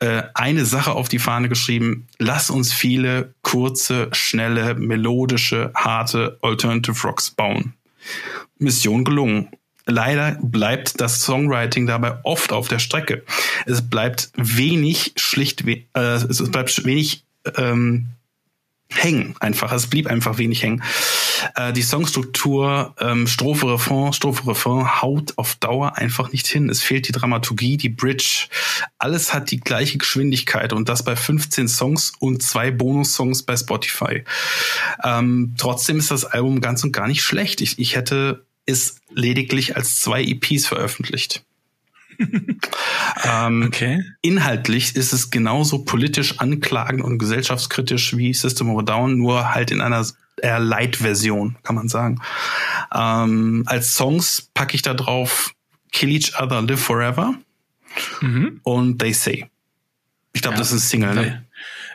äh, 0.00 0.22
eine 0.34 0.64
Sache 0.64 0.92
auf 0.92 1.08
die 1.08 1.18
Fahne 1.18 1.48
geschrieben. 1.48 2.06
Lass 2.18 2.50
uns 2.50 2.72
viele 2.72 3.34
kurze, 3.42 4.08
schnelle, 4.12 4.74
melodische, 4.74 5.72
harte 5.74 6.38
Alternative 6.42 7.06
Rocks 7.06 7.30
bauen. 7.30 7.74
Mission 8.58 9.04
gelungen. 9.04 9.48
Leider 9.86 10.36
bleibt 10.42 11.00
das 11.00 11.22
Songwriting 11.22 11.86
dabei 11.86 12.18
oft 12.22 12.52
auf 12.52 12.68
der 12.68 12.78
Strecke. 12.78 13.24
Es 13.64 13.88
bleibt 13.88 14.30
wenig 14.36 15.14
schlicht, 15.16 15.66
äh, 15.66 15.80
es 15.94 16.50
bleibt 16.50 16.84
wenig 16.84 17.24
ähm, 17.56 18.08
hängen 18.90 19.34
einfach. 19.40 19.72
Es 19.72 19.86
blieb 19.86 20.06
einfach 20.06 20.38
wenig 20.38 20.62
hängen. 20.62 20.82
Äh, 21.54 21.72
die 21.72 21.82
Songstruktur, 21.82 22.94
ähm, 22.98 23.26
Strophe, 23.26 23.72
Refrain, 23.72 24.12
Strophe, 24.12 24.46
Refrain 24.46 25.02
haut 25.02 25.34
auf 25.36 25.56
Dauer 25.56 25.96
einfach 25.96 26.32
nicht 26.32 26.46
hin. 26.46 26.68
Es 26.70 26.82
fehlt 26.82 27.06
die 27.08 27.12
Dramaturgie, 27.12 27.76
die 27.76 27.90
Bridge. 27.90 28.48
Alles 28.98 29.34
hat 29.34 29.50
die 29.50 29.60
gleiche 29.60 29.98
Geschwindigkeit 29.98 30.72
und 30.72 30.88
das 30.88 31.04
bei 31.04 31.16
15 31.16 31.68
Songs 31.68 32.12
und 32.18 32.42
zwei 32.42 32.70
Bonus-Songs 32.70 33.42
bei 33.42 33.56
Spotify. 33.56 34.24
Ähm, 35.04 35.54
trotzdem 35.58 35.98
ist 35.98 36.10
das 36.10 36.24
Album 36.24 36.60
ganz 36.60 36.82
und 36.82 36.92
gar 36.92 37.08
nicht 37.08 37.22
schlecht. 37.22 37.60
Ich, 37.60 37.78
ich 37.78 37.94
hätte 37.94 38.46
es 38.66 38.96
lediglich 39.10 39.76
als 39.76 40.00
zwei 40.00 40.22
EPs 40.22 40.66
veröffentlicht. 40.66 41.44
ähm, 43.24 43.64
okay. 43.66 44.02
Inhaltlich 44.22 44.96
ist 44.96 45.12
es 45.12 45.30
genauso 45.30 45.84
politisch 45.84 46.38
anklagend 46.38 47.02
und 47.02 47.18
gesellschaftskritisch 47.18 48.16
wie 48.16 48.34
System 48.34 48.70
of 48.70 48.80
a 48.80 48.82
Down, 48.82 49.16
nur 49.16 49.54
halt 49.54 49.70
in 49.70 49.80
einer 49.80 50.04
eher 50.42 50.58
Light-Version, 50.58 51.56
kann 51.62 51.76
man 51.76 51.88
sagen. 51.88 52.20
Ähm, 52.94 53.64
als 53.66 53.94
Songs 53.94 54.50
packe 54.54 54.74
ich 54.74 54.82
da 54.82 54.94
drauf 54.94 55.52
Kill 55.92 56.10
Each 56.10 56.40
Other, 56.40 56.62
Live 56.62 56.80
Forever 56.80 57.34
mhm. 58.20 58.60
und 58.62 58.98
They 58.98 59.12
Say. 59.12 59.50
Ich 60.32 60.42
glaube, 60.42 60.56
ja, 60.56 60.60
das 60.60 60.72
ist 60.72 60.84
ein 60.84 60.88
Single, 60.88 61.14
ne? 61.14 61.44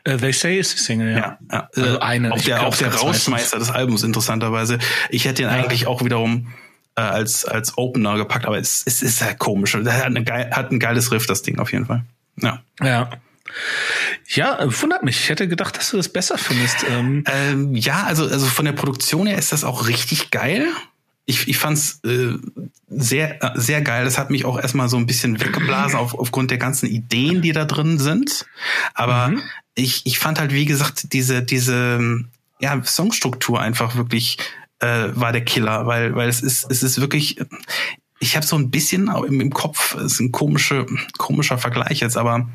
Uh, 0.07 0.17
they 0.17 0.33
Say 0.33 0.59
ist 0.59 0.73
die 0.73 0.79
Single, 0.79 1.11
ja. 1.11 1.17
ja, 1.17 1.37
ja. 1.49 1.69
Also 1.73 1.99
eine. 1.99 2.33
Auch 2.33 2.41
der, 2.41 2.63
auch 2.63 2.75
der 2.75 2.93
Rausschmeißer 2.93 3.57
des 3.57 3.71
Albums, 3.71 4.03
interessanterweise. 4.03 4.79
Ich 5.09 5.23
hätte 5.23 5.43
ihn 5.43 5.47
eigentlich 5.47 5.87
auch 5.87 6.03
wiederum 6.03 6.53
äh, 6.95 7.01
als, 7.01 7.45
als 7.45 7.77
Opener 7.77 8.17
gepackt, 8.17 8.45
aber 8.45 8.57
es, 8.57 8.83
es 8.85 9.01
ist 9.01 9.21
halt 9.21 9.39
komisch. 9.39 9.75
Er 9.75 9.97
hat, 9.97 10.05
eine 10.05 10.23
geil, 10.23 10.51
hat 10.51 10.71
ein 10.71 10.79
geiles 10.79 11.11
Riff, 11.11 11.25
das 11.25 11.41
Ding 11.41 11.59
auf 11.59 11.71
jeden 11.71 11.85
Fall. 11.85 12.03
Ja. 12.41 12.61
Ja. 12.81 13.09
Ja, 14.27 14.59
wundert 14.81 15.03
mich. 15.03 15.19
Ich 15.19 15.29
hätte 15.29 15.47
gedacht, 15.47 15.77
dass 15.77 15.91
du 15.91 15.97
das 15.97 16.09
besser 16.09 16.37
findest. 16.37 16.85
Ähm, 16.89 17.23
ähm, 17.27 17.75
ja, 17.75 18.03
also, 18.03 18.23
also 18.23 18.45
von 18.45 18.65
der 18.65 18.71
Produktion 18.71 19.27
her 19.27 19.37
ist 19.37 19.51
das 19.51 19.63
auch 19.63 19.87
richtig 19.87 20.31
geil. 20.31 20.67
Ich, 21.25 21.47
ich 21.47 21.57
fand's 21.57 21.99
äh, 22.03 22.33
sehr, 22.89 23.39
sehr 23.55 23.81
geil. 23.81 24.05
Das 24.05 24.17
hat 24.17 24.29
mich 24.29 24.45
auch 24.45 24.59
erstmal 24.59 24.89
so 24.89 24.97
ein 24.97 25.05
bisschen 25.05 25.39
weggeblasen 25.39 25.97
auf, 25.97 26.17
aufgrund 26.17 26.51
der 26.51 26.57
ganzen 26.57 26.87
Ideen, 26.87 27.41
die 27.41 27.51
da 27.51 27.65
drin 27.65 27.99
sind. 27.99 28.45
Aber 28.93 29.29
mhm. 29.29 29.41
ich, 29.75 30.05
ich 30.05 30.19
fand 30.19 30.39
halt, 30.39 30.51
wie 30.51 30.65
gesagt, 30.65 31.13
diese, 31.13 31.43
diese 31.43 32.25
ja, 32.59 32.83
Songstruktur 32.83 33.59
einfach 33.59 33.95
wirklich 33.95 34.37
äh, 34.83 35.15
war 35.15 35.31
der 35.31 35.45
Killer, 35.45 35.87
weil, 35.87 36.13
weil 36.15 36.27
es 36.27 36.41
ist, 36.41 36.69
es 36.69 36.83
ist 36.83 36.99
wirklich, 36.99 37.39
ich 38.19 38.35
habe 38.35 38.45
so 38.45 38.57
ein 38.57 38.69
bisschen 38.69 39.07
im, 39.07 39.39
im 39.39 39.53
Kopf, 39.53 39.95
ist 39.95 40.19
ein 40.19 40.31
komische, 40.31 40.85
komischer 41.17 41.57
Vergleich 41.57 42.01
jetzt, 42.01 42.17
aber 42.17 42.49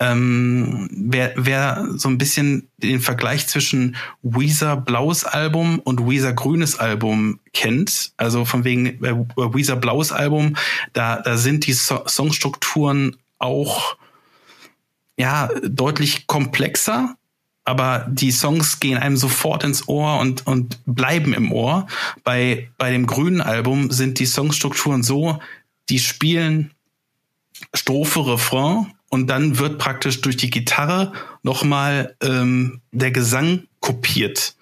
ähm, 0.00 0.88
wer, 0.90 1.32
wer 1.36 1.86
so 1.94 2.08
ein 2.08 2.18
bisschen 2.18 2.68
den 2.78 3.00
Vergleich 3.00 3.46
zwischen 3.46 3.94
Weezer 4.22 4.76
blaues 4.76 5.24
Album 5.24 5.78
und 5.78 6.08
Weezer 6.08 6.32
grünes 6.32 6.76
Album 6.80 7.38
kennt, 7.52 8.12
also 8.16 8.44
von 8.44 8.64
wegen 8.64 8.86
äh, 9.04 9.14
Weezer 9.36 9.76
blaues 9.76 10.10
Album, 10.10 10.56
da, 10.92 11.20
da 11.22 11.36
sind 11.36 11.66
die 11.66 11.72
so 11.72 12.02
Songstrukturen 12.08 13.16
auch 13.38 13.96
ja 15.16 15.48
deutlich 15.62 16.26
komplexer, 16.26 17.14
aber 17.64 18.06
die 18.10 18.30
Songs 18.30 18.78
gehen 18.80 18.98
einem 18.98 19.16
sofort 19.16 19.64
ins 19.64 19.88
Ohr 19.88 20.18
und, 20.20 20.46
und 20.46 20.78
bleiben 20.86 21.32
im 21.32 21.50
Ohr. 21.50 21.86
Bei, 22.22 22.68
bei 22.76 22.90
dem 22.90 23.06
grünen 23.06 23.40
Album 23.40 23.90
sind 23.90 24.18
die 24.18 24.26
Songstrukturen 24.26 25.02
so, 25.02 25.38
die 25.88 25.98
spielen 25.98 26.72
Strophe, 27.72 28.26
Refrain 28.26 28.92
und 29.08 29.28
dann 29.28 29.58
wird 29.58 29.78
praktisch 29.78 30.20
durch 30.20 30.36
die 30.36 30.50
Gitarre 30.50 31.12
nochmal 31.42 32.16
ähm, 32.20 32.80
der 32.92 33.12
Gesang 33.12 33.64
kopiert. 33.80 34.56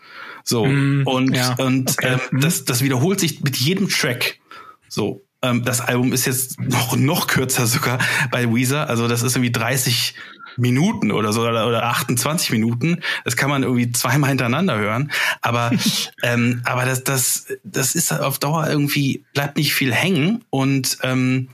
So, 0.45 0.67
mm, 0.67 1.07
und, 1.07 1.35
ja, 1.35 1.55
und 1.55 1.91
okay. 1.91 2.19
ähm, 2.31 2.41
das, 2.41 2.65
das 2.65 2.83
wiederholt 2.83 3.21
sich 3.21 3.43
mit 3.43 3.57
jedem 3.57 3.89
Track. 3.89 4.39
So, 4.89 5.23
ähm, 5.41 5.65
das 5.65 5.81
Album 5.81 6.13
ist 6.13 6.27
jetzt 6.27 6.61
noch, 6.61 6.97
noch 6.97 7.27
kürzer 7.27 7.67
sogar 7.67 7.99
bei 8.31 8.53
Weezer. 8.53 8.89
Also 8.89 9.09
das 9.09 9.23
ist 9.23 9.35
irgendwie 9.37 9.53
30 9.53 10.15
Minuten 10.57 11.11
oder 11.11 11.33
so 11.33 11.43
oder, 11.43 11.67
oder 11.67 11.85
28 11.85 12.51
Minuten. 12.51 13.01
Das 13.25 13.37
kann 13.37 13.51
man 13.51 13.63
irgendwie 13.63 13.93
zweimal 13.93 14.31
hintereinander 14.31 14.79
hören. 14.79 15.11
Aber, 15.41 15.71
ähm, 16.23 16.63
aber 16.65 16.85
das, 16.85 17.05
das, 17.05 17.47
das 17.65 17.95
ist 17.95 18.13
auf 18.13 18.39
Dauer 18.39 18.69
irgendwie, 18.69 19.25
bleibt 19.35 19.57
nicht 19.57 19.75
viel 19.75 19.93
hängen 19.93 20.45
und 20.51 20.99
ähm, 21.03 21.49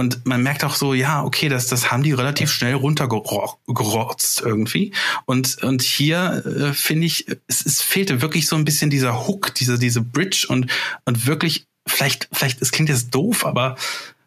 und 0.00 0.24
man 0.24 0.42
merkt 0.42 0.64
auch 0.64 0.76
so, 0.76 0.94
ja, 0.94 1.22
okay, 1.22 1.50
das, 1.50 1.66
das 1.66 1.90
haben 1.90 2.02
die 2.02 2.12
relativ 2.12 2.50
schnell 2.50 2.72
runtergerotzt 2.72 4.40
irgendwie. 4.40 4.94
Und, 5.26 5.62
und 5.62 5.82
hier 5.82 6.42
äh, 6.46 6.72
finde 6.72 7.06
ich, 7.06 7.26
es, 7.48 7.66
es 7.66 7.82
fehlte 7.82 8.22
wirklich 8.22 8.46
so 8.46 8.56
ein 8.56 8.64
bisschen 8.64 8.88
dieser 8.88 9.26
Hook, 9.26 9.54
diese, 9.56 9.78
diese 9.78 10.00
Bridge 10.00 10.46
und, 10.48 10.70
und 11.04 11.26
wirklich, 11.26 11.66
vielleicht, 11.86 12.30
vielleicht, 12.32 12.62
es 12.62 12.72
klingt 12.72 12.88
jetzt 12.88 13.14
doof, 13.14 13.44
aber 13.44 13.76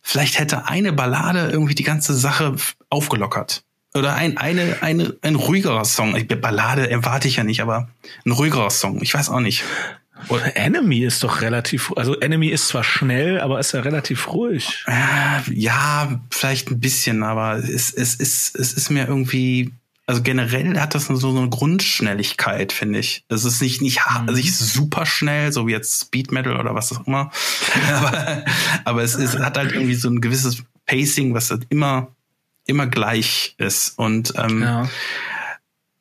vielleicht 0.04 0.38
hätte 0.38 0.68
eine 0.68 0.94
Ballade 0.94 1.50
irgendwie 1.52 1.74
die 1.74 1.84
ganze 1.84 2.14
Sache 2.14 2.56
aufgelockert. 2.92 3.64
Oder 3.96 4.16
ein, 4.16 4.38
eine, 4.38 4.78
eine, 4.82 5.16
ein 5.22 5.36
ruhigerer 5.36 5.86
Song. 5.86 6.16
Ballade 6.28 6.90
erwarte 6.90 7.28
ich 7.28 7.36
ja 7.36 7.44
nicht, 7.44 7.62
aber 7.62 7.90
ein 8.26 8.32
ruhigerer 8.32 8.72
Song. 8.72 9.02
Ich 9.02 9.14
weiß 9.14 9.30
auch 9.30 9.40
nicht. 9.40 9.64
Oder 10.30 10.56
Enemy 10.56 11.00
ist 11.00 11.24
doch 11.24 11.42
relativ, 11.42 11.92
also 11.96 12.20
Enemy 12.20 12.48
ist 12.48 12.70
zwar 12.70 12.84
schnell, 12.84 13.42
aber 13.42 13.60
ist 13.60 13.74
ja 13.74 13.82
relativ 13.82 14.32
ruhig. 14.32 14.84
Äh, 14.88 15.54
ja, 15.54 16.22
vielleicht 16.30 16.72
ein 16.72 16.80
bisschen, 16.80 17.24
aber 17.24 17.58
es, 17.58 17.94
es, 17.94 18.16
ist, 18.16 18.56
es 18.56 18.74
ist 18.74 18.90
mir 18.90 19.08
irgendwie, 19.08 19.74
also 20.06 20.22
generell 20.22 20.80
hat 20.80 20.96
das 20.96 21.06
so 21.06 21.30
eine 21.36 21.50
Grundschnelligkeit, 21.50 22.72
finde 22.72 23.00
ich. 23.00 23.26
Das 23.28 23.44
ist 23.44 23.62
nicht, 23.62 23.82
nicht, 23.82 24.02
also 24.06 24.34
nicht 24.34 24.56
super 24.56 25.06
schnell, 25.06 25.52
so 25.52 25.68
wie 25.68 25.72
jetzt 25.72 26.02
Speed 26.02 26.32
Metal 26.32 26.60
oder 26.60 26.74
was 26.74 26.92
auch 26.94 27.06
immer. 27.06 27.32
aber, 27.94 28.46
aber 28.86 29.04
es, 29.04 29.16
es 29.16 29.38
hat 29.38 29.58
halt 29.58 29.74
irgendwie 29.74 29.96
so 29.96 30.10
ein 30.10 30.22
gewisses 30.22 30.64
Pacing, 30.86 31.34
was 31.34 31.50
halt 31.50 31.66
immer, 31.70 32.16
immer 32.66 32.88
gleich 32.88 33.56
ist. 33.58 33.98
Und, 33.98 34.34
ähm, 34.38 34.62
ja. 34.62 34.90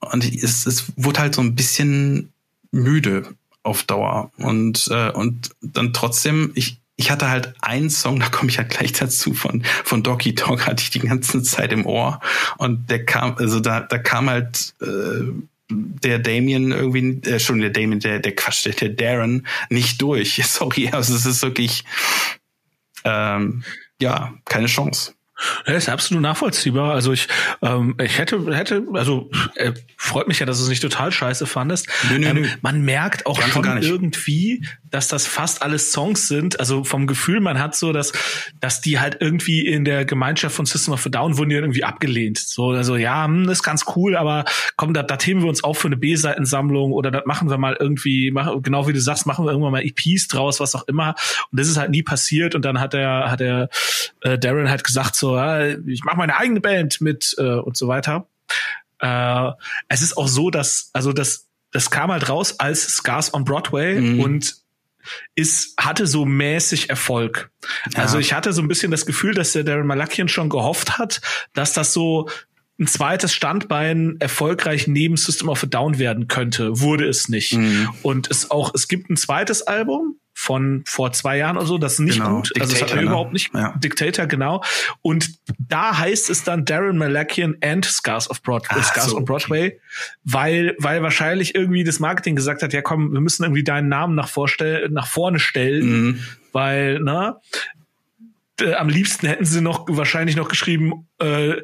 und 0.01 0.25
es, 0.25 0.67
es 0.67 0.93
wurde 0.97 1.21
halt 1.21 1.35
so 1.35 1.43
ein 1.43 1.55
bisschen 1.55 2.33
müde 2.71 3.35
auf 3.63 3.85
Dauer. 3.85 4.31
Und, 4.37 4.89
äh, 4.91 5.11
und 5.11 5.51
dann 5.61 5.93
trotzdem, 5.93 6.53
ich, 6.55 6.79
ich 6.97 7.11
hatte 7.11 7.29
halt 7.29 7.55
einen 7.61 7.91
Song, 7.91 8.21
da 8.21 8.29
komme 8.29 8.51
ich 8.51 8.59
halt 8.59 8.71
gleich 8.71 8.93
dazu, 8.93 9.35
von, 9.35 9.65
von 9.85 10.03
Doggy 10.03 10.35
Dog 10.35 10.67
hatte 10.67 10.83
ich 10.83 10.91
die 10.91 11.01
ganze 11.01 11.43
Zeit 11.43 11.73
im 11.73 11.87
Ohr. 11.87 12.21
Und 12.59 12.91
der 12.91 13.05
kam, 13.05 13.37
also 13.37 13.61
da, 13.61 13.81
da 13.81 13.99
kam 13.99 14.31
halt 14.31 14.75
äh, 14.81 15.25
der 15.69 16.19
Damien 16.19 16.71
irgendwie, 16.71 17.29
äh, 17.29 17.39
schon 17.39 17.61
der 17.61 17.71
Damien, 17.71 18.01
der, 18.01 18.19
der 18.19 18.35
Quatsch, 18.35 18.65
der, 18.67 18.73
der 18.73 18.91
Darren 18.91 19.47
nicht 19.71 20.03
durch. 20.03 20.43
Sorry, 20.45 20.91
also 20.91 21.15
es 21.15 21.27
ist 21.27 21.43
wirklich 21.43 21.85
ähm, 23.05 23.65
ja, 24.01 24.35
keine 24.45 24.67
Chance. 24.67 25.15
Das 25.65 25.77
ist 25.77 25.89
absolut 25.89 26.23
nachvollziehbar. 26.23 26.93
Also 26.93 27.13
ich, 27.13 27.29
ähm, 27.63 27.97
ich 28.03 28.19
hätte, 28.19 28.55
hätte, 28.55 28.85
also 28.93 29.31
äh, 29.57 29.73
freut 29.97 30.29
mich 30.29 30.39
ja, 30.39 30.47
dass 30.47 30.59
du 30.59 30.65
es 30.65 30.69
nicht 30.69 30.83
total 30.83 31.11
scheiße 31.11 31.47
fandest. 31.47 31.89
Nö, 32.11 32.19
nö, 32.19 32.27
ähm, 32.27 32.43
nö. 32.43 32.49
Man 32.61 32.83
merkt 32.83 33.27
auch 33.27 33.41
Ganz 33.41 33.53
schon 33.53 33.83
irgendwie, 33.83 34.67
dass 34.93 35.09
das 35.09 35.27
fast 35.27 35.63
alles 35.63 35.91
Songs 35.91 36.29
sind. 36.29 36.61
Also 36.61 36.85
vom 36.85 37.07
Gefühl, 37.07 37.41
man 37.41 37.59
hat 37.59 37.75
so, 37.75 37.93
dass, 37.93 38.13
dass 38.61 38.81
die 38.81 39.01
halt 39.01 39.17
irgendwie 39.21 39.67
in 39.67 39.85
der 39.85 40.05
Gemeinschaft 40.05 40.55
von 40.55 40.67
System 40.67 40.95
of 40.95 41.05
a 41.07 41.09
Down 41.09 41.39
wurden 41.39 41.49
die 41.49 41.57
irgendwie 41.57 41.83
abgelehnt. 41.83 42.39
So, 42.39 42.71
also 42.71 42.97
ja, 42.97 43.25
hm, 43.25 43.49
ist 43.49 43.63
ganz 43.63 43.85
cool, 43.97 44.17
aber 44.17 44.45
komm, 44.77 44.93
da, 44.95 45.03
da 45.03 45.17
themen 45.17 45.43
wir 45.43 45.49
uns 45.49 45.65
auf 45.65 45.79
für 45.79 45.89
eine 45.89 45.97
B-Seitensammlung 45.97 46.93
oder 46.93 47.11
das 47.11 47.23
machen 47.25 47.49
wir 47.49 47.57
mal 47.59 47.77
irgendwie, 47.81 48.31
machen, 48.31 48.63
genau 48.63 48.87
wie 48.87 48.93
du 48.93 49.01
sagst, 49.01 49.27
machen 49.27 49.47
wir 49.47 49.51
irgendwann 49.51 49.73
mal 49.73 49.83
EPs 49.83 50.29
draus, 50.29 50.61
was 50.61 50.75
auch 50.75 50.87
immer. 50.87 51.15
Und 51.51 51.59
das 51.59 51.69
ist 51.69 51.79
halt 51.79 51.91
nie 51.91 52.03
passiert. 52.03 52.55
Und 52.55 52.65
dann 52.65 52.79
hat 52.79 52.93
er, 52.93 53.31
hat 53.31 53.41
er 53.41 53.71
äh, 54.21 54.39
Darren 54.39 54.69
halt 54.69 54.85
gesagt 54.85 55.17
so, 55.17 55.37
ja, 55.37 55.69
ich 55.87 56.05
mache 56.05 56.19
meine 56.19 56.37
eigene 56.37 56.61
Band 56.61 57.01
mit 57.01 57.35
äh, 57.39 57.55
und 57.55 57.79
so 57.79 57.89
weiter. 57.89 58.27
Äh, 58.99 59.51
es 59.89 60.03
ist 60.03 60.19
auch 60.19 60.29
so, 60.29 60.51
dass, 60.51 60.91
also 60.93 61.15
das, 61.15 61.49
das 61.71 61.91
kam 61.91 62.13
halt 62.13 62.29
raus 62.29 62.61
als 62.61 62.87
Scars 62.87 63.33
on 63.33 63.45
Broadway 63.45 63.99
mhm. 63.99 64.21
und 64.21 64.62
ist, 65.35 65.75
hatte 65.79 66.07
so 66.07 66.25
mäßig 66.25 66.91
Erfolg. 66.91 67.51
Ja. 67.93 68.03
Also 68.03 68.19
ich 68.19 68.33
hatte 68.33 68.53
so 68.53 68.63
ein 68.63 68.69
bisschen 68.69 68.91
das 68.91 69.07
Gefühl, 69.07 69.35
dass 69.35 69.53
der 69.53 69.65
Darren 69.65 69.87
Malakian 69.87 70.29
schon 70.29 70.49
gehofft 70.49 70.99
hat, 70.99 71.21
dass 71.55 71.73
das 71.73 71.93
so 71.93 72.29
ein 72.79 72.87
zweites 72.87 73.35
Standbein 73.35 74.17
erfolgreich 74.19 74.87
neben 74.89 75.17
System 75.17 75.49
of 75.49 75.63
a 75.63 75.67
Down 75.67 75.99
werden 75.99 76.27
könnte, 76.29 76.81
wurde 76.81 77.07
es 77.07 77.29
nicht. 77.29 77.55
Mhm. 77.55 77.91
Und 78.03 78.31
es 78.31 78.51
auch, 78.51 78.75
es 78.75 78.89
gibt 78.89 79.11
ein 79.11 79.17
zweites 79.17 79.63
Album, 79.63 80.17
von 80.43 80.83
vor 80.87 81.13
zwei 81.13 81.39
Jahren 81.39 81.57
oder 81.57 81.67
so. 81.67 81.79
Das 81.79 81.95
ist 81.95 81.99
nicht 82.01 82.19
genau, 82.19 82.37
gut. 82.37 82.49
Dictator, 82.49 82.63
also 82.63 82.73
das 82.73 82.83
hat 82.83 82.91
er 82.91 82.97
ne? 82.97 83.03
überhaupt 83.03 83.33
nicht. 83.33 83.55
Ja. 83.55 83.75
Dictator, 83.79 84.27
genau. 84.27 84.65
Und 85.01 85.31
da 85.61 85.97
heißt 85.97 86.31
es 86.31 86.43
dann 86.43 86.65
Darren 86.65 86.99
Malakian 86.99 87.57
and 87.63 87.85
Scars 87.85 88.29
of 88.29 88.43
Broadway, 88.43 88.79
Ach, 88.81 88.85
Scars 88.85 89.11
so, 89.11 89.17
on 89.19 89.25
Broadway, 89.25 89.67
okay. 89.67 89.81
weil, 90.25 90.75
weil 90.79 91.01
wahrscheinlich 91.01 91.55
irgendwie 91.55 91.85
das 91.85 92.01
Marketing 92.01 92.35
gesagt 92.35 92.65
hat, 92.65 92.73
ja 92.73 92.83
komm, 92.83 93.13
wir 93.13 93.21
müssen 93.21 93.45
irgendwie 93.45 93.63
deinen 93.63 93.89
Namen 93.89 94.17
nach, 94.17 94.29
vorstell 94.29 94.89
nach 94.89 95.07
vorne 95.07 95.39
stellen, 95.39 95.87
mhm. 95.87 96.21
weil, 96.51 96.99
na, 96.99 97.41
äh, 98.61 98.75
am 98.75 98.89
liebsten 98.89 99.29
hätten 99.29 99.45
sie 99.45 99.61
noch 99.61 99.87
wahrscheinlich 99.89 100.35
noch 100.35 100.49
geschrieben, 100.49 101.07
äh, 101.21 101.55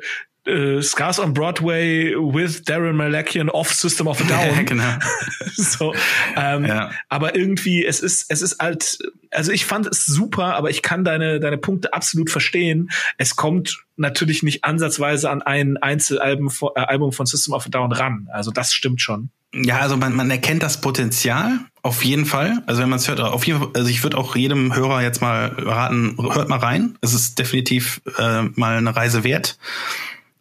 äh, 0.48 0.82
Scars 0.82 1.20
on 1.20 1.34
Broadway 1.34 2.14
with 2.14 2.62
Darren 2.64 2.96
Malakian 2.96 3.50
off 3.50 3.72
System 3.72 4.06
of 4.06 4.20
a 4.20 4.24
Down. 4.28 4.64
Genau. 4.64 4.98
so, 5.54 5.94
ähm, 6.36 6.64
ja. 6.64 6.90
Aber 7.08 7.36
irgendwie, 7.36 7.84
es 7.84 8.00
ist, 8.00 8.26
es 8.30 8.42
ist 8.42 8.58
halt, 8.58 8.98
also 9.30 9.52
ich 9.52 9.66
fand 9.66 9.86
es 9.86 10.06
super, 10.06 10.56
aber 10.56 10.70
ich 10.70 10.82
kann 10.82 11.04
deine, 11.04 11.40
deine 11.40 11.58
Punkte 11.58 11.92
absolut 11.92 12.30
verstehen. 12.30 12.90
Es 13.16 13.36
kommt 13.36 13.84
natürlich 13.96 14.42
nicht 14.42 14.64
ansatzweise 14.64 15.30
an 15.30 15.42
ein 15.42 15.76
Einzelalbum 15.76 16.50
äh, 16.74 16.80
Album 16.80 17.12
von 17.12 17.26
System 17.26 17.54
of 17.54 17.66
a 17.66 17.68
Down 17.68 17.92
ran. 17.92 18.28
Also 18.32 18.50
das 18.50 18.72
stimmt 18.72 19.00
schon. 19.00 19.30
Ja, 19.54 19.78
also 19.78 19.96
man, 19.96 20.14
man 20.14 20.30
erkennt 20.30 20.62
das 20.62 20.80
Potenzial 20.80 21.60
auf 21.82 22.04
jeden 22.04 22.26
Fall. 22.26 22.62
Also 22.66 22.82
wenn 22.82 22.90
man 22.90 22.98
es 22.98 23.08
hört, 23.08 23.20
auf 23.20 23.46
jeden 23.46 23.60
Fall, 23.60 23.70
also 23.74 23.88
ich 23.88 24.02
würde 24.02 24.18
auch 24.18 24.36
jedem 24.36 24.74
Hörer 24.74 25.00
jetzt 25.02 25.22
mal 25.22 25.54
raten, 25.56 26.16
hört 26.18 26.50
mal 26.50 26.58
rein. 26.58 26.98
Es 27.00 27.14
ist 27.14 27.38
definitiv 27.38 28.02
äh, 28.18 28.42
mal 28.42 28.76
eine 28.76 28.94
Reise 28.94 29.24
wert. 29.24 29.58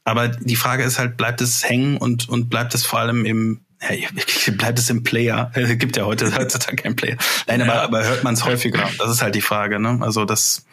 Aber 0.08 0.30
die 0.30 0.56
Frage 0.56 0.86
ist 0.86 1.00
halt, 1.00 1.18
bleibt 1.18 1.42
es 1.42 1.68
hängen 1.68 1.98
und, 1.98 2.30
und 2.30 2.50
bleibt 2.50 2.74
es 2.74 2.86
vor 2.86 3.00
allem 3.00 3.26
im, 3.26 3.60
ja, 3.82 4.08
bleibt 4.54 4.80
es 4.80 4.90
im 4.90 5.04
Player? 5.04 5.52
Es 5.56 5.78
gibt 5.78 5.98
ja 5.98 6.06
heute 6.06 6.34
heutzutage 6.38 6.78
keinen 6.78 6.96
Player. 6.96 7.18
Nein, 7.46 7.62
aber, 7.62 7.82
aber 7.82 8.06
hört 8.06 8.24
man 8.24 8.34
es 8.34 8.46
häufiger? 8.46 8.90
Das 9.00 9.12
ist 9.12 9.22
halt 9.22 9.36
die 9.36 9.42
Frage, 9.42 9.82
ne? 9.82 10.00
Also 10.00 10.24
das, 10.24 10.66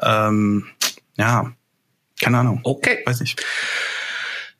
ähm, 0.00 0.66
ja, 1.16 1.52
keine 2.22 2.38
Ahnung. 2.38 2.60
Okay. 2.62 3.02
Weiß 3.04 3.18
nicht. 3.18 3.44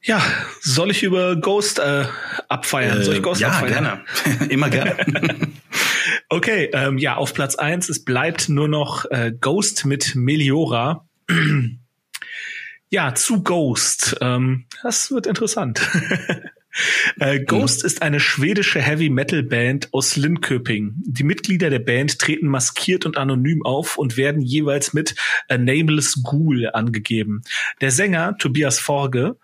Ja, 0.02 0.20
soll 0.60 0.90
ich 0.90 1.04
über 1.04 1.36
Ghost 1.36 1.78
äh, 1.78 2.06
abfeiern? 2.48 3.04
Soll 3.04 3.14
ich 3.14 3.22
Ghost 3.22 3.40
äh, 3.40 3.44
ja, 3.44 3.50
abfeiern? 3.52 4.02
gerne. 4.18 4.48
Immer 4.52 4.68
gerne. 4.68 4.96
okay, 6.28 6.70
ähm, 6.72 6.98
ja, 6.98 7.14
auf 7.14 7.34
Platz 7.34 7.54
eins 7.54 7.88
es 7.88 8.04
bleibt 8.04 8.48
nur 8.48 8.66
noch 8.66 9.04
äh, 9.12 9.32
Ghost 9.40 9.84
mit 9.84 10.16
Meliora. 10.16 11.06
Ja, 12.92 13.14
zu 13.14 13.42
Ghost. 13.42 14.18
Ähm, 14.20 14.66
das 14.82 15.10
wird 15.10 15.26
interessant. 15.26 15.80
äh, 17.20 17.42
Ghost 17.42 17.82
mhm. 17.82 17.86
ist 17.86 18.02
eine 18.02 18.20
schwedische 18.20 18.82
Heavy 18.82 19.08
Metal 19.08 19.42
Band 19.42 19.88
aus 19.94 20.16
Linköping. 20.16 20.92
Die 20.98 21.24
Mitglieder 21.24 21.70
der 21.70 21.78
Band 21.78 22.18
treten 22.18 22.48
maskiert 22.48 23.06
und 23.06 23.16
anonym 23.16 23.64
auf 23.64 23.96
und 23.96 24.18
werden 24.18 24.42
jeweils 24.42 24.92
mit 24.92 25.14
A 25.48 25.56
Nameless 25.56 26.22
Ghoul 26.22 26.68
angegeben. 26.74 27.40
Der 27.80 27.90
Sänger 27.90 28.36
Tobias 28.36 28.78
Forge 28.78 29.36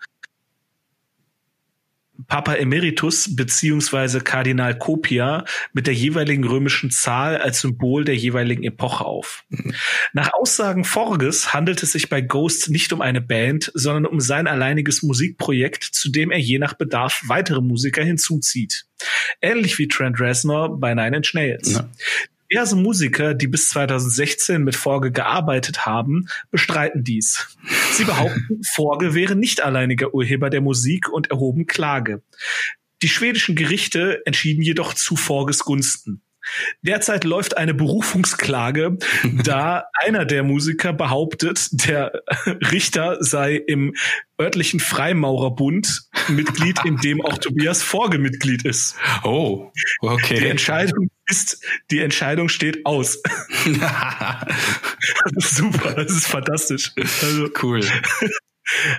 Papa 2.27 2.55
Emeritus 2.55 3.35
beziehungsweise 3.35 4.21
Kardinal 4.21 4.77
Copia 4.77 5.45
mit 5.73 5.87
der 5.87 5.93
jeweiligen 5.93 6.43
römischen 6.43 6.91
Zahl 6.91 7.37
als 7.37 7.61
Symbol 7.61 8.03
der 8.05 8.15
jeweiligen 8.15 8.63
Epoche 8.63 9.05
auf. 9.05 9.43
Mhm. 9.49 9.73
Nach 10.13 10.33
Aussagen 10.33 10.83
Forges 10.83 11.53
handelt 11.53 11.83
es 11.83 11.93
sich 11.93 12.09
bei 12.09 12.21
Ghost 12.21 12.69
nicht 12.69 12.93
um 12.93 13.01
eine 13.01 13.21
Band, 13.21 13.71
sondern 13.73 14.05
um 14.05 14.19
sein 14.19 14.47
alleiniges 14.47 15.03
Musikprojekt, 15.03 15.83
zu 15.83 16.09
dem 16.09 16.31
er 16.31 16.39
je 16.39 16.59
nach 16.59 16.73
Bedarf 16.73 17.23
weitere 17.27 17.61
Musiker 17.61 18.03
hinzuzieht. 18.03 18.85
Ähnlich 19.41 19.77
wie 19.79 19.87
Trent 19.87 20.19
Reznor 20.19 20.79
bei 20.79 20.93
Nine 20.93 21.17
Inch 21.17 21.33
Nails. 21.33 21.73
Ja. 21.73 21.89
Diverse 22.51 22.75
Musiker, 22.75 23.35
die 23.35 23.47
bis 23.47 23.69
2016 23.69 24.63
mit 24.63 24.75
Forge 24.75 25.11
gearbeitet 25.11 25.85
haben, 25.85 26.27
bestreiten 26.49 27.03
dies. 27.03 27.47
Sie 27.93 28.05
behaupten, 28.05 28.61
Forge 28.73 29.13
wäre 29.13 29.35
nicht 29.35 29.61
alleiniger 29.61 30.13
Urheber 30.13 30.49
der 30.49 30.61
Musik 30.61 31.09
und 31.09 31.29
erhoben 31.29 31.67
Klage. 31.67 32.23
Die 33.01 33.09
schwedischen 33.09 33.55
Gerichte 33.55 34.25
entschieden 34.25 34.63
jedoch 34.63 34.93
zu 34.93 35.15
Forges 35.15 35.59
Gunsten. 35.59 36.21
Derzeit 36.81 37.23
läuft 37.23 37.57
eine 37.57 37.73
Berufungsklage, 37.73 38.97
da 39.43 39.85
einer 40.01 40.25
der 40.25 40.43
Musiker 40.43 40.93
behauptet, 40.93 41.69
der 41.87 42.23
Richter 42.71 43.17
sei 43.21 43.55
im 43.55 43.93
örtlichen 44.39 44.79
Freimaurerbund 44.79 46.03
Mitglied, 46.29 46.79
in 46.85 46.97
dem 46.97 47.21
auch 47.21 47.37
Tobias 47.37 47.83
Forge 47.83 48.19
Mitglied 48.19 48.63
ist. 48.63 48.95
Oh, 49.23 49.71
okay. 50.01 50.39
Die 50.39 50.47
Entscheidung 50.47 51.09
ist, 51.27 51.63
die 51.91 51.99
Entscheidung 51.99 52.49
steht 52.49 52.85
aus. 52.85 53.21
das 53.65 55.45
ist 55.45 55.55
super, 55.57 55.93
das 55.93 56.11
ist 56.11 56.27
fantastisch. 56.27 56.93
Also, 56.95 57.49
cool. 57.61 57.81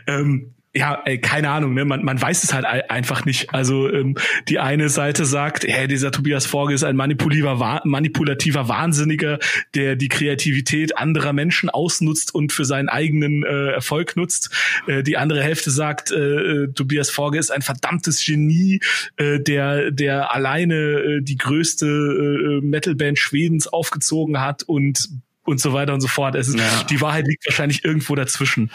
ähm, 0.06 0.54
ja, 0.72 1.02
ey, 1.04 1.18
keine 1.18 1.50
Ahnung, 1.50 1.74
ne? 1.74 1.84
man, 1.84 2.04
man 2.04 2.20
weiß 2.20 2.44
es 2.44 2.54
halt 2.54 2.64
einfach 2.64 3.24
nicht. 3.24 3.52
Also 3.52 3.92
ähm, 3.92 4.16
die 4.48 4.60
eine 4.60 4.88
Seite 4.88 5.24
sagt, 5.24 5.64
hey, 5.66 5.88
dieser 5.88 6.12
Tobias 6.12 6.46
Forge 6.46 6.74
ist 6.74 6.84
ein 6.84 6.94
manipulativer, 6.94 7.80
manipulativer 7.84 8.68
Wahnsinniger, 8.68 9.40
der 9.74 9.96
die 9.96 10.06
Kreativität 10.06 10.96
anderer 10.96 11.32
Menschen 11.32 11.70
ausnutzt 11.70 12.32
und 12.32 12.52
für 12.52 12.64
seinen 12.64 12.88
eigenen 12.88 13.42
äh, 13.42 13.72
Erfolg 13.72 14.16
nutzt. 14.16 14.50
Äh, 14.86 15.02
die 15.02 15.16
andere 15.16 15.42
Hälfte 15.42 15.72
sagt, 15.72 16.12
äh, 16.12 16.16
äh 16.16 16.72
Tobias 16.72 17.10
Forge 17.10 17.38
ist 17.38 17.50
ein 17.50 17.62
verdammtes 17.62 18.24
Genie, 18.24 18.80
äh, 19.16 19.40
der, 19.40 19.90
der 19.90 20.32
alleine 20.32 20.74
äh, 20.74 21.20
die 21.20 21.36
größte 21.36 21.86
äh, 21.86 22.64
Metalband 22.64 23.18
Schwedens 23.18 23.66
aufgezogen 23.66 24.40
hat 24.40 24.62
und 24.62 25.08
und 25.42 25.58
so 25.58 25.72
weiter 25.72 25.94
und 25.94 26.00
so 26.00 26.06
fort. 26.06 26.36
Es 26.36 26.46
ist, 26.46 26.58
ja. 26.58 26.84
Die 26.90 27.00
Wahrheit 27.00 27.26
liegt 27.26 27.44
wahrscheinlich 27.44 27.84
irgendwo 27.84 28.14
dazwischen. 28.14 28.70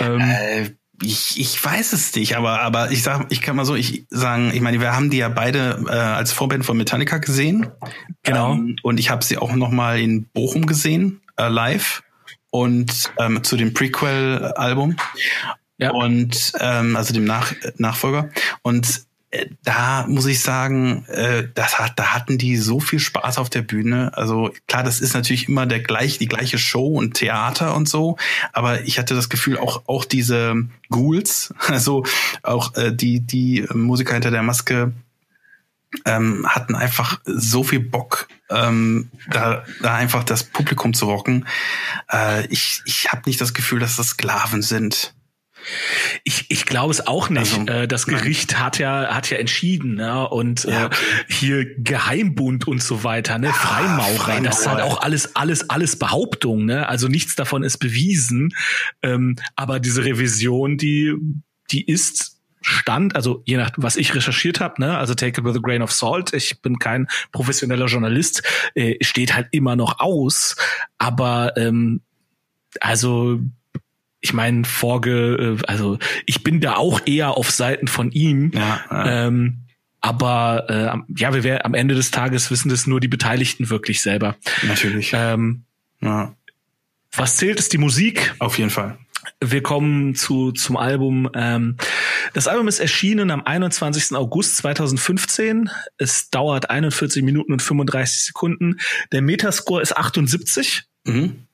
Ähm, 0.00 0.20
äh 0.20 0.70
ich, 1.02 1.38
ich 1.38 1.64
weiß 1.64 1.92
es 1.92 2.14
nicht, 2.14 2.36
aber, 2.36 2.60
aber 2.60 2.90
ich 2.90 3.02
sag, 3.02 3.26
ich 3.30 3.40
kann 3.40 3.56
mal 3.56 3.64
so, 3.64 3.74
ich 3.74 4.06
sagen, 4.10 4.52
ich 4.52 4.60
meine, 4.60 4.80
wir 4.80 4.94
haben 4.94 5.10
die 5.10 5.18
ja 5.18 5.28
beide 5.28 5.84
äh, 5.88 5.92
als 5.92 6.32
Vorband 6.32 6.64
von 6.64 6.76
Metallica 6.76 7.18
gesehen. 7.18 7.68
Genau. 8.22 8.52
Ähm, 8.52 8.76
und 8.82 8.98
ich 8.98 9.10
habe 9.10 9.24
sie 9.24 9.38
auch 9.38 9.52
noch 9.52 9.70
mal 9.70 10.00
in 10.00 10.28
Bochum 10.30 10.66
gesehen, 10.66 11.20
äh, 11.36 11.48
live. 11.48 12.02
Und 12.50 13.12
ähm, 13.18 13.44
zu 13.44 13.56
dem 13.56 13.74
Prequel-Album. 13.74 14.96
Ja. 15.76 15.90
Und 15.90 16.52
ähm, 16.58 16.96
also 16.96 17.12
dem 17.12 17.24
Nach 17.24 17.52
Nachfolger. 17.76 18.30
Und 18.62 19.07
da 19.62 20.06
muss 20.08 20.26
ich 20.26 20.40
sagen, 20.40 21.04
äh, 21.06 21.48
das 21.54 21.78
hat, 21.78 21.98
da 21.98 22.14
hatten 22.14 22.38
die 22.38 22.56
so 22.56 22.80
viel 22.80 22.98
Spaß 22.98 23.38
auf 23.38 23.50
der 23.50 23.60
Bühne. 23.60 24.10
Also 24.16 24.52
klar, 24.66 24.82
das 24.82 25.00
ist 25.00 25.14
natürlich 25.14 25.48
immer 25.48 25.66
der 25.66 25.80
gleich, 25.80 26.18
die 26.18 26.28
gleiche 26.28 26.56
Show 26.56 26.86
und 26.96 27.14
Theater 27.14 27.76
und 27.76 27.88
so, 27.88 28.16
aber 28.52 28.82
ich 28.82 28.98
hatte 28.98 29.14
das 29.14 29.28
Gefühl, 29.28 29.58
auch 29.58 29.82
auch 29.86 30.04
diese 30.04 30.68
Ghouls, 30.88 31.52
also 31.66 32.04
auch 32.42 32.74
äh, 32.76 32.92
die 32.94 33.20
die 33.20 33.66
Musiker 33.74 34.14
hinter 34.14 34.30
der 34.30 34.42
Maske 34.42 34.92
ähm, 36.04 36.46
hatten 36.48 36.74
einfach 36.74 37.20
so 37.24 37.62
viel 37.62 37.80
Bock 37.80 38.28
ähm, 38.50 39.10
da, 39.30 39.64
da 39.82 39.94
einfach 39.94 40.24
das 40.24 40.44
Publikum 40.44 40.94
zu 40.94 41.06
rocken. 41.06 41.46
Äh, 42.10 42.46
ich 42.46 42.82
ich 42.84 43.10
habe 43.10 43.22
nicht 43.26 43.40
das 43.40 43.54
Gefühl, 43.54 43.80
dass 43.80 43.96
das 43.96 44.08
Sklaven 44.08 44.62
sind. 44.62 45.14
Ich, 46.24 46.46
ich 46.48 46.66
glaube 46.66 46.92
es 46.92 47.06
auch 47.06 47.30
nicht. 47.30 47.58
Also, 47.58 47.66
äh, 47.66 47.88
das 47.88 48.06
Gericht 48.06 48.52
nein. 48.52 48.60
hat 48.60 48.78
ja 48.78 49.14
hat 49.14 49.30
ja 49.30 49.38
entschieden, 49.38 49.94
ne? 49.94 50.28
Und 50.28 50.64
ja, 50.64 50.86
äh, 50.86 50.90
hier 51.28 51.74
Geheimbund 51.76 52.66
und 52.66 52.82
so 52.82 53.04
weiter, 53.04 53.38
ne? 53.38 53.52
Freimaurer, 53.52 54.14
Freimaurer, 54.14 54.42
das 54.42 54.60
ist 54.60 54.66
halt 54.66 54.80
auch 54.80 55.00
alles 55.02 55.36
alles 55.36 55.70
alles 55.70 55.98
Behauptung, 55.98 56.64
ne? 56.64 56.88
Also 56.88 57.08
nichts 57.08 57.34
davon 57.34 57.62
ist 57.62 57.78
bewiesen. 57.78 58.54
Ähm, 59.02 59.36
aber 59.56 59.80
diese 59.80 60.04
Revision, 60.04 60.76
die 60.76 61.14
die 61.70 61.84
ist 61.84 62.38
Stand, 62.60 63.14
also 63.14 63.42
je 63.46 63.56
nach 63.56 63.70
was 63.76 63.96
ich 63.96 64.14
recherchiert 64.14 64.60
habe, 64.60 64.80
ne, 64.80 64.98
also 64.98 65.14
take 65.14 65.40
it 65.40 65.44
with 65.46 65.56
a 65.56 65.60
grain 65.60 65.80
of 65.80 65.92
salt. 65.92 66.32
Ich 66.32 66.60
bin 66.60 66.78
kein 66.78 67.08
professioneller 67.32 67.86
Journalist, 67.86 68.42
äh, 68.74 69.02
steht 69.02 69.34
halt 69.34 69.48
immer 69.52 69.76
noch 69.76 70.00
aus, 70.00 70.56
aber 70.98 71.56
ähm, 71.56 72.02
also 72.80 73.40
ich 74.20 74.32
meine, 74.32 74.64
Vorge, 74.64 75.58
äh, 75.60 75.64
also 75.66 75.98
ich 76.26 76.42
bin 76.42 76.60
da 76.60 76.76
auch 76.76 77.00
eher 77.06 77.36
auf 77.36 77.50
Seiten 77.50 77.88
von 77.88 78.10
ihm. 78.12 78.50
Ja, 78.54 78.80
ja. 78.90 79.26
Ähm, 79.26 79.64
aber 80.00 80.66
äh, 80.68 81.20
ja, 81.20 81.34
wir 81.34 81.42
werden 81.42 81.64
am 81.64 81.74
Ende 81.74 81.94
des 81.94 82.10
Tages 82.10 82.50
wissen 82.50 82.68
das 82.68 82.86
nur 82.86 83.00
die 83.00 83.08
Beteiligten 83.08 83.68
wirklich 83.68 84.00
selber. 84.00 84.36
Natürlich. 84.62 85.12
Ähm, 85.14 85.64
ja. 86.00 86.34
Was 87.12 87.36
zählt, 87.36 87.58
ist 87.58 87.72
die 87.72 87.78
Musik. 87.78 88.34
Auf 88.38 88.58
jeden 88.58 88.70
Fall. 88.70 88.98
Wir 89.40 89.62
kommen 89.62 90.14
zu, 90.14 90.52
zum 90.52 90.76
Album. 90.76 91.28
Ähm, 91.34 91.76
das 92.32 92.46
Album 92.46 92.68
ist 92.68 92.78
erschienen 92.78 93.30
am 93.30 93.42
21. 93.42 94.16
August 94.16 94.56
2015. 94.58 95.70
Es 95.96 96.30
dauert 96.30 96.70
41 96.70 97.22
Minuten 97.22 97.52
und 97.52 97.62
35 97.62 98.24
Sekunden. 98.26 98.78
Der 99.12 99.22
Metascore 99.22 99.82
ist 99.82 99.96
78. 99.96 100.84
Mhm. 101.04 101.47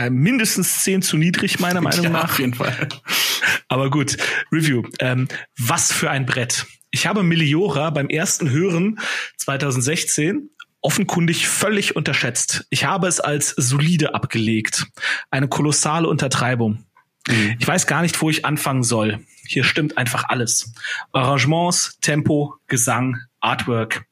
Äh, 0.00 0.08
mindestens 0.08 0.82
10 0.82 1.02
zu 1.02 1.18
niedrig, 1.18 1.60
meiner 1.60 1.82
Meinung 1.82 2.04
ja, 2.04 2.10
nach. 2.10 2.30
Auf 2.32 2.38
jeden 2.38 2.54
Fall. 2.54 2.88
Aber 3.68 3.90
gut, 3.90 4.16
Review. 4.50 4.82
Ähm, 4.98 5.28
was 5.58 5.92
für 5.92 6.10
ein 6.10 6.24
Brett. 6.24 6.64
Ich 6.90 7.06
habe 7.06 7.22
Meliora 7.22 7.90
beim 7.90 8.08
ersten 8.08 8.50
Hören 8.50 8.98
2016 9.36 10.48
offenkundig 10.80 11.46
völlig 11.46 11.96
unterschätzt. 11.96 12.66
Ich 12.70 12.86
habe 12.86 13.08
es 13.08 13.20
als 13.20 13.50
solide 13.50 14.14
abgelegt. 14.14 14.86
Eine 15.30 15.48
kolossale 15.48 16.08
Untertreibung. 16.08 16.86
Mhm. 17.28 17.56
Ich 17.58 17.68
weiß 17.68 17.86
gar 17.86 18.00
nicht, 18.00 18.18
wo 18.22 18.30
ich 18.30 18.46
anfangen 18.46 18.82
soll. 18.82 19.20
Hier 19.46 19.64
stimmt 19.64 19.98
einfach 19.98 20.24
alles. 20.28 20.72
Arrangements, 21.12 21.98
Tempo, 22.00 22.54
Gesang, 22.68 23.18
Artwork. 23.40 24.04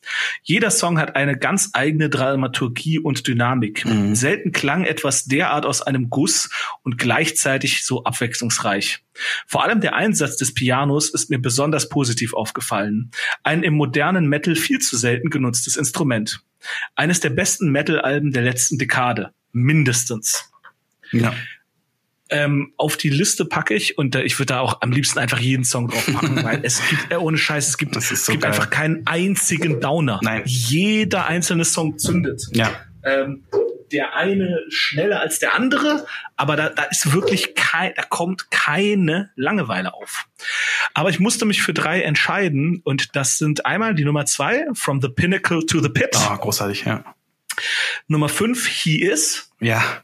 Jeder 0.43 0.71
Song 0.71 0.99
hat 0.99 1.17
eine 1.17 1.39
ganz 1.39 1.71
eigene 1.73 2.09
Dramaturgie 2.09 2.99
und 2.99 3.27
Dynamik. 3.27 3.85
Mhm. 3.85 4.15
Selten 4.15 4.53
klang 4.53 4.85
etwas 4.85 5.25
derart 5.25 5.67
aus 5.67 5.83
einem 5.83 6.11
Guss 6.11 6.51
und 6.83 6.99
gleichzeitig 6.99 7.85
so 7.85 8.05
abwechslungsreich. 8.05 9.05
Vor 9.47 9.65
allem 9.65 9.81
der 9.81 9.95
Einsatz 9.95 10.37
des 10.37 10.55
Pianos 10.55 11.11
ist 11.11 11.31
mir 11.31 11.39
besonders 11.39 11.89
positiv 11.89 12.35
aufgefallen. 12.35 13.11
Ein 13.43 13.63
im 13.63 13.75
modernen 13.75 14.29
Metal 14.29 14.55
viel 14.55 14.79
zu 14.79 14.97
selten 14.97 15.31
genutztes 15.31 15.77
Instrument. 15.77 16.45
Eines 16.95 17.21
der 17.21 17.31
besten 17.31 17.71
Metal-Alben 17.71 18.33
der 18.33 18.43
letzten 18.43 18.79
Dekade. 18.79 19.33
Mindestens. 19.53 20.51
Ja 21.13 21.35
ähm, 22.31 22.73
auf 22.77 22.97
die 22.97 23.11
Liste 23.11 23.45
packe 23.45 23.75
ich 23.75 23.99
und 23.99 24.15
äh, 24.15 24.23
ich 24.23 24.39
würde 24.39 24.55
da 24.55 24.61
auch 24.61 24.81
am 24.83 24.93
liebsten 24.93 25.19
einfach 25.19 25.39
jeden 25.39 25.65
Song 25.65 25.89
drauf 25.89 26.07
packen, 26.13 26.37
weil 26.45 26.61
es 26.63 26.83
gibt, 26.89 27.11
äh, 27.11 27.17
ohne 27.17 27.39
Scheiß, 27.39 27.69
es 27.69 27.79
gibt, 27.79 27.95
so 27.95 28.01
es 28.01 28.27
gibt 28.27 28.45
einfach 28.45 28.71
keinen 28.71 29.07
einzigen 29.07 29.81
Downer. 29.81 30.21
Nein. 30.23 30.43
Jeder 30.45 31.27
einzelne 31.27 31.65
Song 31.65 31.99
zündet. 31.99 32.43
Ja. 32.53 32.71
Ähm, 33.05 33.45
der 33.93 34.15
eine 34.15 34.61
schneller 34.69 35.21
als 35.21 35.39
der 35.39 35.55
andere, 35.55 36.07
aber 36.37 36.57
da, 36.57 36.69
da 36.69 36.85
ist 36.85 37.13
wirklich 37.13 37.55
kein, 37.55 37.93
da 37.97 38.03
kommt 38.03 38.51
keine 38.51 39.31
Langeweile 39.35 39.95
auf. 39.95 40.27
Aber 40.95 41.09
ich 41.09 41.19
musste 41.19 41.47
mich 41.47 41.63
für 41.63 41.73
drei 41.73 42.03
entscheiden 42.03 42.83
und 42.85 43.17
das 43.17 43.39
sind 43.39 43.65
einmal 43.65 43.95
die 43.95 44.05
Nummer 44.05 44.27
zwei, 44.27 44.67
From 44.75 45.01
the 45.01 45.09
Pinnacle 45.09 45.65
to 45.65 45.81
the 45.81 45.89
Pit. 45.89 46.11
Ah, 46.17 46.35
oh, 46.35 46.39
großartig, 46.39 46.85
ja. 46.85 47.05
Nummer 48.07 48.29
fünf, 48.29 48.67
He 48.67 49.01
Is. 49.01 49.51
Ja. 49.61 50.03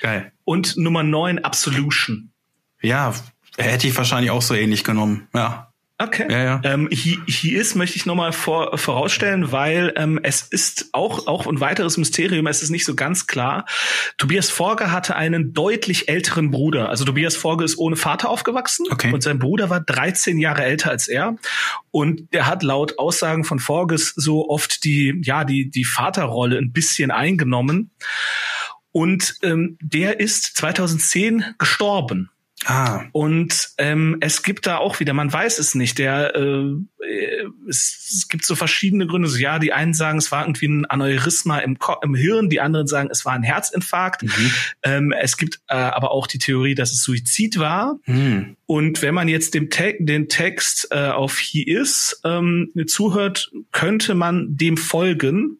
Geil. 0.00 0.32
Und 0.44 0.76
Nummer 0.76 1.02
9 1.02 1.40
Absolution. 1.40 2.32
Ja, 2.80 3.14
hätte 3.56 3.86
ich 3.86 3.96
wahrscheinlich 3.96 4.30
auch 4.30 4.42
so 4.42 4.54
ähnlich 4.54 4.84
genommen. 4.84 5.28
Ja. 5.34 5.72
Okay. 5.98 6.26
Ja, 6.28 6.42
ja. 6.42 6.60
Ähm, 6.64 6.88
hier, 6.90 7.18
hier 7.28 7.60
ist, 7.60 7.76
möchte 7.76 7.96
ich 7.96 8.06
nochmal 8.06 8.32
vor, 8.32 8.76
vorausstellen, 8.76 9.52
weil 9.52 9.92
ähm, 9.96 10.18
es 10.22 10.42
ist 10.42 10.88
auch, 10.92 11.28
auch 11.28 11.46
ein 11.46 11.60
weiteres 11.60 11.96
Mysterium, 11.96 12.46
es 12.48 12.62
ist 12.62 12.70
nicht 12.70 12.84
so 12.84 12.96
ganz 12.96 13.28
klar. 13.28 13.66
Tobias 14.18 14.50
Forge 14.50 14.90
hatte 14.90 15.14
einen 15.14 15.52
deutlich 15.52 16.08
älteren 16.08 16.50
Bruder. 16.50 16.88
Also 16.88 17.04
Tobias 17.04 17.36
Forge 17.36 17.64
ist 17.64 17.78
ohne 17.78 17.94
Vater 17.94 18.30
aufgewachsen 18.30 18.86
okay. 18.90 19.12
und 19.12 19.22
sein 19.22 19.38
Bruder 19.38 19.70
war 19.70 19.80
13 19.80 20.38
Jahre 20.38 20.64
älter 20.64 20.90
als 20.90 21.06
er. 21.06 21.36
Und 21.92 22.32
der 22.32 22.46
hat 22.46 22.64
laut 22.64 22.98
Aussagen 22.98 23.44
von 23.44 23.60
Forges 23.60 24.12
so 24.16 24.48
oft 24.48 24.82
die, 24.84 25.20
ja, 25.22 25.44
die, 25.44 25.70
die 25.70 25.84
Vaterrolle 25.84 26.58
ein 26.58 26.72
bisschen 26.72 27.12
eingenommen. 27.12 27.92
Und 28.92 29.36
ähm, 29.42 29.78
der 29.80 30.20
ist 30.20 30.56
2010 30.56 31.54
gestorben. 31.58 32.30
Ah. 32.64 33.06
Und 33.12 33.70
ähm, 33.78 34.18
es 34.20 34.42
gibt 34.42 34.66
da 34.66 34.76
auch 34.78 35.00
wieder, 35.00 35.14
man 35.14 35.32
weiß 35.32 35.58
es 35.58 35.74
nicht, 35.74 35.98
der 35.98 36.36
äh, 36.36 36.76
es, 37.68 38.10
es 38.12 38.28
gibt 38.28 38.44
so 38.44 38.54
verschiedene 38.54 39.06
Gründe. 39.06 39.28
So, 39.28 39.38
ja, 39.38 39.58
die 39.58 39.72
einen 39.72 39.94
sagen, 39.94 40.18
es 40.18 40.30
war 40.30 40.44
irgendwie 40.44 40.68
ein 40.68 40.84
Aneurysma 40.84 41.58
im, 41.58 41.78
Ko 41.78 41.96
im 42.02 42.14
Hirn, 42.14 42.48
die 42.48 42.60
anderen 42.60 42.86
sagen, 42.86 43.08
es 43.10 43.24
war 43.24 43.32
ein 43.32 43.42
Herzinfarkt. 43.42 44.22
Mhm. 44.22 44.52
Ähm, 44.82 45.12
es 45.12 45.36
gibt 45.36 45.60
äh, 45.68 45.74
aber 45.74 46.12
auch 46.12 46.26
die 46.26 46.38
Theorie, 46.38 46.74
dass 46.74 46.92
es 46.92 47.02
Suizid 47.02 47.58
war. 47.58 47.98
Mhm. 48.06 48.56
Und 48.66 49.02
wenn 49.02 49.14
man 49.14 49.28
jetzt 49.28 49.54
dem 49.54 49.70
Te 49.70 49.96
den 49.98 50.28
Text 50.28 50.88
äh, 50.90 51.08
auf 51.08 51.38
He 51.38 51.62
Is 51.62 52.20
ähm, 52.24 52.70
zuhört, 52.86 53.50
könnte 53.72 54.14
man 54.14 54.56
dem 54.56 54.76
folgen. 54.76 55.58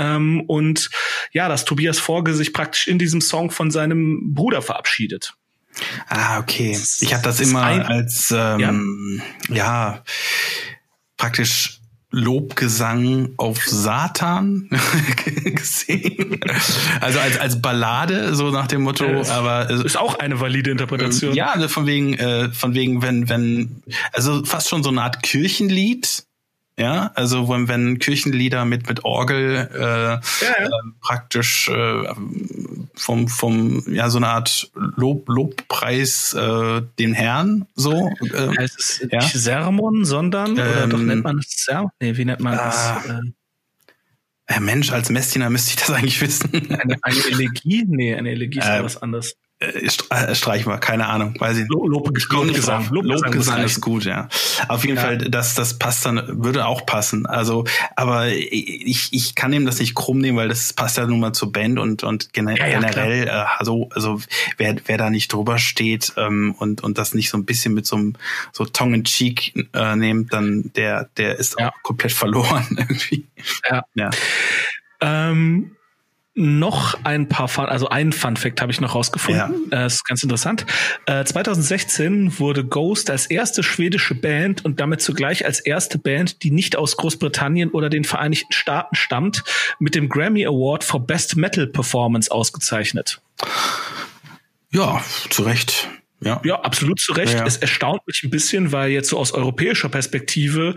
Ähm, 0.00 0.42
und 0.46 0.90
ja, 1.32 1.48
dass 1.48 1.64
Tobias 1.64 1.98
Forge 1.98 2.34
sich 2.34 2.52
praktisch 2.52 2.86
in 2.86 2.98
diesem 2.98 3.20
Song 3.20 3.50
von 3.50 3.70
seinem 3.70 4.34
Bruder 4.34 4.62
verabschiedet. 4.62 5.34
Ah, 6.08 6.38
okay. 6.40 6.78
Ich 7.00 7.12
habe 7.12 7.22
das 7.22 7.40
immer 7.40 7.62
als 7.62 8.34
ähm, 8.36 9.22
ja. 9.48 9.54
ja 9.54 10.04
praktisch 11.16 11.80
Lobgesang 12.12 13.34
auf 13.36 13.64
Satan 13.64 14.68
gesehen. 15.44 16.40
Also 17.00 17.20
als, 17.20 17.38
als 17.38 17.62
Ballade, 17.62 18.34
so 18.34 18.50
nach 18.50 18.66
dem 18.66 18.82
Motto, 18.82 19.04
äh, 19.04 19.28
aber 19.28 19.70
ist 19.70 19.96
auch 19.96 20.18
eine 20.18 20.40
valide 20.40 20.72
Interpretation. 20.72 21.34
Ja, 21.34 21.52
also 21.52 21.68
von 21.68 21.86
wegen, 21.86 22.14
äh, 22.14 22.50
von 22.50 22.74
wegen, 22.74 23.00
wenn, 23.02 23.28
wenn, 23.28 23.82
also 24.12 24.44
fast 24.44 24.68
schon 24.68 24.82
so 24.82 24.90
eine 24.90 25.02
Art 25.02 25.22
Kirchenlied, 25.22 26.24
ja, 26.80 27.10
also 27.14 27.50
wenn, 27.50 27.68
wenn 27.68 27.98
Kirchenlieder 27.98 28.64
mit 28.64 28.88
mit 28.88 29.04
Orgel 29.04 29.68
äh, 29.70 29.80
ja, 29.82 30.20
ja. 30.40 30.64
Äh, 30.64 30.70
praktisch 31.02 31.68
äh, 31.68 32.04
vom 32.94 33.28
vom 33.28 33.84
ja 33.86 34.08
so 34.08 34.16
eine 34.16 34.28
Art 34.28 34.70
Lob 34.74 35.28
Lobpreis 35.28 36.32
äh, 36.32 36.80
den 36.98 37.12
Herrn 37.12 37.66
so. 37.74 38.10
Äh, 38.32 38.56
heißt 38.56 38.78
es 38.78 39.06
ja? 39.10 39.18
nicht 39.18 39.34
Sermon, 39.34 40.06
sondern 40.06 40.52
ähm, 40.52 40.54
oder 40.54 40.86
doch 40.86 40.98
ähm, 40.98 41.06
nennt 41.06 41.24
man 41.24 41.38
es 41.38 41.50
Sermon? 41.50 41.90
Nee, 42.00 42.16
wie 42.16 42.24
nennt 42.24 42.40
man 42.40 42.56
das? 42.56 42.76
Ah. 42.76 43.20
Äh, 44.46 44.60
Mensch, 44.60 44.90
als 44.90 45.10
Messdiener 45.10 45.50
müsste 45.50 45.70
ich 45.70 45.76
das 45.76 45.90
eigentlich 45.96 46.20
wissen. 46.22 46.50
Eine, 46.54 46.96
eine 47.02 47.20
Elegie? 47.30 47.84
Nee, 47.86 48.14
eine 48.14 48.30
Elegie 48.30 48.58
ist 48.58 48.66
äh, 48.66 48.82
was 48.82 49.00
anderes. 49.02 49.36
Äh, 49.60 49.88
äh, 50.08 50.34
streichen 50.34 50.72
wir, 50.72 50.78
keine 50.78 51.06
Ahnung, 51.06 51.34
weiß 51.38 51.58
ich. 51.58 51.68
Lob, 51.68 51.86
Lobgesang, 51.86 52.46
Lobgesang, 52.46 52.88
Lobgesang 52.90 53.62
ist 53.62 53.82
gut, 53.82 54.04
ja. 54.06 54.28
Auf 54.68 54.84
jeden 54.84 54.96
ja. 54.96 55.02
Fall, 55.02 55.18
das, 55.18 55.54
das 55.54 55.78
passt 55.78 56.06
dann, 56.06 56.42
würde 56.42 56.64
auch 56.64 56.86
passen. 56.86 57.26
Also, 57.26 57.64
aber 57.94 58.28
ich, 58.28 59.12
ich 59.12 59.34
kann 59.34 59.52
ihm 59.52 59.66
das 59.66 59.78
nicht 59.78 59.94
krumm 59.94 60.18
nehmen, 60.18 60.38
weil 60.38 60.48
das 60.48 60.72
passt 60.72 60.96
ja 60.96 61.06
nun 61.06 61.20
mal 61.20 61.34
zur 61.34 61.52
Band 61.52 61.78
und, 61.78 62.02
und 62.04 62.32
generell, 62.32 62.58
ja, 62.58 62.66
ja, 62.68 62.80
generell 62.80 63.28
äh, 63.28 63.44
also, 63.58 63.90
also 63.94 64.20
wer, 64.56 64.76
wer 64.86 64.96
da 64.96 65.10
nicht 65.10 65.30
drüber 65.30 65.58
steht 65.58 66.14
ähm, 66.16 66.54
und, 66.58 66.82
und 66.82 66.96
das 66.96 67.12
nicht 67.12 67.28
so 67.28 67.36
ein 67.36 67.44
bisschen 67.44 67.74
mit 67.74 67.84
so 67.84 67.96
einem 67.96 68.14
so 68.52 68.64
Tongue 68.64 68.94
in 68.94 69.04
Cheek 69.04 69.68
äh, 69.74 69.94
nimmt, 69.94 70.32
dann 70.32 70.70
der, 70.74 71.10
der 71.18 71.38
ist 71.38 71.60
auch 71.60 71.72
komplett 71.82 72.12
verloren 72.12 72.66
irgendwie. 72.78 73.26
Ja. 73.68 73.84
ja. 73.94 74.10
Ähm 75.02 75.76
noch 76.40 76.98
ein 77.04 77.28
paar 77.28 77.48
Fun, 77.48 77.66
also 77.66 77.88
einen 77.88 78.12
Fun 78.12 78.36
Fact 78.36 78.60
habe 78.60 78.72
ich 78.72 78.80
noch 78.80 78.94
rausgefunden. 78.94 79.68
Ja. 79.70 79.82
Das 79.82 79.94
ist 79.94 80.04
ganz 80.04 80.22
interessant. 80.22 80.66
2016 81.06 82.26
äh, 82.26 82.38
wurde 82.38 82.64
Ghost 82.64 83.10
als 83.10 83.26
erste 83.26 83.62
schwedische 83.62 84.14
Band 84.14 84.64
und 84.64 84.80
damit 84.80 85.02
zugleich 85.02 85.44
als 85.44 85.60
erste 85.60 85.98
Band, 85.98 86.42
die 86.42 86.50
nicht 86.50 86.76
aus 86.76 86.96
Großbritannien 86.96 87.70
oder 87.70 87.90
den 87.90 88.04
Vereinigten 88.04 88.52
Staaten 88.52 88.94
stammt, 88.94 89.44
mit 89.78 89.94
dem 89.94 90.08
Grammy 90.08 90.46
Award 90.46 90.82
for 90.84 91.06
Best 91.06 91.36
Metal 91.36 91.66
Performance 91.66 92.30
ausgezeichnet. 92.30 93.20
Ja, 94.72 95.02
zu 95.28 95.42
Recht. 95.42 95.88
Ja. 96.22 96.40
ja, 96.44 96.60
absolut 96.60 97.00
zu 97.00 97.12
Recht. 97.12 97.32
Ja, 97.32 97.40
ja. 97.40 97.46
Es 97.46 97.56
erstaunt 97.56 98.06
mich 98.06 98.22
ein 98.22 98.30
bisschen, 98.30 98.72
weil 98.72 98.90
jetzt 98.90 99.08
so 99.08 99.18
aus 99.18 99.32
europäischer 99.32 99.88
Perspektive, 99.88 100.74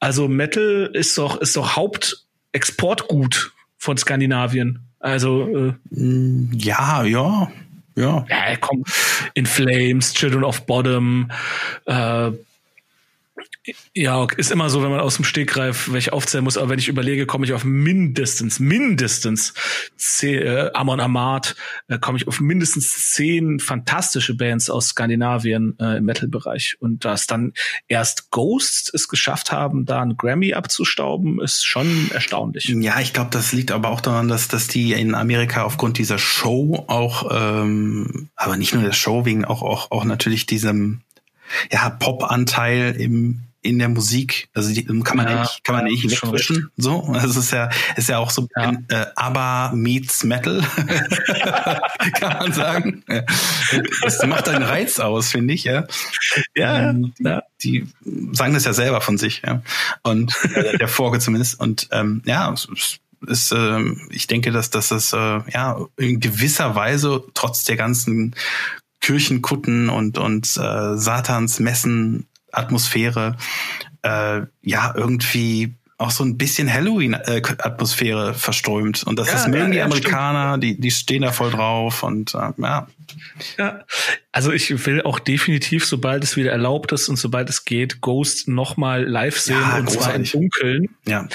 also 0.00 0.26
Metal 0.26 0.90
ist 0.92 1.16
doch, 1.18 1.40
ist 1.40 1.54
doch 1.56 1.76
Hauptexportgut 1.76 3.52
von 3.76 3.98
Skandinavien. 3.98 4.85
Also 5.00 5.46
äh, 5.46 5.72
ja, 6.52 7.04
ja, 7.04 7.50
ja. 7.96 8.26
Ja, 8.28 8.56
komm, 8.60 8.84
In 9.34 9.46
Flames, 9.46 10.12
Children 10.14 10.44
of 10.44 10.62
Bottom, 10.66 11.30
äh, 11.86 12.30
ja, 13.94 14.26
ist 14.36 14.50
immer 14.50 14.70
so, 14.70 14.82
wenn 14.82 14.90
man 14.90 15.00
aus 15.00 15.16
dem 15.16 15.24
Stegreif 15.24 15.92
welche 15.92 16.12
aufzählen 16.12 16.44
muss, 16.44 16.56
aber 16.56 16.70
wenn 16.70 16.78
ich 16.78 16.88
überlege, 16.88 17.26
komme 17.26 17.44
ich 17.44 17.52
auf 17.52 17.64
mindestens, 17.64 18.60
mindestens 18.60 19.54
zehn, 19.96 20.42
äh, 20.42 20.70
Amon 20.74 21.00
Amarth, 21.00 21.56
äh, 21.88 21.98
komme 21.98 22.18
ich 22.18 22.28
auf 22.28 22.40
mindestens 22.40 23.12
zehn 23.12 23.58
fantastische 23.58 24.34
Bands 24.34 24.70
aus 24.70 24.88
Skandinavien 24.88 25.76
äh, 25.80 25.98
im 25.98 26.04
Metal-Bereich. 26.04 26.76
Und 26.80 27.04
dass 27.04 27.26
dann 27.26 27.52
erst 27.88 28.30
Ghosts 28.30 28.90
es 28.92 29.08
geschafft 29.08 29.52
haben, 29.52 29.84
da 29.84 30.00
einen 30.00 30.16
Grammy 30.16 30.54
abzustauben, 30.54 31.40
ist 31.40 31.64
schon 31.64 32.10
erstaunlich. 32.12 32.68
Ja, 32.68 33.00
ich 33.00 33.12
glaube, 33.12 33.30
das 33.32 33.52
liegt 33.52 33.70
aber 33.70 33.90
auch 33.90 34.00
daran, 34.00 34.28
dass, 34.28 34.48
dass 34.48 34.68
die 34.68 34.92
in 34.92 35.14
Amerika 35.14 35.64
aufgrund 35.64 35.98
dieser 35.98 36.18
Show 36.18 36.84
auch, 36.86 37.30
ähm, 37.32 38.28
aber 38.36 38.56
nicht 38.56 38.74
nur 38.74 38.82
der 38.82 38.92
Show, 38.92 39.24
wegen 39.24 39.44
auch, 39.44 39.62
auch, 39.62 39.90
auch 39.90 40.04
natürlich 40.04 40.46
diesem 40.46 41.02
ja, 41.70 41.90
Pop-Anteil 41.90 42.96
im, 42.98 43.42
in 43.66 43.78
der 43.78 43.88
Musik. 43.88 44.48
Also 44.54 44.72
die 44.72 44.84
kann 44.84 45.16
man 45.16 45.28
ja, 45.28 45.40
nicht, 45.42 45.64
kann 45.64 45.76
man 45.76 45.86
ja, 45.86 45.92
nicht 45.92 46.22
wegwischen. 46.22 46.70
So, 46.76 47.02
also 47.04 47.28
es 47.28 47.36
ist 47.36 47.52
ja, 47.52 47.68
ist 47.96 48.08
ja 48.08 48.18
auch 48.18 48.30
so 48.30 48.48
ja. 48.56 48.62
ein 48.62 48.86
äh, 48.88 49.06
ABBA 49.14 49.72
meets 49.74 50.24
Metal, 50.24 50.62
kann 52.18 52.38
man 52.38 52.52
sagen. 52.52 53.04
Das 54.02 54.24
macht 54.26 54.48
einen 54.48 54.62
Reiz 54.62 55.00
aus, 55.00 55.30
finde 55.30 55.54
ich. 55.54 55.64
Ja, 55.64 55.86
ja, 56.54 56.90
ähm, 56.90 57.12
die, 57.18 57.24
ja. 57.24 57.42
die 57.62 57.86
sagen 58.32 58.54
das 58.54 58.64
ja 58.64 58.72
selber 58.72 59.00
von 59.00 59.18
sich. 59.18 59.42
Ja, 59.44 59.62
und 60.02 60.34
äh, 60.54 60.78
der 60.78 60.88
Vorge 60.88 61.18
zumindest. 61.18 61.58
Und 61.60 61.88
ähm, 61.90 62.22
ja, 62.24 62.54
ist, 63.26 63.52
äh, 63.52 63.80
ich 64.10 64.26
denke, 64.26 64.52
dass, 64.52 64.70
dass 64.70 64.88
das 64.88 65.12
äh, 65.12 65.40
ja 65.50 65.78
in 65.96 66.20
gewisser 66.20 66.74
Weise 66.74 67.24
trotz 67.34 67.64
der 67.64 67.76
ganzen 67.76 68.34
Kirchenkutten 69.06 69.88
und 69.88 70.18
und 70.18 70.46
äh, 70.56 70.96
Satans 70.96 71.60
Messen 71.60 72.26
Atmosphäre 72.50 73.36
äh, 74.02 74.40
ja 74.62 74.94
irgendwie 74.96 75.74
auch 75.98 76.10
so 76.10 76.24
ein 76.24 76.36
bisschen 76.36 76.70
Halloween-Atmosphäre 76.70 78.34
verströmt. 78.34 79.04
Und 79.04 79.18
das, 79.18 79.28
ja, 79.28 79.32
das 79.34 79.46
mögen 79.46 79.68
ja, 79.68 79.70
die 79.70 79.82
Amerikaner, 79.82 80.58
die, 80.58 80.78
die 80.78 80.90
stehen 80.90 81.22
da 81.22 81.32
voll 81.32 81.50
drauf 81.52 82.02
und 82.02 82.34
äh, 82.34 82.50
ja. 82.58 82.88
Ja, 83.56 83.84
also 84.32 84.52
ich 84.52 84.84
will 84.86 85.02
auch 85.02 85.20
definitiv, 85.20 85.86
sobald 85.86 86.24
es 86.24 86.36
wieder 86.36 86.50
erlaubt 86.50 86.90
ist 86.90 87.08
und 87.08 87.16
sobald 87.16 87.48
es 87.48 87.64
geht, 87.64 88.00
Ghost 88.00 88.48
nochmal 88.48 89.04
live 89.04 89.38
sehen 89.38 89.60
ja, 89.60 89.76
und 89.78 89.86
großartig. 89.86 90.30
zwar 90.30 90.40
im 90.40 90.50
Dunkeln. 90.50 90.88
Ja 91.06 91.28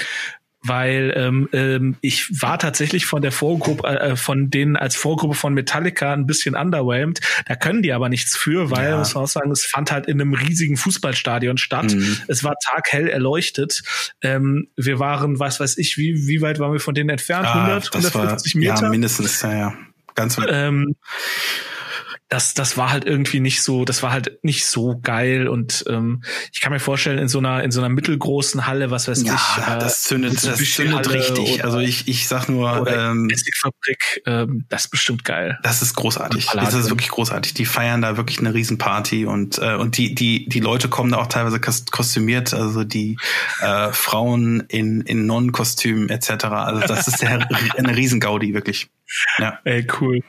weil 0.62 1.12
ähm, 1.16 1.48
ähm, 1.52 1.96
ich 2.00 2.40
war 2.40 2.58
tatsächlich 2.58 3.06
von 3.06 3.20
der 3.20 3.32
Vorgruppe, 3.32 3.86
äh, 3.86 4.16
von 4.16 4.48
denen 4.48 4.76
als 4.76 4.94
Vorgruppe 4.94 5.34
von 5.34 5.54
Metallica 5.54 6.12
ein 6.12 6.26
bisschen 6.26 6.54
underwhelmed. 6.54 7.20
Da 7.46 7.56
können 7.56 7.82
die 7.82 7.92
aber 7.92 8.08
nichts 8.08 8.36
für, 8.36 8.70
weil, 8.70 8.90
ja. 8.90 8.98
muss 8.98 9.14
man 9.14 9.24
auch 9.24 9.28
sagen, 9.28 9.50
es 9.50 9.64
fand 9.64 9.90
halt 9.90 10.06
in 10.06 10.20
einem 10.20 10.34
riesigen 10.34 10.76
Fußballstadion 10.76 11.58
statt. 11.58 11.92
Mhm. 11.92 12.18
Es 12.28 12.44
war 12.44 12.54
taghell 12.64 13.08
erleuchtet. 13.08 13.82
Ähm, 14.22 14.68
wir 14.76 14.98
waren, 14.98 15.40
was 15.40 15.58
weiß 15.58 15.78
ich, 15.78 15.98
wie, 15.98 16.28
wie 16.28 16.40
weit 16.40 16.60
waren 16.60 16.72
wir 16.72 16.80
von 16.80 16.94
denen 16.94 17.10
entfernt? 17.10 17.46
Ah, 17.46 17.64
100, 17.64 17.94
150 17.94 18.54
war, 18.54 18.60
Meter? 18.60 18.82
Ja, 18.82 18.88
mindestens, 18.88 19.42
ja, 19.42 19.56
ja. 19.56 19.74
Ganz 20.14 20.38
weit. 20.38 20.48
Ähm, 20.52 20.94
das, 22.32 22.54
das 22.54 22.78
war 22.78 22.90
halt 22.90 23.04
irgendwie 23.04 23.40
nicht 23.40 23.62
so, 23.62 23.84
das 23.84 24.02
war 24.02 24.10
halt 24.10 24.42
nicht 24.42 24.64
so 24.64 24.98
geil 25.02 25.48
und 25.48 25.84
ähm, 25.86 26.22
ich 26.50 26.62
kann 26.62 26.72
mir 26.72 26.80
vorstellen, 26.80 27.18
in 27.18 27.28
so 27.28 27.38
einer, 27.38 27.62
in 27.62 27.70
so 27.70 27.80
einer 27.80 27.90
mittelgroßen 27.90 28.66
Halle, 28.66 28.90
was 28.90 29.06
weiß 29.06 29.22
ja, 29.24 29.34
ich. 29.34 29.62
Ja, 29.62 29.76
äh, 29.76 29.78
das 29.78 30.04
zündet, 30.04 30.42
das 30.42 30.58
zündet 30.72 31.12
richtig. 31.12 31.56
Oder, 31.56 31.64
also 31.64 31.80
ich, 31.80 32.08
ich 32.08 32.26
sag 32.28 32.48
nur, 32.48 32.88
ähm, 32.88 33.28
ähm, 34.24 34.64
das 34.70 34.84
ist 34.86 34.90
bestimmt 34.90 35.24
geil. 35.24 35.58
Das 35.62 35.82
ist 35.82 35.94
großartig. 35.94 36.46
Das 36.54 36.72
ist 36.72 36.88
wirklich 36.88 37.10
großartig. 37.10 37.52
Die 37.52 37.66
feiern 37.66 38.00
da 38.00 38.16
wirklich 38.16 38.38
eine 38.38 38.54
Riesenparty 38.54 39.26
und, 39.26 39.58
äh, 39.58 39.74
und 39.74 39.98
die, 39.98 40.14
die, 40.14 40.48
die 40.48 40.60
Leute 40.60 40.88
kommen 40.88 41.12
da 41.12 41.18
auch 41.18 41.26
teilweise 41.26 41.60
kostümiert, 41.60 42.54
also 42.54 42.82
die 42.82 43.18
äh, 43.60 43.92
Frauen 43.92 44.60
in, 44.68 45.02
in 45.02 45.26
Nonnenkostümen 45.26 46.08
etc. 46.08 46.44
Also 46.44 46.86
das 46.86 47.08
ist 47.08 47.22
eine 47.76 47.94
Riesengaudi, 47.94 48.54
wirklich. 48.54 48.88
Ja. 49.38 49.58
Ey, 49.64 49.86
cool. 50.00 50.20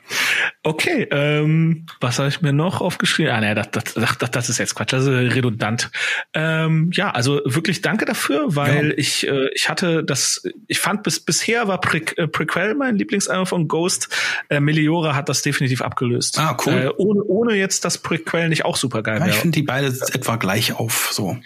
Okay, 0.64 1.08
ähm, 1.12 1.86
was 2.00 2.20
habe 2.20 2.30
ich 2.30 2.42
mir 2.42 2.54
noch 2.54 2.82
aufgeschrieben? 2.82 3.32
Ah, 3.32 3.42
nee, 3.42 3.54
das, 3.54 3.72
das, 3.72 4.18
das, 4.18 4.32
das 4.32 4.50
ist 4.50 4.58
jetzt 4.58 4.76
Quatsch, 4.76 4.94
das 4.94 5.06
ist 5.06 5.36
redundant. 5.36 5.92
Ähm, 6.34 6.90
ja, 6.94 7.12
also 7.12 7.42
wirklich 7.46 7.82
danke 7.82 8.06
dafür, 8.06 8.56
weil 8.56 8.90
ja. 8.90 8.94
ich, 8.98 9.28
äh, 9.28 9.50
ich 9.54 9.70
hatte 9.70 10.04
das, 10.04 10.44
ich 10.68 10.80
fand 10.80 11.04
bis 11.04 11.20
bisher 11.20 11.68
war 11.68 11.80
Pre 11.80 12.02
äh, 12.18 12.28
Prequel 12.28 12.76
mein 12.76 12.96
Lieblingsalbum 12.96 13.46
von 13.46 13.68
Ghost. 13.68 14.10
Äh, 14.50 14.60
Meliora 14.60 15.16
hat 15.16 15.30
das 15.30 15.42
definitiv 15.42 15.82
abgelöst. 15.82 16.40
Ah, 16.40 16.58
cool. 16.66 16.74
Äh, 16.74 16.90
ohne, 16.98 17.24
ohne 17.24 17.56
jetzt 17.56 17.86
das 17.86 17.98
Prequel 17.98 18.50
nicht 18.50 18.66
auch 18.66 18.78
super 18.78 19.04
geil 19.04 19.20
ja, 19.20 19.28
Ich 19.28 19.36
finde 19.36 19.56
die 19.60 19.64
beide 19.64 19.88
etwa 19.88 20.36
gleich 20.36 20.74
auf, 20.74 21.10
so. 21.12 21.38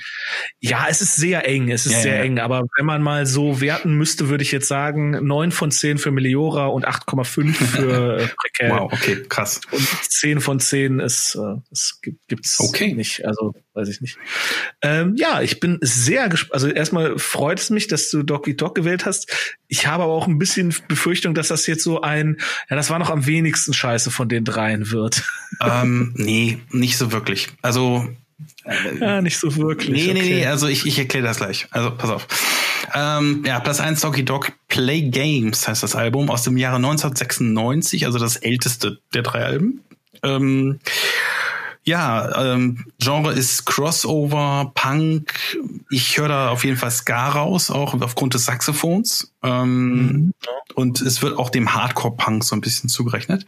Ja, 0.60 0.86
es 0.90 1.02
ist 1.02 1.16
sehr 1.16 1.48
eng, 1.48 1.70
es 1.70 1.86
ist 1.86 1.94
ja, 1.94 2.02
sehr 2.02 2.22
eng, 2.22 2.40
aber 2.40 2.64
wenn 2.78 2.86
man 2.86 3.02
mal 3.02 3.26
so 3.26 3.62
werten 3.62 3.94
müsste, 3.94 4.30
würde 4.30 4.44
ich 4.44 4.52
jetzt 4.52 4.68
sagen, 4.68 5.26
neun 5.26 5.52
von 5.52 5.72
zehn 5.72 5.98
für 5.98 6.12
Meliora 6.12 6.68
und 6.68 6.88
8,5 6.88 7.27
für 7.28 8.20
äh. 8.20 8.28
Wow, 8.60 8.92
okay, 8.92 9.24
krass. 9.30 9.62
Und 9.72 9.88
10 10.10 10.42
von 10.42 10.60
10 10.60 11.00
ist, 11.00 11.36
äh, 11.36 11.62
das 11.70 12.00
gibt, 12.02 12.28
gibt's 12.28 12.60
okay. 12.60 12.94
nicht. 12.94 13.24
Also, 13.26 13.54
weiß 13.74 13.88
ich 13.90 14.02
nicht. 14.02 14.18
Ähm, 14.82 15.14
ja, 15.16 15.42
ich 15.42 15.60
bin 15.60 15.78
sehr 15.82 16.28
gespannt. 16.30 16.54
Also 16.56 16.68
erstmal 16.70 17.20
freut 17.20 17.60
es 17.60 17.70
mich, 17.70 17.88
dass 17.88 18.10
du 18.10 18.24
Doggy 18.24 18.56
Dog 18.56 18.74
gewählt 18.74 19.06
hast. 19.06 19.32
Ich 19.68 19.86
habe 19.86 20.04
aber 20.04 20.14
auch 20.14 20.28
ein 20.28 20.40
bisschen 20.40 20.74
Befürchtung, 20.88 21.36
dass 21.36 21.50
das 21.50 21.68
jetzt 21.68 21.84
so 21.84 22.02
ein, 22.02 22.38
ja, 22.70 22.76
das 22.76 22.90
war 22.90 22.98
noch 22.98 23.12
am 23.12 23.28
wenigsten 23.28 23.74
Scheiße 23.74 24.10
von 24.10 24.28
den 24.28 24.44
dreien 24.44 24.92
wird. 24.92 25.24
Ähm, 25.60 26.14
nee, 26.16 26.60
nicht 26.70 26.98
so 26.98 27.12
wirklich. 27.12 27.48
Also, 27.64 28.08
äh, 28.64 28.98
ja, 29.00 29.22
nicht 29.22 29.40
so 29.40 29.56
wirklich. 29.56 29.90
Nee, 29.90 30.12
okay. 30.12 30.14
nee, 30.14 30.36
nee, 30.36 30.46
also 30.46 30.68
ich, 30.68 30.86
ich 30.86 31.00
erkläre 31.00 31.26
das 31.26 31.38
gleich. 31.38 31.68
Also, 31.72 31.92
pass 31.92 32.12
auf. 32.12 32.28
Ähm, 32.94 33.44
ja, 33.46 33.60
Platz 33.60 33.80
1 33.80 34.02
Doggy 34.02 34.24
Dog 34.24 34.52
Play 34.68 35.04
Games 35.04 35.68
heißt 35.68 35.84
das 35.84 35.96
Album 35.96 36.30
aus 36.30 36.44
dem 36.44 36.58
Jahre 36.58 36.78
1996, 36.78 38.06
also 38.06 38.20
das 38.20 38.38
älteste 38.38 39.00
der 39.14 39.24
drei 39.24 39.44
Alben. 39.44 39.82
Ähm, 40.24 40.80
ja, 41.88 42.54
ähm, 42.54 42.86
Genre 43.00 43.32
ist 43.32 43.66
Crossover, 43.66 44.74
Punk. 44.76 45.34
Ich 45.90 46.18
höre 46.18 46.28
da 46.28 46.50
auf 46.50 46.66
jeden 46.66 46.76
Fall 46.76 46.92
Ska 46.92 47.30
raus, 47.30 47.72
auch 47.72 48.00
aufgrund 48.02 48.34
des 48.34 48.44
Saxophons. 48.44 49.34
Ähm, 49.42 49.94
mhm. 49.94 50.34
Und 50.76 51.02
es 51.02 51.22
wird 51.22 51.38
auch 51.38 51.50
dem 51.50 51.74
Hardcore-Punk 51.74 52.44
so 52.44 52.56
ein 52.58 52.62
bisschen 52.62 52.90
zugerechnet. 52.90 53.46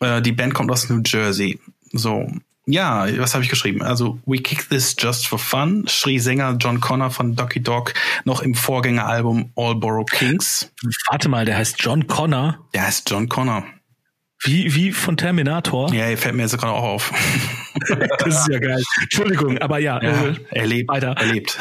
Äh, 0.00 0.20
die 0.20 0.32
Band 0.32 0.52
kommt 0.52 0.70
aus 0.70 0.90
New 0.90 1.00
Jersey. 1.06 1.58
So, 1.90 2.30
ja, 2.66 3.06
was 3.18 3.34
habe 3.34 3.44
ich 3.44 3.50
geschrieben? 3.50 3.82
Also 3.82 4.18
We 4.26 4.38
Kick 4.38 4.68
This 4.68 4.96
Just 4.98 5.26
for 5.26 5.38
Fun 5.38 5.84
schrie 5.86 6.18
Sänger 6.18 6.56
John 6.58 6.80
Connor 6.80 7.10
von 7.10 7.36
Docky 7.36 7.62
Dog 7.62 7.94
noch 8.24 8.40
im 8.40 8.54
Vorgängeralbum 8.54 9.52
All 9.56 9.74
Borough 9.74 10.06
Kings. 10.10 10.72
Warte 11.10 11.28
mal, 11.28 11.44
der 11.44 11.58
heißt 11.58 11.76
John 11.80 12.06
Connor. 12.06 12.58
Der 12.72 12.86
heißt 12.86 13.10
John 13.10 13.28
Connor. 13.28 13.64
Wie, 14.42 14.74
wie 14.74 14.92
von 14.92 15.16
Terminator? 15.16 15.92
Ja, 15.94 16.14
fällt 16.16 16.34
mir 16.34 16.42
jetzt 16.42 16.58
gerade 16.58 16.72
auch 16.72 16.82
auf. 16.82 17.12
das 18.18 18.40
ist 18.40 18.48
ja 18.48 18.58
geil. 18.58 18.82
Entschuldigung, 19.02 19.58
aber 19.58 19.78
ja. 19.78 20.02
ja 20.02 20.26
äh, 20.26 20.34
er 20.50 20.66
lebt. 20.66 20.88
Weiter. 20.90 21.14
Er 21.18 21.26
lebt. 21.26 21.58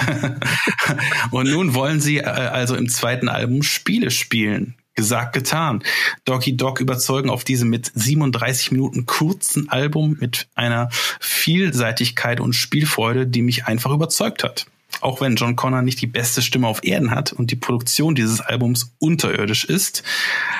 Und 1.31 1.49
nun 1.49 1.73
wollen 1.75 2.01
sie 2.01 2.17
äh, 2.17 2.23
also 2.23 2.75
im 2.75 2.89
zweiten 2.89 3.29
Album 3.29 3.63
Spiele 3.63 4.11
spielen. 4.11 4.75
Gesagt, 4.95 5.33
getan. 5.33 5.83
Doggy 6.25 6.55
Dog 6.55 6.79
überzeugen 6.79 7.29
auf 7.29 7.43
diesem 7.43 7.69
mit 7.69 7.91
37 7.95 8.71
Minuten 8.71 9.05
kurzen 9.05 9.69
Album 9.69 10.17
mit 10.19 10.47
einer 10.53 10.89
Vielseitigkeit 11.19 12.39
und 12.39 12.53
Spielfreude, 12.53 13.25
die 13.25 13.41
mich 13.41 13.65
einfach 13.65 13.91
überzeugt 13.91 14.43
hat. 14.43 14.67
Auch 15.01 15.19
wenn 15.19 15.35
John 15.35 15.55
Connor 15.55 15.81
nicht 15.81 16.01
die 16.01 16.07
beste 16.07 16.41
Stimme 16.43 16.67
auf 16.67 16.83
Erden 16.83 17.11
hat 17.11 17.33
und 17.33 17.49
die 17.49 17.55
Produktion 17.55 18.13
dieses 18.13 18.39
Albums 18.39 18.93
unterirdisch 18.99 19.65
ist. 19.65 20.03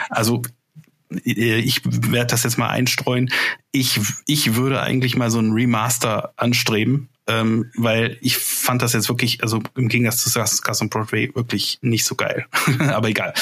Also 0.10 0.42
äh, 1.26 1.60
ich 1.60 1.82
werde 1.86 2.28
das 2.28 2.44
jetzt 2.44 2.58
mal 2.58 2.70
einstreuen. 2.70 3.32
Ich, 3.72 4.00
ich 4.26 4.56
würde 4.56 4.82
eigentlich 4.82 5.16
mal 5.16 5.30
so 5.30 5.40
ein 5.40 5.52
Remaster 5.52 6.34
anstreben, 6.38 7.10
ähm, 7.28 7.72
weil 7.76 8.18
ich 8.22 8.38
fand 8.38 8.82
das 8.82 8.94
jetzt 8.94 9.08
wirklich, 9.08 9.42
also 9.44 9.62
im 9.76 9.88
Gegensatz 9.88 10.24
zu 10.24 10.62
Gas 10.62 10.82
on 10.82 10.90
Broadway, 10.90 11.34
wirklich 11.36 11.80
nicht 11.82 12.06
so 12.06 12.16
geil. 12.16 12.46
Aber 12.80 13.10
egal. 13.10 13.34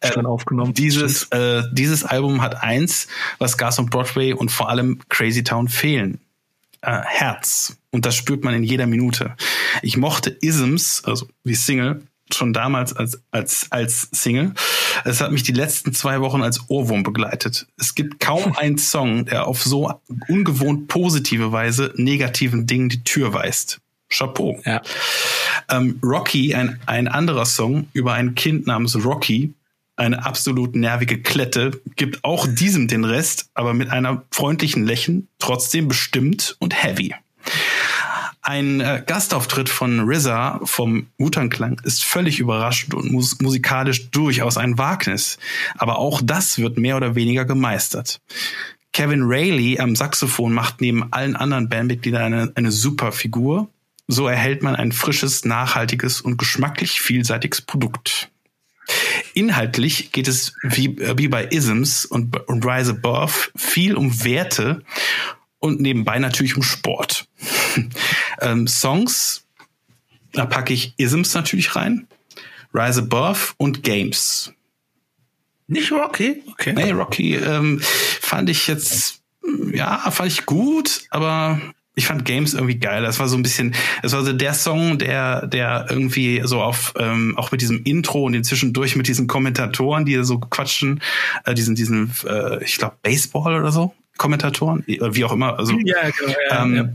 Äh, 0.00 0.20
aufgenommen. 0.20 0.74
Dieses, 0.74 1.24
äh, 1.24 1.62
dieses 1.72 2.04
Album 2.04 2.42
hat 2.42 2.62
eins, 2.62 3.08
was 3.38 3.58
Gas 3.58 3.78
on 3.78 3.86
Broadway 3.86 4.32
und 4.32 4.50
vor 4.50 4.68
allem 4.68 5.00
Crazy 5.08 5.42
Town 5.42 5.68
fehlen. 5.68 6.20
Äh, 6.82 7.00
Herz. 7.04 7.76
Und 7.90 8.06
das 8.06 8.14
spürt 8.14 8.44
man 8.44 8.54
in 8.54 8.62
jeder 8.62 8.86
Minute. 8.86 9.34
Ich 9.82 9.96
mochte 9.96 10.30
Isms, 10.30 11.02
also 11.04 11.26
die 11.44 11.54
Single, 11.54 12.02
schon 12.32 12.52
damals 12.52 12.92
als, 12.92 13.20
als, 13.30 13.66
als 13.70 14.08
Single. 14.12 14.52
Es 15.04 15.20
hat 15.20 15.32
mich 15.32 15.42
die 15.42 15.52
letzten 15.52 15.92
zwei 15.92 16.20
Wochen 16.20 16.42
als 16.42 16.68
Ohrwurm 16.68 17.02
begleitet. 17.02 17.66
Es 17.78 17.94
gibt 17.94 18.20
kaum 18.20 18.52
einen 18.56 18.78
Song, 18.78 19.26
der 19.26 19.46
auf 19.46 19.62
so 19.62 19.92
ungewohnt 20.28 20.88
positive 20.88 21.52
Weise 21.52 21.92
negativen 21.96 22.66
Dingen 22.66 22.88
die 22.88 23.04
Tür 23.04 23.32
weist. 23.32 23.80
Chapeau. 24.08 24.60
Ja. 24.64 24.82
Ähm, 25.68 25.98
Rocky, 26.02 26.54
ein, 26.54 26.78
ein 26.86 27.08
anderer 27.08 27.44
Song 27.44 27.88
über 27.92 28.14
ein 28.14 28.34
Kind 28.36 28.66
namens 28.66 29.04
Rocky, 29.04 29.52
eine 29.96 30.24
absolut 30.24 30.76
nervige 30.76 31.20
Klette, 31.22 31.80
gibt 31.96 32.22
auch 32.22 32.46
diesem 32.46 32.86
den 32.86 33.04
Rest, 33.04 33.50
aber 33.54 33.74
mit 33.74 33.90
einer 33.90 34.22
freundlichen 34.30 34.86
Lächeln, 34.86 35.28
trotzdem 35.38 35.88
bestimmt 35.88 36.56
und 36.60 36.80
heavy. 36.80 37.14
Ein 38.48 38.80
äh, 38.80 39.02
Gastauftritt 39.04 39.68
von 39.68 40.08
RZA 40.08 40.60
vom 40.62 41.08
Muternklang 41.18 41.80
ist 41.82 42.04
völlig 42.04 42.38
überraschend 42.38 42.94
und 42.94 43.10
mus 43.10 43.40
musikalisch 43.40 44.08
durchaus 44.12 44.56
ein 44.56 44.78
Wagnis. 44.78 45.38
Aber 45.78 45.98
auch 45.98 46.20
das 46.22 46.56
wird 46.56 46.78
mehr 46.78 46.96
oder 46.96 47.16
weniger 47.16 47.44
gemeistert. 47.44 48.20
Kevin 48.92 49.24
Rayleigh 49.24 49.80
am 49.80 49.96
Saxophon 49.96 50.52
macht 50.52 50.80
neben 50.80 51.12
allen 51.12 51.34
anderen 51.34 51.68
Bandmitgliedern 51.68 52.22
eine, 52.32 52.52
eine 52.54 52.70
super 52.70 53.10
Figur. 53.10 53.68
So 54.06 54.28
erhält 54.28 54.62
man 54.62 54.76
ein 54.76 54.92
frisches, 54.92 55.44
nachhaltiges 55.44 56.20
und 56.20 56.36
geschmacklich 56.38 57.00
vielseitiges 57.00 57.62
Produkt. 57.62 58.30
Inhaltlich 59.34 60.12
geht 60.12 60.28
es 60.28 60.54
wie, 60.62 60.96
äh, 61.00 61.18
wie 61.18 61.26
bei 61.26 61.46
Isms 61.46 62.06
und, 62.06 62.36
und 62.48 62.64
Rise 62.64 62.92
Above 62.92 63.50
viel 63.56 63.96
um 63.96 64.22
Werte 64.22 64.84
und 65.58 65.80
nebenbei 65.80 66.20
natürlich 66.20 66.56
um 66.56 66.62
Sport. 66.62 67.26
ähm, 68.40 68.66
Songs, 68.66 69.44
da 70.32 70.46
packe 70.46 70.72
ich 70.72 70.94
Isms 70.96 71.34
natürlich 71.34 71.74
rein, 71.76 72.06
Rise 72.74 73.02
Above 73.02 73.54
und 73.56 73.82
Games. 73.82 74.52
Nicht 75.68 75.90
Rocky? 75.90 76.42
Okay. 76.52 76.72
Nee, 76.74 76.92
Rocky 76.92 77.34
ähm, 77.34 77.80
fand 77.80 78.48
ich 78.50 78.68
jetzt, 78.68 79.20
ja, 79.72 79.98
fand 80.10 80.30
ich 80.30 80.46
gut, 80.46 81.02
aber 81.10 81.60
ich 81.96 82.06
fand 82.06 82.24
Games 82.24 82.54
irgendwie 82.54 82.78
geil. 82.78 83.02
Das 83.02 83.18
war 83.18 83.26
so 83.26 83.36
ein 83.36 83.42
bisschen, 83.42 83.74
das 84.02 84.12
war 84.12 84.22
so 84.22 84.32
der 84.32 84.54
Song, 84.54 84.98
der, 84.98 85.46
der 85.46 85.86
irgendwie 85.88 86.42
so 86.44 86.60
auf, 86.60 86.92
ähm, 86.98 87.36
auch 87.36 87.50
mit 87.50 87.62
diesem 87.62 87.82
Intro 87.84 88.24
und 88.24 88.34
den 88.34 88.44
zwischendurch 88.44 88.94
mit 88.96 89.08
diesen 89.08 89.26
Kommentatoren, 89.26 90.04
die 90.04 90.22
so 90.22 90.38
quatschen, 90.38 91.00
äh, 91.46 91.54
diesen, 91.54 91.74
diesen, 91.74 92.12
äh, 92.28 92.62
ich 92.62 92.76
glaube, 92.76 92.96
Baseball 93.02 93.58
oder 93.58 93.72
so, 93.72 93.94
Kommentatoren, 94.18 94.84
wie 94.86 95.24
auch 95.24 95.32
immer. 95.32 95.58
Also, 95.58 95.72
ja, 95.84 96.10
genau, 96.10 96.34
ja, 96.50 96.62
ähm, 96.62 96.76
ja. 96.76 96.88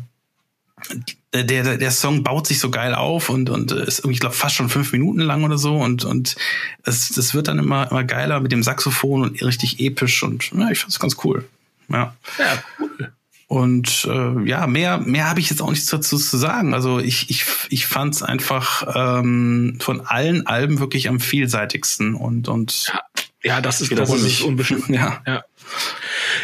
Der, 1.33 1.43
der, 1.43 1.77
der 1.77 1.91
Song 1.91 2.23
baut 2.23 2.45
sich 2.47 2.59
so 2.59 2.69
geil 2.69 2.93
auf 2.93 3.29
und, 3.29 3.49
und 3.49 3.71
ist 3.71 3.99
irgendwie, 3.99 4.15
ich 4.15 4.19
glaube, 4.19 4.35
fast 4.35 4.55
schon 4.55 4.69
fünf 4.69 4.91
Minuten 4.91 5.21
lang 5.21 5.43
oder 5.43 5.57
so 5.57 5.77
und, 5.77 6.03
und 6.03 6.35
es, 6.83 7.09
das 7.09 7.33
wird 7.33 7.47
dann 7.47 7.57
immer, 7.57 7.89
immer 7.89 8.03
geiler 8.03 8.41
mit 8.41 8.51
dem 8.51 8.63
Saxophon 8.63 9.21
und 9.21 9.41
richtig 9.41 9.79
episch 9.79 10.23
und 10.23 10.51
ja, 10.51 10.69
ich 10.69 10.79
fand's 10.79 10.99
ganz 10.99 11.15
cool. 11.23 11.45
Ja. 11.87 12.15
Ja, 12.37 12.63
cool. 12.79 13.11
Und 13.51 14.07
äh, 14.09 14.47
ja, 14.47 14.65
mehr, 14.65 14.97
mehr 14.99 15.29
habe 15.29 15.41
ich 15.41 15.49
jetzt 15.49 15.61
auch 15.61 15.69
nichts 15.69 15.87
dazu 15.87 16.17
zu 16.17 16.37
sagen. 16.37 16.73
Also 16.73 16.99
ich, 16.99 17.29
ich, 17.29 17.43
ich 17.67 17.85
fand 17.85 18.15
es 18.15 18.23
einfach 18.23 18.87
ähm, 18.95 19.77
von 19.81 19.99
allen 19.99 20.47
Alben 20.47 20.79
wirklich 20.79 21.09
am 21.09 21.19
vielseitigsten 21.19 22.15
und, 22.15 22.47
und 22.47 22.87
ja, 22.87 23.01
ja 23.43 23.61
das 23.61 23.81
ist, 23.81 23.91
das 23.91 24.09
ist 24.09 24.39
unbestimmt. 24.39 24.87
ja. 24.87 25.21
ja. 25.27 25.43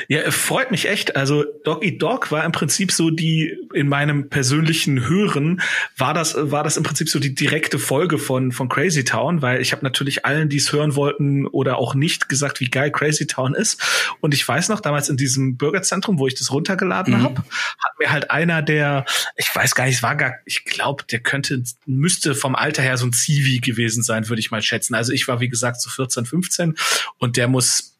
Ja, 0.09 0.31
freut 0.31 0.71
mich 0.71 0.87
echt. 0.87 1.15
Also 1.15 1.43
Dog 1.63 1.83
Eat 1.83 2.01
Dog 2.01 2.31
war 2.31 2.45
im 2.45 2.51
Prinzip 2.53 2.91
so 2.91 3.09
die, 3.09 3.57
in 3.73 3.89
meinem 3.89 4.29
persönlichen 4.29 5.07
Hören, 5.07 5.61
war 5.97 6.13
das, 6.13 6.35
war 6.37 6.63
das 6.63 6.77
im 6.77 6.83
Prinzip 6.83 7.09
so 7.09 7.19
die 7.19 7.35
direkte 7.35 7.77
Folge 7.77 8.17
von, 8.17 8.51
von 8.51 8.69
Crazy 8.69 9.03
Town, 9.03 9.41
weil 9.41 9.61
ich 9.61 9.73
habe 9.73 9.83
natürlich 9.83 10.25
allen, 10.25 10.47
die 10.47 10.57
es 10.57 10.71
hören 10.71 10.95
wollten 10.95 11.45
oder 11.45 11.77
auch 11.77 11.93
nicht, 11.93 12.29
gesagt, 12.29 12.61
wie 12.61 12.69
geil 12.69 12.91
Crazy 12.91 13.27
Town 13.27 13.53
ist. 13.53 13.81
Und 14.21 14.33
ich 14.33 14.47
weiß 14.47 14.69
noch, 14.69 14.79
damals 14.79 15.09
in 15.09 15.17
diesem 15.17 15.57
Bürgerzentrum, 15.57 16.19
wo 16.19 16.27
ich 16.27 16.35
das 16.35 16.51
runtergeladen 16.51 17.19
mhm. 17.19 17.23
habe, 17.23 17.35
hat 17.39 17.99
mir 17.99 18.11
halt 18.11 18.31
einer 18.31 18.61
der, 18.61 19.05
ich 19.35 19.53
weiß 19.53 19.75
gar 19.75 19.85
nicht, 19.85 19.95
es 19.95 20.03
war 20.03 20.15
gar, 20.15 20.35
ich 20.45 20.63
glaube, 20.63 21.03
der 21.11 21.19
könnte, 21.19 21.63
müsste 21.85 22.33
vom 22.33 22.55
Alter 22.55 22.81
her 22.81 22.97
so 22.97 23.05
ein 23.05 23.13
Zivi 23.13 23.59
gewesen 23.59 24.03
sein, 24.03 24.29
würde 24.29 24.39
ich 24.39 24.51
mal 24.51 24.61
schätzen. 24.61 24.95
Also 24.95 25.11
ich 25.11 25.27
war, 25.27 25.41
wie 25.41 25.49
gesagt, 25.49 25.81
so 25.81 25.89
14, 25.89 26.25
15 26.25 26.75
und 27.17 27.35
der 27.35 27.49
muss 27.49 27.96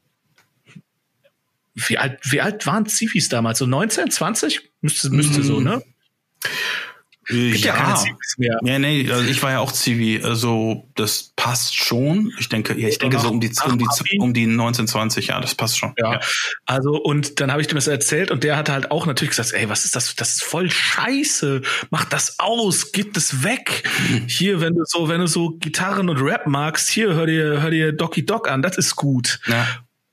wie 1.77 1.97
alt, 1.97 2.19
wie 2.23 2.41
alt 2.41 2.65
waren 2.65 2.87
Zivis 2.87 3.29
damals? 3.29 3.59
So 3.59 3.65
19, 3.65 4.11
20? 4.11 4.71
Müsste, 4.81 5.09
müsste 5.09 5.39
mm. 5.39 5.43
so, 5.43 5.59
ne? 5.59 5.83
Gibt 7.29 7.57
ja, 7.57 7.75
ja 7.75 7.81
keine 7.81 7.95
Zivis 7.95 8.35
mehr. 8.37 8.57
Ja, 8.63 8.79
nee, 8.79 9.11
also 9.11 9.29
ich 9.29 9.43
war 9.43 9.51
ja 9.51 9.59
auch 9.59 9.73
Zivi, 9.73 10.21
also 10.23 10.89
das 10.95 11.33
passt 11.35 11.75
schon. 11.75 12.31
Ich 12.39 12.47
denke, 12.47 12.79
ja, 12.79 12.87
ich 12.87 12.99
denke 12.99 13.19
so 13.19 13.29
um 13.29 13.41
die, 13.41 13.51
um 13.65 13.77
die, 13.77 14.19
um 14.19 14.33
die 14.33 14.43
1920, 14.43 15.27
ja, 15.27 15.41
das 15.41 15.53
passt 15.53 15.77
schon. 15.77 15.93
Ja. 15.97 16.13
ja. 16.13 16.19
Also, 16.65 16.95
und 16.95 17.41
dann 17.41 17.51
habe 17.51 17.59
ich 17.59 17.67
dem 17.67 17.75
das 17.75 17.87
erzählt 17.87 18.31
und 18.31 18.45
der 18.45 18.55
hat 18.55 18.69
halt 18.69 18.91
auch 18.91 19.05
natürlich 19.05 19.35
gesagt, 19.35 19.51
ey, 19.53 19.67
was 19.67 19.83
ist 19.83 19.95
das? 19.95 20.15
Das 20.15 20.35
ist 20.35 20.43
voll 20.43 20.71
scheiße. 20.71 21.61
Mach 21.89 22.05
das 22.05 22.39
aus, 22.39 22.93
gib 22.93 23.13
das 23.13 23.43
weg. 23.43 23.83
Mhm. 24.09 24.27
Hier, 24.27 24.61
wenn 24.61 24.75
du 24.75 24.83
so, 24.85 25.09
wenn 25.09 25.19
du 25.19 25.27
so 25.27 25.57
Gitarren 25.57 26.07
und 26.07 26.21
Rap 26.21 26.47
magst, 26.47 26.89
hier, 26.89 27.13
hör 27.13 27.25
dir, 27.25 27.61
hör 27.61 27.71
dir 27.71 27.91
Doki 27.91 28.25
Dog 28.25 28.49
an, 28.49 28.61
das 28.61 28.77
ist 28.77 28.95
gut. 28.95 29.41
Ja. 29.47 29.67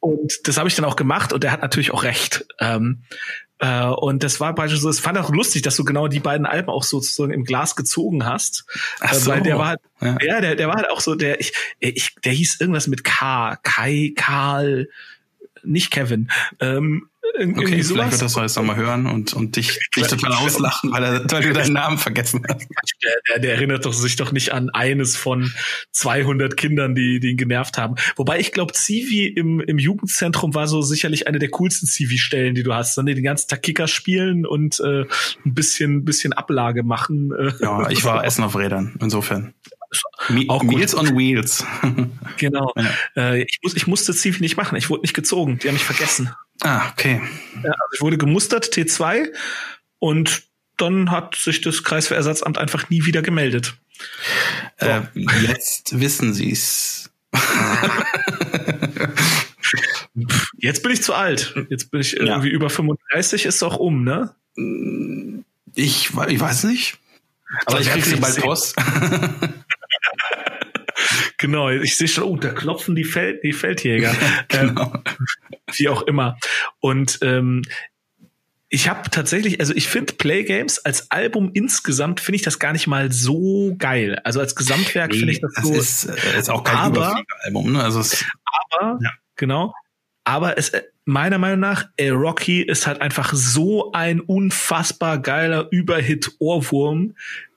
Und 0.04 0.46
das 0.46 0.58
habe 0.58 0.68
ich 0.68 0.74
dann 0.74 0.84
auch 0.84 0.96
gemacht 0.96 1.32
und 1.32 1.42
der 1.44 1.50
hat 1.50 1.62
natürlich 1.62 1.90
auch 1.90 2.02
recht. 2.02 2.44
Ähm, 2.60 3.04
äh, 3.58 3.86
und 3.86 4.22
das 4.22 4.38
war 4.38 4.54
beispielsweise, 4.54 4.90
es 4.90 5.00
fand 5.00 5.16
auch 5.16 5.30
lustig, 5.30 5.62
dass 5.62 5.76
du 5.76 5.84
genau 5.84 6.08
die 6.08 6.20
beiden 6.20 6.44
Alben 6.44 6.68
auch 6.68 6.82
sozusagen 6.82 7.32
im 7.32 7.44
Glas 7.44 7.74
gezogen 7.74 8.26
hast. 8.26 8.66
Ach 9.00 9.14
so. 9.14 9.30
Äh, 9.30 9.34
weil 9.36 9.42
der 9.42 9.56
war 9.56 9.68
halt, 9.68 9.80
ja. 10.02 10.18
ja, 10.20 10.40
der, 10.42 10.56
der 10.56 10.68
war 10.68 10.76
halt 10.76 10.90
auch 10.90 11.00
so, 11.00 11.14
der, 11.14 11.40
ich, 11.40 11.54
ich, 11.78 12.14
der 12.22 12.32
hieß 12.32 12.60
irgendwas 12.60 12.86
mit 12.86 13.02
K, 13.02 13.56
Kai, 13.62 14.12
Karl, 14.14 14.90
nicht 15.64 15.90
Kevin. 15.90 16.30
Ähm, 16.60 17.08
irgendwie 17.36 17.64
okay, 17.64 17.82
sowas. 17.82 17.92
vielleicht 17.92 18.12
wird 18.12 18.22
das 18.22 18.34
jetzt 18.36 18.56
nochmal 18.56 18.76
hören 18.76 19.06
und, 19.06 19.32
und 19.34 19.56
dich, 19.56 19.78
dich 19.96 20.06
total 20.06 20.34
auslachen, 20.34 20.92
weil, 20.92 21.02
er, 21.02 21.30
weil 21.30 21.42
du 21.42 21.52
deinen 21.52 21.72
Namen 21.72 21.98
vergessen 21.98 22.42
hast. 22.48 22.66
Der, 23.02 23.12
der, 23.28 23.38
der 23.40 23.54
erinnert 23.54 23.84
doch 23.84 23.92
sich 23.92 24.16
doch 24.16 24.32
nicht 24.32 24.52
an 24.52 24.70
eines 24.70 25.16
von 25.16 25.52
200 25.92 26.56
Kindern, 26.56 26.94
die, 26.94 27.20
die 27.20 27.30
ihn 27.30 27.36
genervt 27.36 27.76
haben. 27.76 27.96
Wobei 28.16 28.38
ich 28.40 28.52
glaube, 28.52 28.72
Zivi 28.72 29.26
im, 29.26 29.60
im 29.60 29.78
Jugendzentrum 29.78 30.54
war 30.54 30.68
so 30.68 30.80
sicherlich 30.80 31.26
eine 31.26 31.38
der 31.38 31.50
coolsten 31.50 31.86
Zivi-Stellen, 31.86 32.54
die 32.54 32.62
du 32.62 32.72
hast. 32.72 32.96
Dann 32.96 33.06
den 33.06 33.22
ganzen 33.22 33.48
Tag 33.48 33.62
Kicker 33.62 33.88
spielen 33.88 34.46
und 34.46 34.80
äh, 34.80 35.02
ein 35.44 35.54
bisschen, 35.54 36.04
bisschen 36.04 36.32
Ablage 36.32 36.82
machen. 36.82 37.32
Äh. 37.32 37.52
Ja, 37.60 37.90
ich 37.90 38.04
war 38.04 38.24
Essen 38.24 38.44
auf 38.44 38.56
Rädern, 38.56 38.96
insofern. 39.00 39.52
Auch 40.48 40.62
Meals 40.62 40.94
on 40.94 41.16
Wheels. 41.16 41.64
genau. 42.36 42.72
Ja. 42.76 43.34
Äh, 43.34 43.42
ich, 43.42 43.58
muss, 43.62 43.74
ich 43.74 43.86
musste 43.86 44.14
Zivi 44.14 44.40
nicht 44.40 44.56
machen. 44.56 44.76
Ich 44.76 44.90
wurde 44.90 45.02
nicht 45.02 45.14
gezogen. 45.14 45.58
Die 45.58 45.68
haben 45.68 45.74
mich 45.74 45.84
vergessen. 45.84 46.30
Ah, 46.62 46.88
okay. 46.92 47.20
Ja, 47.62 47.70
also 47.70 47.94
ich 47.94 48.00
wurde 48.00 48.18
gemustert, 48.18 48.66
T2, 48.66 49.32
und 49.98 50.42
dann 50.76 51.10
hat 51.10 51.36
sich 51.36 51.60
das 51.60 51.84
Kreiswehrersatzamt 51.84 52.58
einfach 52.58 52.90
nie 52.90 53.04
wieder 53.04 53.22
gemeldet. 53.22 53.74
So. 54.80 54.86
Äh, 54.86 55.02
jetzt 55.14 55.98
wissen 56.00 56.34
Sie 56.34 56.50
es. 56.50 57.10
Jetzt 60.58 60.82
bin 60.82 60.92
ich 60.92 61.02
zu 61.02 61.14
alt. 61.14 61.54
Jetzt 61.68 61.90
bin 61.90 62.00
ich 62.00 62.16
irgendwie 62.16 62.48
ja. 62.48 62.54
über 62.54 62.70
35, 62.70 63.46
ist 63.46 63.62
auch 63.62 63.76
um, 63.76 64.04
ne? 64.04 64.34
Ich, 65.74 66.10
ich 66.28 66.40
weiß 66.40 66.64
nicht. 66.64 66.98
Aber 67.66 67.80
ich 67.80 67.88
krieg 67.88 68.04
sie 68.04 68.16
bald 68.16 68.36
Post. 68.40 68.76
genau, 71.44 71.68
ich 71.68 71.98
sehe 71.98 72.08
schon, 72.08 72.24
oh, 72.24 72.36
da 72.36 72.48
klopfen 72.48 72.94
die, 72.94 73.04
Feld, 73.04 73.44
die 73.44 73.52
Feldjäger. 73.52 74.14
genau. 74.48 74.94
ähm, 74.94 75.02
wie 75.74 75.88
auch 75.90 76.02
immer. 76.02 76.38
Und 76.80 77.18
ähm, 77.20 77.60
ich 78.70 78.88
habe 78.88 79.10
tatsächlich, 79.10 79.60
also 79.60 79.74
ich 79.74 79.88
finde 79.88 80.14
Playgames 80.14 80.78
als 80.86 81.10
Album 81.10 81.50
insgesamt 81.52 82.20
finde 82.20 82.36
ich 82.36 82.42
das 82.42 82.58
gar 82.58 82.72
nicht 82.72 82.86
mal 82.86 83.12
so 83.12 83.76
geil. 83.78 84.18
Also 84.24 84.40
als 84.40 84.56
Gesamtwerk 84.56 85.10
nee, 85.12 85.18
finde 85.18 85.32
ich 85.32 85.40
das, 85.42 85.52
das 85.54 85.64
so. 85.66 85.74
Ist, 85.74 86.04
äh, 86.06 86.38
ist 86.38 86.48
auch 86.48 86.64
kein 86.64 86.76
aber, 86.76 87.22
Album, 87.42 87.72
ne? 87.72 87.82
Also 87.82 88.00
es, 88.00 88.24
aber 88.70 88.98
ja. 89.02 89.10
genau. 89.36 89.74
Aber 90.24 90.56
es 90.56 90.72
meiner 91.04 91.36
Meinung 91.36 91.60
nach, 91.60 91.88
ey, 91.98 92.08
Rocky 92.08 92.62
ist 92.62 92.86
halt 92.86 93.02
einfach 93.02 93.34
so 93.34 93.92
ein 93.92 94.20
unfassbar 94.20 95.18
geiler 95.18 95.68
Überhit-Ohrwurm, 95.70 97.14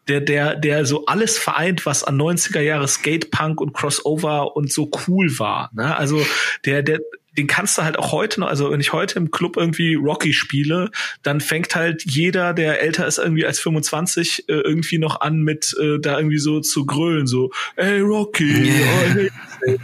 der, 0.07 0.21
der, 0.21 0.55
der 0.55 0.85
so 0.85 1.05
alles 1.05 1.37
vereint, 1.37 1.85
was 1.85 2.03
an 2.03 2.19
90er 2.19 2.61
Jahre 2.61 2.87
Skatepunk 2.87 3.61
und 3.61 3.73
Crossover 3.73 4.55
und 4.55 4.71
so 4.71 4.89
cool 5.07 5.37
war. 5.39 5.69
Ne? 5.73 5.95
Also 5.95 6.25
der, 6.65 6.83
der, 6.83 6.99
den 7.37 7.47
kannst 7.47 7.77
du 7.77 7.83
halt 7.83 7.99
auch 7.99 8.11
heute 8.11 8.39
noch, 8.39 8.47
also 8.47 8.71
wenn 8.71 8.79
ich 8.79 8.93
heute 8.93 9.19
im 9.19 9.29
Club 9.29 9.57
irgendwie 9.57 9.93
Rocky 9.93 10.33
spiele, 10.33 10.89
dann 11.21 11.39
fängt 11.39 11.75
halt 11.75 12.03
jeder, 12.03 12.53
der 12.53 12.81
älter 12.81 13.05
ist 13.05 13.19
irgendwie 13.19 13.45
als 13.45 13.59
25, 13.59 14.49
äh, 14.49 14.53
irgendwie 14.53 14.97
noch 14.97 15.21
an 15.21 15.41
mit 15.41 15.75
äh, 15.79 15.99
da 15.99 16.17
irgendwie 16.17 16.39
so 16.39 16.61
zu 16.61 16.85
grölen, 16.85 17.27
so, 17.27 17.51
ey 17.75 17.99
Rocky, 17.99 18.71
oh, 18.71 19.13
hey. 19.13 19.31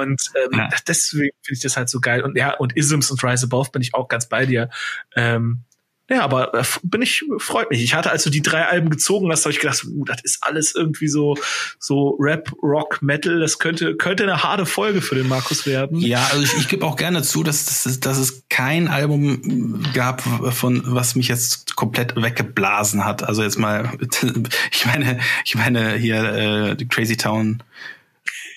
und 0.00 0.22
ähm, 0.36 0.58
ja. 0.58 0.68
deswegen 0.86 1.34
finde 1.42 1.56
ich 1.56 1.60
das 1.60 1.76
halt 1.76 1.88
so 1.88 2.00
geil. 2.00 2.22
Und 2.22 2.36
ja, 2.36 2.54
und 2.54 2.76
Isms 2.76 3.10
und 3.10 3.22
Rise 3.24 3.46
Above 3.46 3.70
bin 3.72 3.82
ich 3.82 3.94
auch 3.94 4.08
ganz 4.08 4.28
bei 4.28 4.46
dir. 4.46 4.70
Ähm, 5.16 5.64
ja, 6.10 6.22
aber 6.22 6.52
äh, 6.52 6.64
bin 6.82 7.00
ich, 7.00 7.24
freut 7.38 7.70
mich. 7.70 7.82
Ich 7.82 7.94
hatte, 7.94 8.10
als 8.10 8.24
du 8.24 8.30
die 8.30 8.42
drei 8.42 8.66
Alben 8.66 8.90
gezogen 8.90 9.30
hast, 9.32 9.44
habe 9.44 9.52
ich 9.52 9.60
gedacht, 9.60 9.84
uh, 9.84 10.04
das 10.04 10.22
ist 10.22 10.38
alles 10.42 10.74
irgendwie 10.74 11.08
so, 11.08 11.36
so 11.78 12.16
Rap, 12.20 12.52
Rock, 12.62 13.00
Metal. 13.00 13.40
Das 13.40 13.58
könnte, 13.58 13.96
könnte 13.96 14.24
eine 14.24 14.42
harte 14.42 14.66
Folge 14.66 15.00
für 15.00 15.14
den 15.14 15.28
Markus 15.28 15.64
werden. 15.66 16.00
Ja, 16.00 16.26
also 16.30 16.42
ich, 16.42 16.52
ich 16.58 16.68
gebe 16.68 16.84
auch 16.84 16.96
gerne 16.96 17.22
zu, 17.22 17.42
dass, 17.42 17.64
dass, 17.64 18.00
dass 18.00 18.18
es 18.18 18.44
kein 18.50 18.88
Album 18.88 19.82
gab, 19.94 20.20
von 20.20 20.82
was 20.84 21.14
mich 21.14 21.28
jetzt 21.28 21.74
komplett 21.74 22.14
weggeblasen 22.16 23.04
hat. 23.04 23.22
Also 23.22 23.42
jetzt 23.42 23.58
mal, 23.58 23.90
ich 24.72 24.84
meine, 24.84 25.20
ich 25.46 25.54
meine 25.54 25.94
hier 25.94 26.76
äh, 26.78 26.84
Crazy 26.84 27.16
Town 27.16 27.62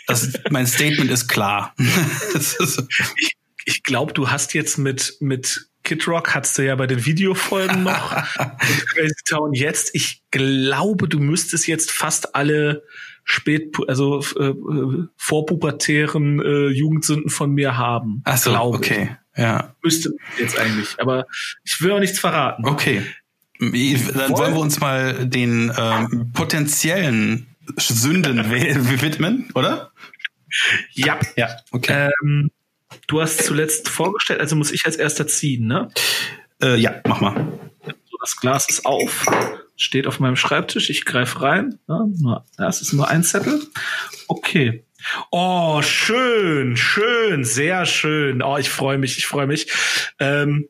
das, 0.07 0.31
mein 0.49 0.65
Statement 0.65 1.11
ist 1.11 1.27
klar. 1.27 1.75
ich 3.17 3.37
ich 3.67 3.83
glaube, 3.83 4.13
du 4.13 4.29
hast 4.31 4.53
jetzt 4.53 4.77
mit, 4.77 5.17
mit 5.19 5.66
Kid 5.87 6.05
Rock 6.05 6.35
hattest 6.35 6.57
du 6.57 6.65
ja 6.65 6.75
bei 6.75 6.85
den 6.85 7.05
Videofolgen 7.05 7.83
noch. 7.83 8.11
Crazy 8.93 9.23
Town 9.25 9.53
jetzt. 9.53 9.91
Ich 9.93 10.21
glaube, 10.31 11.07
du 11.07 11.17
müsstest 11.19 11.65
jetzt 11.65 11.91
fast 11.91 12.35
alle 12.35 12.83
spät, 13.23 13.73
also 13.87 14.19
äh, 14.37 14.53
vorpubertären 15.15 16.41
äh, 16.41 16.67
Jugendsünden 16.67 17.29
von 17.29 17.53
mir 17.53 17.77
haben. 17.77 18.21
Ach 18.25 18.37
so, 18.37 18.53
okay. 18.53 19.15
Ja. 19.37 19.75
Müsste 19.81 20.11
jetzt 20.37 20.59
eigentlich. 20.59 20.99
Aber 20.99 21.25
ich 21.63 21.79
will 21.79 21.93
auch 21.93 21.99
nichts 21.99 22.19
verraten. 22.19 22.67
Okay. 22.67 23.03
Dann 23.59 23.71
wollen 23.71 24.55
wir 24.55 24.59
uns 24.59 24.81
mal 24.81 25.25
den 25.25 25.71
ähm, 25.77 26.31
potenziellen 26.33 27.47
Sünden 27.77 28.51
widmen, 28.51 29.49
oder? 29.55 29.93
Ja. 30.91 31.17
Ja, 31.37 31.49
okay. 31.71 32.09
Ähm, 32.23 32.51
du 33.07 33.21
hast 33.21 33.43
zuletzt 33.43 33.89
vorgestellt, 33.89 34.39
also 34.39 34.55
muss 34.55 34.71
ich 34.71 34.85
als 34.85 34.95
erster 34.95 35.27
ziehen, 35.27 35.67
ne? 35.67 35.89
Äh, 36.61 36.75
ja, 36.77 37.01
mach 37.07 37.21
mal. 37.21 37.59
Das 38.19 38.35
Glas 38.35 38.67
ist 38.67 38.85
auf, 38.85 39.25
steht 39.75 40.07
auf 40.07 40.19
meinem 40.19 40.35
Schreibtisch, 40.35 40.89
ich 40.89 41.05
greife 41.05 41.41
rein. 41.41 41.79
Ja, 41.87 42.67
es 42.67 42.81
ist 42.81 42.93
nur 42.93 43.07
ein 43.07 43.23
Zettel. 43.23 43.61
Okay. 44.27 44.83
Oh, 45.31 45.81
schön, 45.81 46.75
schön, 46.75 47.43
sehr 47.45 47.85
schön. 47.85 48.41
Oh, 48.41 48.57
ich 48.57 48.69
freue 48.69 48.97
mich, 48.97 49.17
ich 49.17 49.27
freue 49.27 49.47
mich. 49.47 49.71
Ähm, 50.19 50.67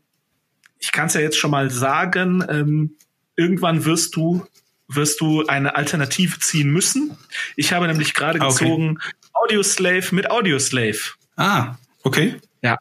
ich 0.78 0.92
kann 0.92 1.08
es 1.08 1.14
ja 1.14 1.22
jetzt 1.22 1.38
schon 1.38 1.52
mal 1.52 1.72
sagen, 1.72 2.44
ähm, 2.50 2.98
irgendwann 3.36 3.86
wirst 3.86 4.16
du 4.16 4.46
wirst 4.88 5.20
du 5.22 5.46
eine 5.48 5.76
Alternative 5.76 6.40
ziehen 6.40 6.70
müssen. 6.70 7.18
Ich 7.56 7.74
habe 7.74 7.88
nämlich 7.88 8.14
gerade 8.14 8.40
okay. 8.40 8.50
gezogen 8.50 9.00
Audioslave 9.34 10.16
mit 10.16 10.32
Audioslave. 10.32 11.00
Ah, 11.36 11.76
okay. 12.08 12.36
Ja, 12.62 12.78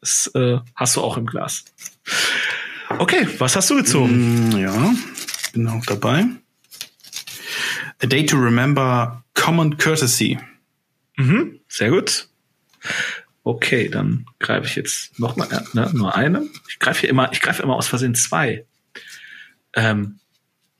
das 0.00 0.30
äh, 0.34 0.58
hast 0.74 0.96
du 0.96 1.00
auch 1.00 1.16
im 1.16 1.26
Glas. 1.26 1.64
Okay, 2.98 3.26
was 3.38 3.56
hast 3.56 3.70
du 3.70 3.76
gezogen? 3.76 4.50
Mm, 4.50 4.56
ja, 4.58 4.94
bin 5.52 5.66
auch 5.68 5.84
dabei. 5.86 6.26
A 8.02 8.06
Day 8.06 8.24
to 8.26 8.36
Remember 8.36 9.24
Common 9.34 9.76
Courtesy. 9.78 10.38
Mhm, 11.16 11.60
sehr 11.68 11.90
gut. 11.90 12.28
Okay, 13.42 13.88
dann 13.88 14.26
greife 14.38 14.66
ich 14.66 14.76
jetzt 14.76 15.18
noch 15.18 15.36
mal 15.36 15.48
ne, 15.72 15.90
nur 15.94 16.14
eine. 16.14 16.46
Ich 16.68 16.78
greife 16.78 17.00
hier 17.00 17.10
immer, 17.10 17.32
ich 17.32 17.40
greife 17.40 17.62
immer 17.62 17.76
aus 17.76 17.88
Versehen 17.88 18.14
zwei. 18.14 18.66
Ähm, 19.74 20.18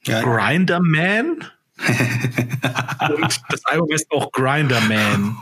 ja. 0.04 0.22
Grinder 0.22 0.80
Man. 0.80 1.50
Und 1.78 3.40
das 3.50 3.64
Album 3.66 3.90
ist 3.90 4.10
auch 4.10 4.32
Grinder 4.32 4.80
Man. 4.82 5.36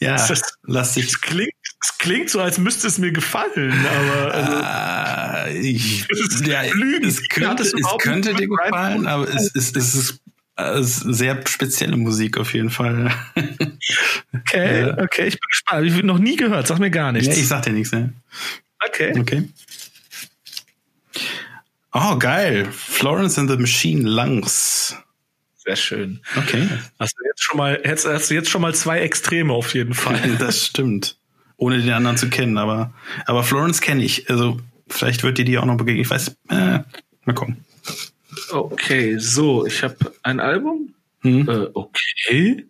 ja, 0.00 0.16
das, 0.26 0.42
lass 0.64 0.94
dich. 0.94 1.06
Es 1.06 1.20
klingt, 1.20 1.52
es 1.80 1.98
klingt 1.98 2.30
so, 2.30 2.40
als 2.40 2.58
müsste 2.58 2.86
es 2.86 2.98
mir 2.98 3.12
gefallen, 3.12 3.74
aber 3.86 4.34
also, 4.34 5.56
uh, 5.56 5.60
ich, 5.60 6.06
ja, 6.44 6.62
es 6.64 7.28
könnte, 7.28 7.62
es 7.62 7.72
könnte 7.98 8.34
dir 8.34 8.48
gefallen, 8.48 9.06
aber 9.06 9.28
es, 9.28 9.54
es, 9.54 9.72
es 9.76 9.94
ist 9.94 10.20
sehr 10.56 11.40
spezielle 11.46 11.96
Musik 11.96 12.38
auf 12.38 12.54
jeden 12.54 12.70
Fall. 12.70 13.12
Okay, 14.34 14.92
okay, 14.98 15.26
ich 15.26 15.34
bin 15.34 15.48
gespannt. 15.48 15.86
Ich 15.86 15.94
habe 15.94 16.06
noch 16.06 16.18
nie 16.18 16.36
gehört, 16.36 16.66
sag 16.66 16.78
mir 16.78 16.90
gar 16.90 17.12
nichts. 17.12 17.28
Ja, 17.34 17.42
ich 17.42 17.48
sag 17.48 17.62
dir 17.62 17.72
nichts, 17.72 17.92
ne? 17.92 18.12
Okay. 18.86 19.18
Okay. 19.18 19.48
Oh, 21.92 22.16
geil. 22.16 22.66
Florence 22.72 23.38
and 23.38 23.50
the 23.50 23.56
Machine 23.56 24.02
Lungs. 24.02 24.96
Sehr 25.56 25.76
schön. 25.76 26.20
Okay. 26.36 26.66
Hast 26.98 27.14
du 27.18 27.24
jetzt 27.24 27.42
schon 27.42 27.58
mal, 27.58 27.80
hast, 27.86 28.06
hast 28.06 28.30
du 28.30 28.34
jetzt 28.34 28.50
schon 28.50 28.62
mal 28.62 28.74
zwei 28.74 29.00
Extreme 29.00 29.52
auf 29.52 29.74
jeden 29.74 29.94
Fall. 29.94 30.36
das 30.38 30.66
stimmt. 30.66 31.18
Ohne 31.56 31.78
den 31.78 31.92
anderen 31.92 32.16
zu 32.16 32.28
kennen, 32.28 32.58
aber, 32.58 32.92
aber 33.26 33.44
Florence 33.44 33.80
kenne 33.80 34.02
ich. 34.02 34.28
Also, 34.28 34.58
vielleicht 34.88 35.22
wird 35.22 35.38
dir 35.38 35.44
die 35.44 35.58
auch 35.58 35.64
noch 35.64 35.76
begegnen. 35.76 36.02
Ich 36.02 36.10
weiß, 36.10 36.36
äh, 36.48 36.80
mal 37.24 37.34
gucken. 37.34 37.64
Okay, 38.50 39.18
so, 39.18 39.66
ich 39.66 39.82
habe 39.84 40.12
ein 40.22 40.40
Album. 40.40 40.94
Hm. 41.20 41.48
Äh, 41.48 41.68
okay. 41.74 42.66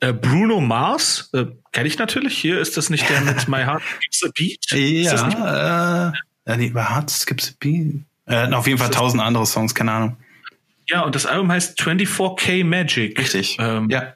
Äh, 0.00 0.12
Bruno 0.12 0.60
Mars, 0.60 1.28
äh, 1.34 1.46
kenne 1.72 1.88
ich 1.88 1.98
natürlich. 1.98 2.38
Hier 2.38 2.60
ist 2.60 2.76
das 2.76 2.88
nicht 2.88 3.08
der 3.10 3.20
mit 3.22 3.48
My 3.48 3.64
Heart 3.64 3.82
Skips 3.82 4.24
a 4.24 4.30
Beat? 4.34 4.66
Ja, 4.70 5.14
ist 5.14 5.34
äh, 5.34 6.50
ja, 6.50 6.56
nee, 6.56 6.70
My 6.70 6.82
Heart 6.82 7.10
Skips 7.10 7.50
a 7.50 7.52
Beat. 7.58 8.04
Äh, 8.28 8.52
auf 8.52 8.66
jeden 8.66 8.78
Fall 8.78 8.90
tausend 8.90 9.22
andere 9.22 9.46
Songs, 9.46 9.74
keine 9.74 9.92
Ahnung. 9.92 10.16
Ja, 10.88 11.02
und 11.02 11.14
das 11.14 11.26
Album 11.26 11.50
heißt 11.50 11.80
24K 11.80 12.64
Magic. 12.64 13.18
Richtig. 13.18 13.56
Ähm, 13.58 13.88
ja. 13.90 14.14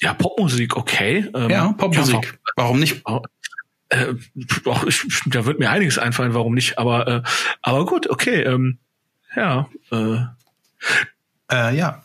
Ja, 0.00 0.14
Popmusik, 0.14 0.76
okay. 0.76 1.28
Ähm, 1.34 1.50
ja, 1.50 1.72
Popmusik. 1.72 2.24
Ja, 2.24 2.52
warum 2.56 2.80
nicht? 2.80 3.02
Äh, 3.90 4.14
auch, 4.64 4.84
ich, 4.84 5.04
da 5.26 5.44
wird 5.44 5.58
mir 5.58 5.70
einiges 5.70 5.98
einfallen, 5.98 6.32
warum 6.32 6.54
nicht. 6.54 6.78
Aber, 6.78 7.06
äh, 7.06 7.22
aber 7.60 7.84
gut, 7.84 8.08
okay. 8.08 8.42
Ähm, 8.42 8.78
ja. 9.36 9.68
Äh, 9.90 10.20
äh, 11.52 11.76
ja. 11.76 12.02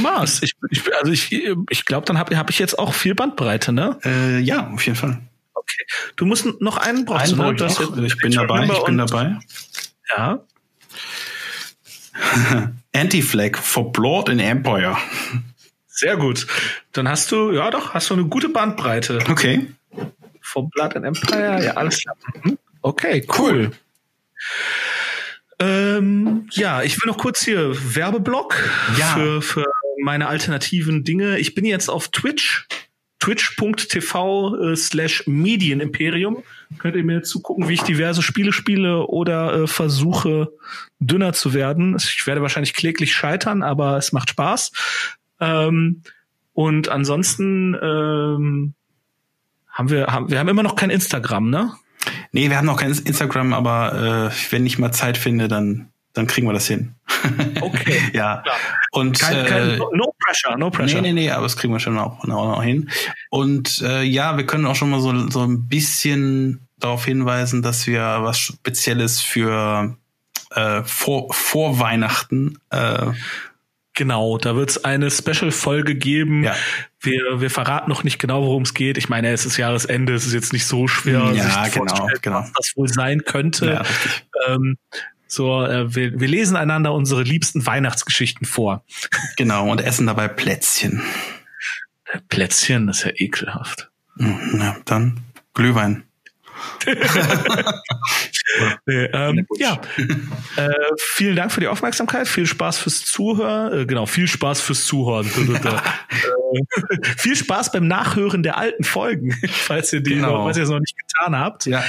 Mars. 0.00 0.42
Ich, 0.42 0.52
ich, 0.70 0.82
also 0.96 1.10
ich, 1.10 1.32
ich 1.70 1.84
glaube, 1.84 2.06
dann 2.06 2.18
habe 2.18 2.36
hab 2.38 2.50
ich 2.50 2.60
jetzt 2.60 2.78
auch 2.78 2.94
viel 2.94 3.16
Bandbreite, 3.16 3.72
ne? 3.72 3.98
Äh, 4.04 4.38
ja, 4.38 4.70
auf 4.70 4.86
jeden 4.86 4.96
Fall. 4.96 5.20
Okay. 5.54 5.84
Du 6.14 6.26
musst 6.26 6.46
noch 6.60 6.76
einen 6.76 7.04
brauchst 7.04 7.32
einen 7.40 7.56
ne? 7.56 7.66
Ich, 7.66 7.80
ich 7.80 8.18
bin 8.18 8.32
dabei, 8.32 8.64
ich 8.64 8.84
bin 8.84 8.98
dabei. 8.98 9.38
Ja. 10.16 10.44
Anti-Flag 12.94 13.56
for 13.56 13.92
Blood 13.92 14.28
in 14.28 14.38
Empire. 14.38 14.96
Sehr 15.86 16.16
gut. 16.16 16.46
Dann 16.92 17.08
hast 17.08 17.30
du, 17.32 17.52
ja 17.52 17.70
doch, 17.70 17.94
hast 17.94 18.10
du 18.10 18.14
eine 18.14 18.24
gute 18.24 18.48
Bandbreite. 18.48 19.18
Okay. 19.28 19.68
For 20.40 20.68
Blood 20.70 20.94
in 20.94 21.04
Empire, 21.04 21.64
ja, 21.64 21.72
alles 21.72 22.02
klar. 22.02 22.16
Mhm. 22.42 22.58
Okay, 22.82 23.26
cool. 23.38 23.52
cool. 23.52 23.70
Ähm, 25.60 26.48
ja, 26.50 26.82
ich 26.82 27.00
will 27.00 27.10
noch 27.10 27.18
kurz 27.18 27.44
hier 27.44 27.72
Werbeblock 27.94 28.56
ja. 28.98 29.14
für, 29.14 29.42
für 29.42 29.64
meine 30.02 30.26
alternativen 30.26 31.04
Dinge. 31.04 31.38
Ich 31.38 31.54
bin 31.54 31.64
jetzt 31.64 31.88
auf 31.88 32.08
Twitch, 32.08 32.66
twitch.tv 33.24 34.56
äh, 34.56 34.76
slash 34.76 35.26
Medienimperium. 35.26 36.42
Könnt 36.78 36.96
ihr 36.96 37.04
mir 37.04 37.22
zugucken, 37.22 37.68
wie 37.68 37.74
ich 37.74 37.82
diverse 37.82 38.22
Spiele 38.22 38.52
spiele 38.52 39.06
oder 39.06 39.62
äh, 39.62 39.66
versuche, 39.66 40.52
dünner 41.00 41.32
zu 41.32 41.54
werden. 41.54 41.96
Ich 41.96 42.26
werde 42.26 42.42
wahrscheinlich 42.42 42.74
kläglich 42.74 43.14
scheitern, 43.14 43.62
aber 43.62 43.96
es 43.96 44.12
macht 44.12 44.30
Spaß. 44.30 44.72
Ähm, 45.40 46.02
und 46.52 46.88
ansonsten 46.90 47.74
ähm, 47.80 48.74
haben 49.70 49.90
wir, 49.90 50.08
haben, 50.08 50.30
wir 50.30 50.38
haben 50.38 50.48
immer 50.48 50.62
noch 50.62 50.76
kein 50.76 50.90
Instagram, 50.90 51.48
ne? 51.48 51.72
Nee, 52.32 52.50
wir 52.50 52.58
haben 52.58 52.66
noch 52.66 52.78
kein 52.78 52.90
Instagram, 52.90 53.54
aber 53.54 54.30
äh, 54.30 54.52
wenn 54.52 54.66
ich 54.66 54.78
mal 54.78 54.92
Zeit 54.92 55.16
finde, 55.16 55.48
dann 55.48 55.88
dann 56.14 56.26
kriegen 56.26 56.46
wir 56.46 56.52
das 56.54 56.66
hin. 56.66 56.94
Okay. 57.60 58.00
ja. 58.12 58.42
Klar. 58.42 58.56
Und 58.92 59.18
kein, 59.18 59.46
kein, 59.46 59.70
äh, 59.70 59.76
no 59.76 60.14
pressure, 60.24 60.56
no 60.56 60.70
pressure. 60.70 61.02
Nee, 61.02 61.12
nee, 61.12 61.22
nee, 61.22 61.30
aber 61.30 61.42
das 61.42 61.56
kriegen 61.56 61.72
wir 61.72 61.80
schon 61.80 61.98
auch, 61.98 62.26
auch 62.26 62.62
hin. 62.62 62.88
Und 63.30 63.82
äh, 63.82 64.02
ja, 64.02 64.36
wir 64.36 64.46
können 64.46 64.66
auch 64.66 64.76
schon 64.76 64.90
mal 64.90 65.00
so, 65.00 65.28
so 65.28 65.42
ein 65.42 65.68
bisschen 65.68 66.68
darauf 66.78 67.04
hinweisen, 67.04 67.62
dass 67.62 67.86
wir 67.86 68.00
was 68.00 68.38
Spezielles 68.38 69.20
für 69.20 69.96
äh, 70.52 70.82
vor, 70.84 71.32
vor 71.32 71.78
Weihnachten 71.80 72.58
äh, 72.70 73.12
Genau, 73.96 74.38
da 74.38 74.56
wird 74.56 74.70
es 74.70 74.84
eine 74.84 75.08
Special-Folge 75.08 75.94
geben. 75.94 76.42
Ja. 76.42 76.56
Wir, 76.98 77.40
wir 77.40 77.48
verraten 77.48 77.88
noch 77.88 78.02
nicht 78.02 78.18
genau, 78.18 78.42
worum 78.42 78.64
es 78.64 78.74
geht. 78.74 78.98
Ich 78.98 79.08
meine, 79.08 79.30
es 79.30 79.46
ist 79.46 79.56
Jahresende, 79.56 80.14
es 80.14 80.26
ist 80.26 80.34
jetzt 80.34 80.52
nicht 80.52 80.66
so 80.66 80.88
schwer, 80.88 81.32
ja, 81.32 81.64
sich 81.64 81.74
genau, 81.74 82.08
genau. 82.20 82.40
was 82.40 82.52
das 82.54 82.72
wohl 82.74 82.88
sein 82.88 83.24
könnte. 83.24 83.66
Ja, 83.66 84.52
ähm, 84.52 84.78
so, 85.34 85.64
äh, 85.64 85.94
wir, 85.94 86.18
wir 86.20 86.28
lesen 86.28 86.56
einander 86.56 86.92
unsere 86.92 87.22
liebsten 87.22 87.66
Weihnachtsgeschichten 87.66 88.46
vor. 88.46 88.84
Genau, 89.36 89.70
und 89.70 89.80
essen 89.80 90.06
dabei 90.06 90.28
Plätzchen. 90.28 91.02
Plätzchen, 92.28 92.86
das 92.86 92.98
ist 92.98 93.04
ja 93.04 93.12
ekelhaft. 93.14 93.90
Hm, 94.18 94.60
ja, 94.60 94.76
dann 94.84 95.20
Glühwein. 95.54 96.04
nee, 98.86 99.04
ähm, 99.12 99.46
ja, 99.58 99.80
äh, 100.56 100.70
vielen 100.98 101.36
Dank 101.36 101.52
für 101.52 101.60
die 101.60 101.68
Aufmerksamkeit, 101.68 102.28
viel 102.28 102.46
Spaß 102.46 102.78
fürs 102.78 103.04
Zuhören, 103.04 103.80
äh, 103.80 103.86
genau, 103.86 104.06
viel 104.06 104.28
Spaß 104.28 104.60
fürs 104.60 104.84
Zuhören. 104.84 105.26
äh, 106.54 106.60
viel 107.16 107.36
Spaß 107.36 107.72
beim 107.72 107.86
Nachhören 107.88 108.42
der 108.42 108.56
alten 108.58 108.84
Folgen, 108.84 109.36
falls 109.48 109.92
ihr 109.92 110.00
die, 110.00 110.14
genau. 110.14 110.44
falls 110.44 110.56
ihr 110.56 110.62
es 110.62 110.70
noch 110.70 110.80
nicht 110.80 110.96
getan 110.96 111.38
habt. 111.38 111.66
Ja, 111.66 111.84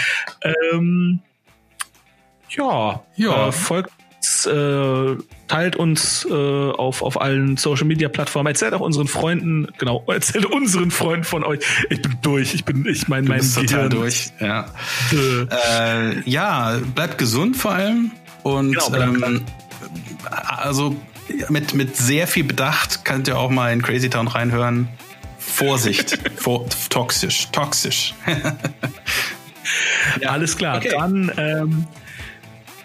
ähm, 0.74 1.22
ja, 2.58 3.04
ja. 3.16 3.48
Äh, 3.48 3.52
folgt 3.52 3.92
äh, 4.48 5.18
teilt 5.48 5.76
uns 5.76 6.26
äh, 6.30 6.34
auf, 6.34 7.02
auf 7.02 7.22
allen 7.22 7.58
Social 7.58 7.86
Media 7.86 8.10
Plattformen, 8.10 8.48
erzählt 8.48 8.74
auch 8.74 8.82
unseren 8.82 9.08
Freunden, 9.08 9.68
genau, 9.78 10.04
erzählt 10.08 10.46
unseren 10.46 10.92
Freunden 10.92 11.24
von 11.24 11.44
euch. 11.44 11.60
Ich 11.90 12.02
bin 12.02 12.18
durch, 12.22 12.54
ich 12.54 12.66
bin, 12.66 12.86
ich 12.86 13.08
mein, 13.08 13.26
mein 13.26 13.42
total 13.42 13.90
durch, 13.90 14.32
ja. 14.40 14.66
Äh, 15.12 16.28
ja, 16.30 16.80
bleibt 16.96 17.18
gesund 17.18 17.56
vor 17.56 17.72
allem 17.72 18.12
und 18.44 18.74
genau, 18.74 18.96
ähm, 18.96 19.46
also 20.30 20.96
mit, 21.50 21.74
mit 21.74 21.96
sehr 21.96 22.28
viel 22.28 22.44
Bedacht 22.44 23.06
könnt 23.06 23.28
ihr 23.28 23.38
auch 23.38 23.50
mal 23.50 23.72
in 23.74 23.82
Crazy 23.82 24.10
Town 24.10 24.28
reinhören. 24.28 24.88
Vorsicht. 25.38 26.20
Vor, 26.36 26.66
toxisch. 26.90 27.48
Toxisch. 27.52 28.14
ja. 30.22 30.30
Alles 30.30 30.58
klar. 30.58 30.78
Okay. 30.78 30.90
Dann 30.92 31.32
ähm, 31.38 31.88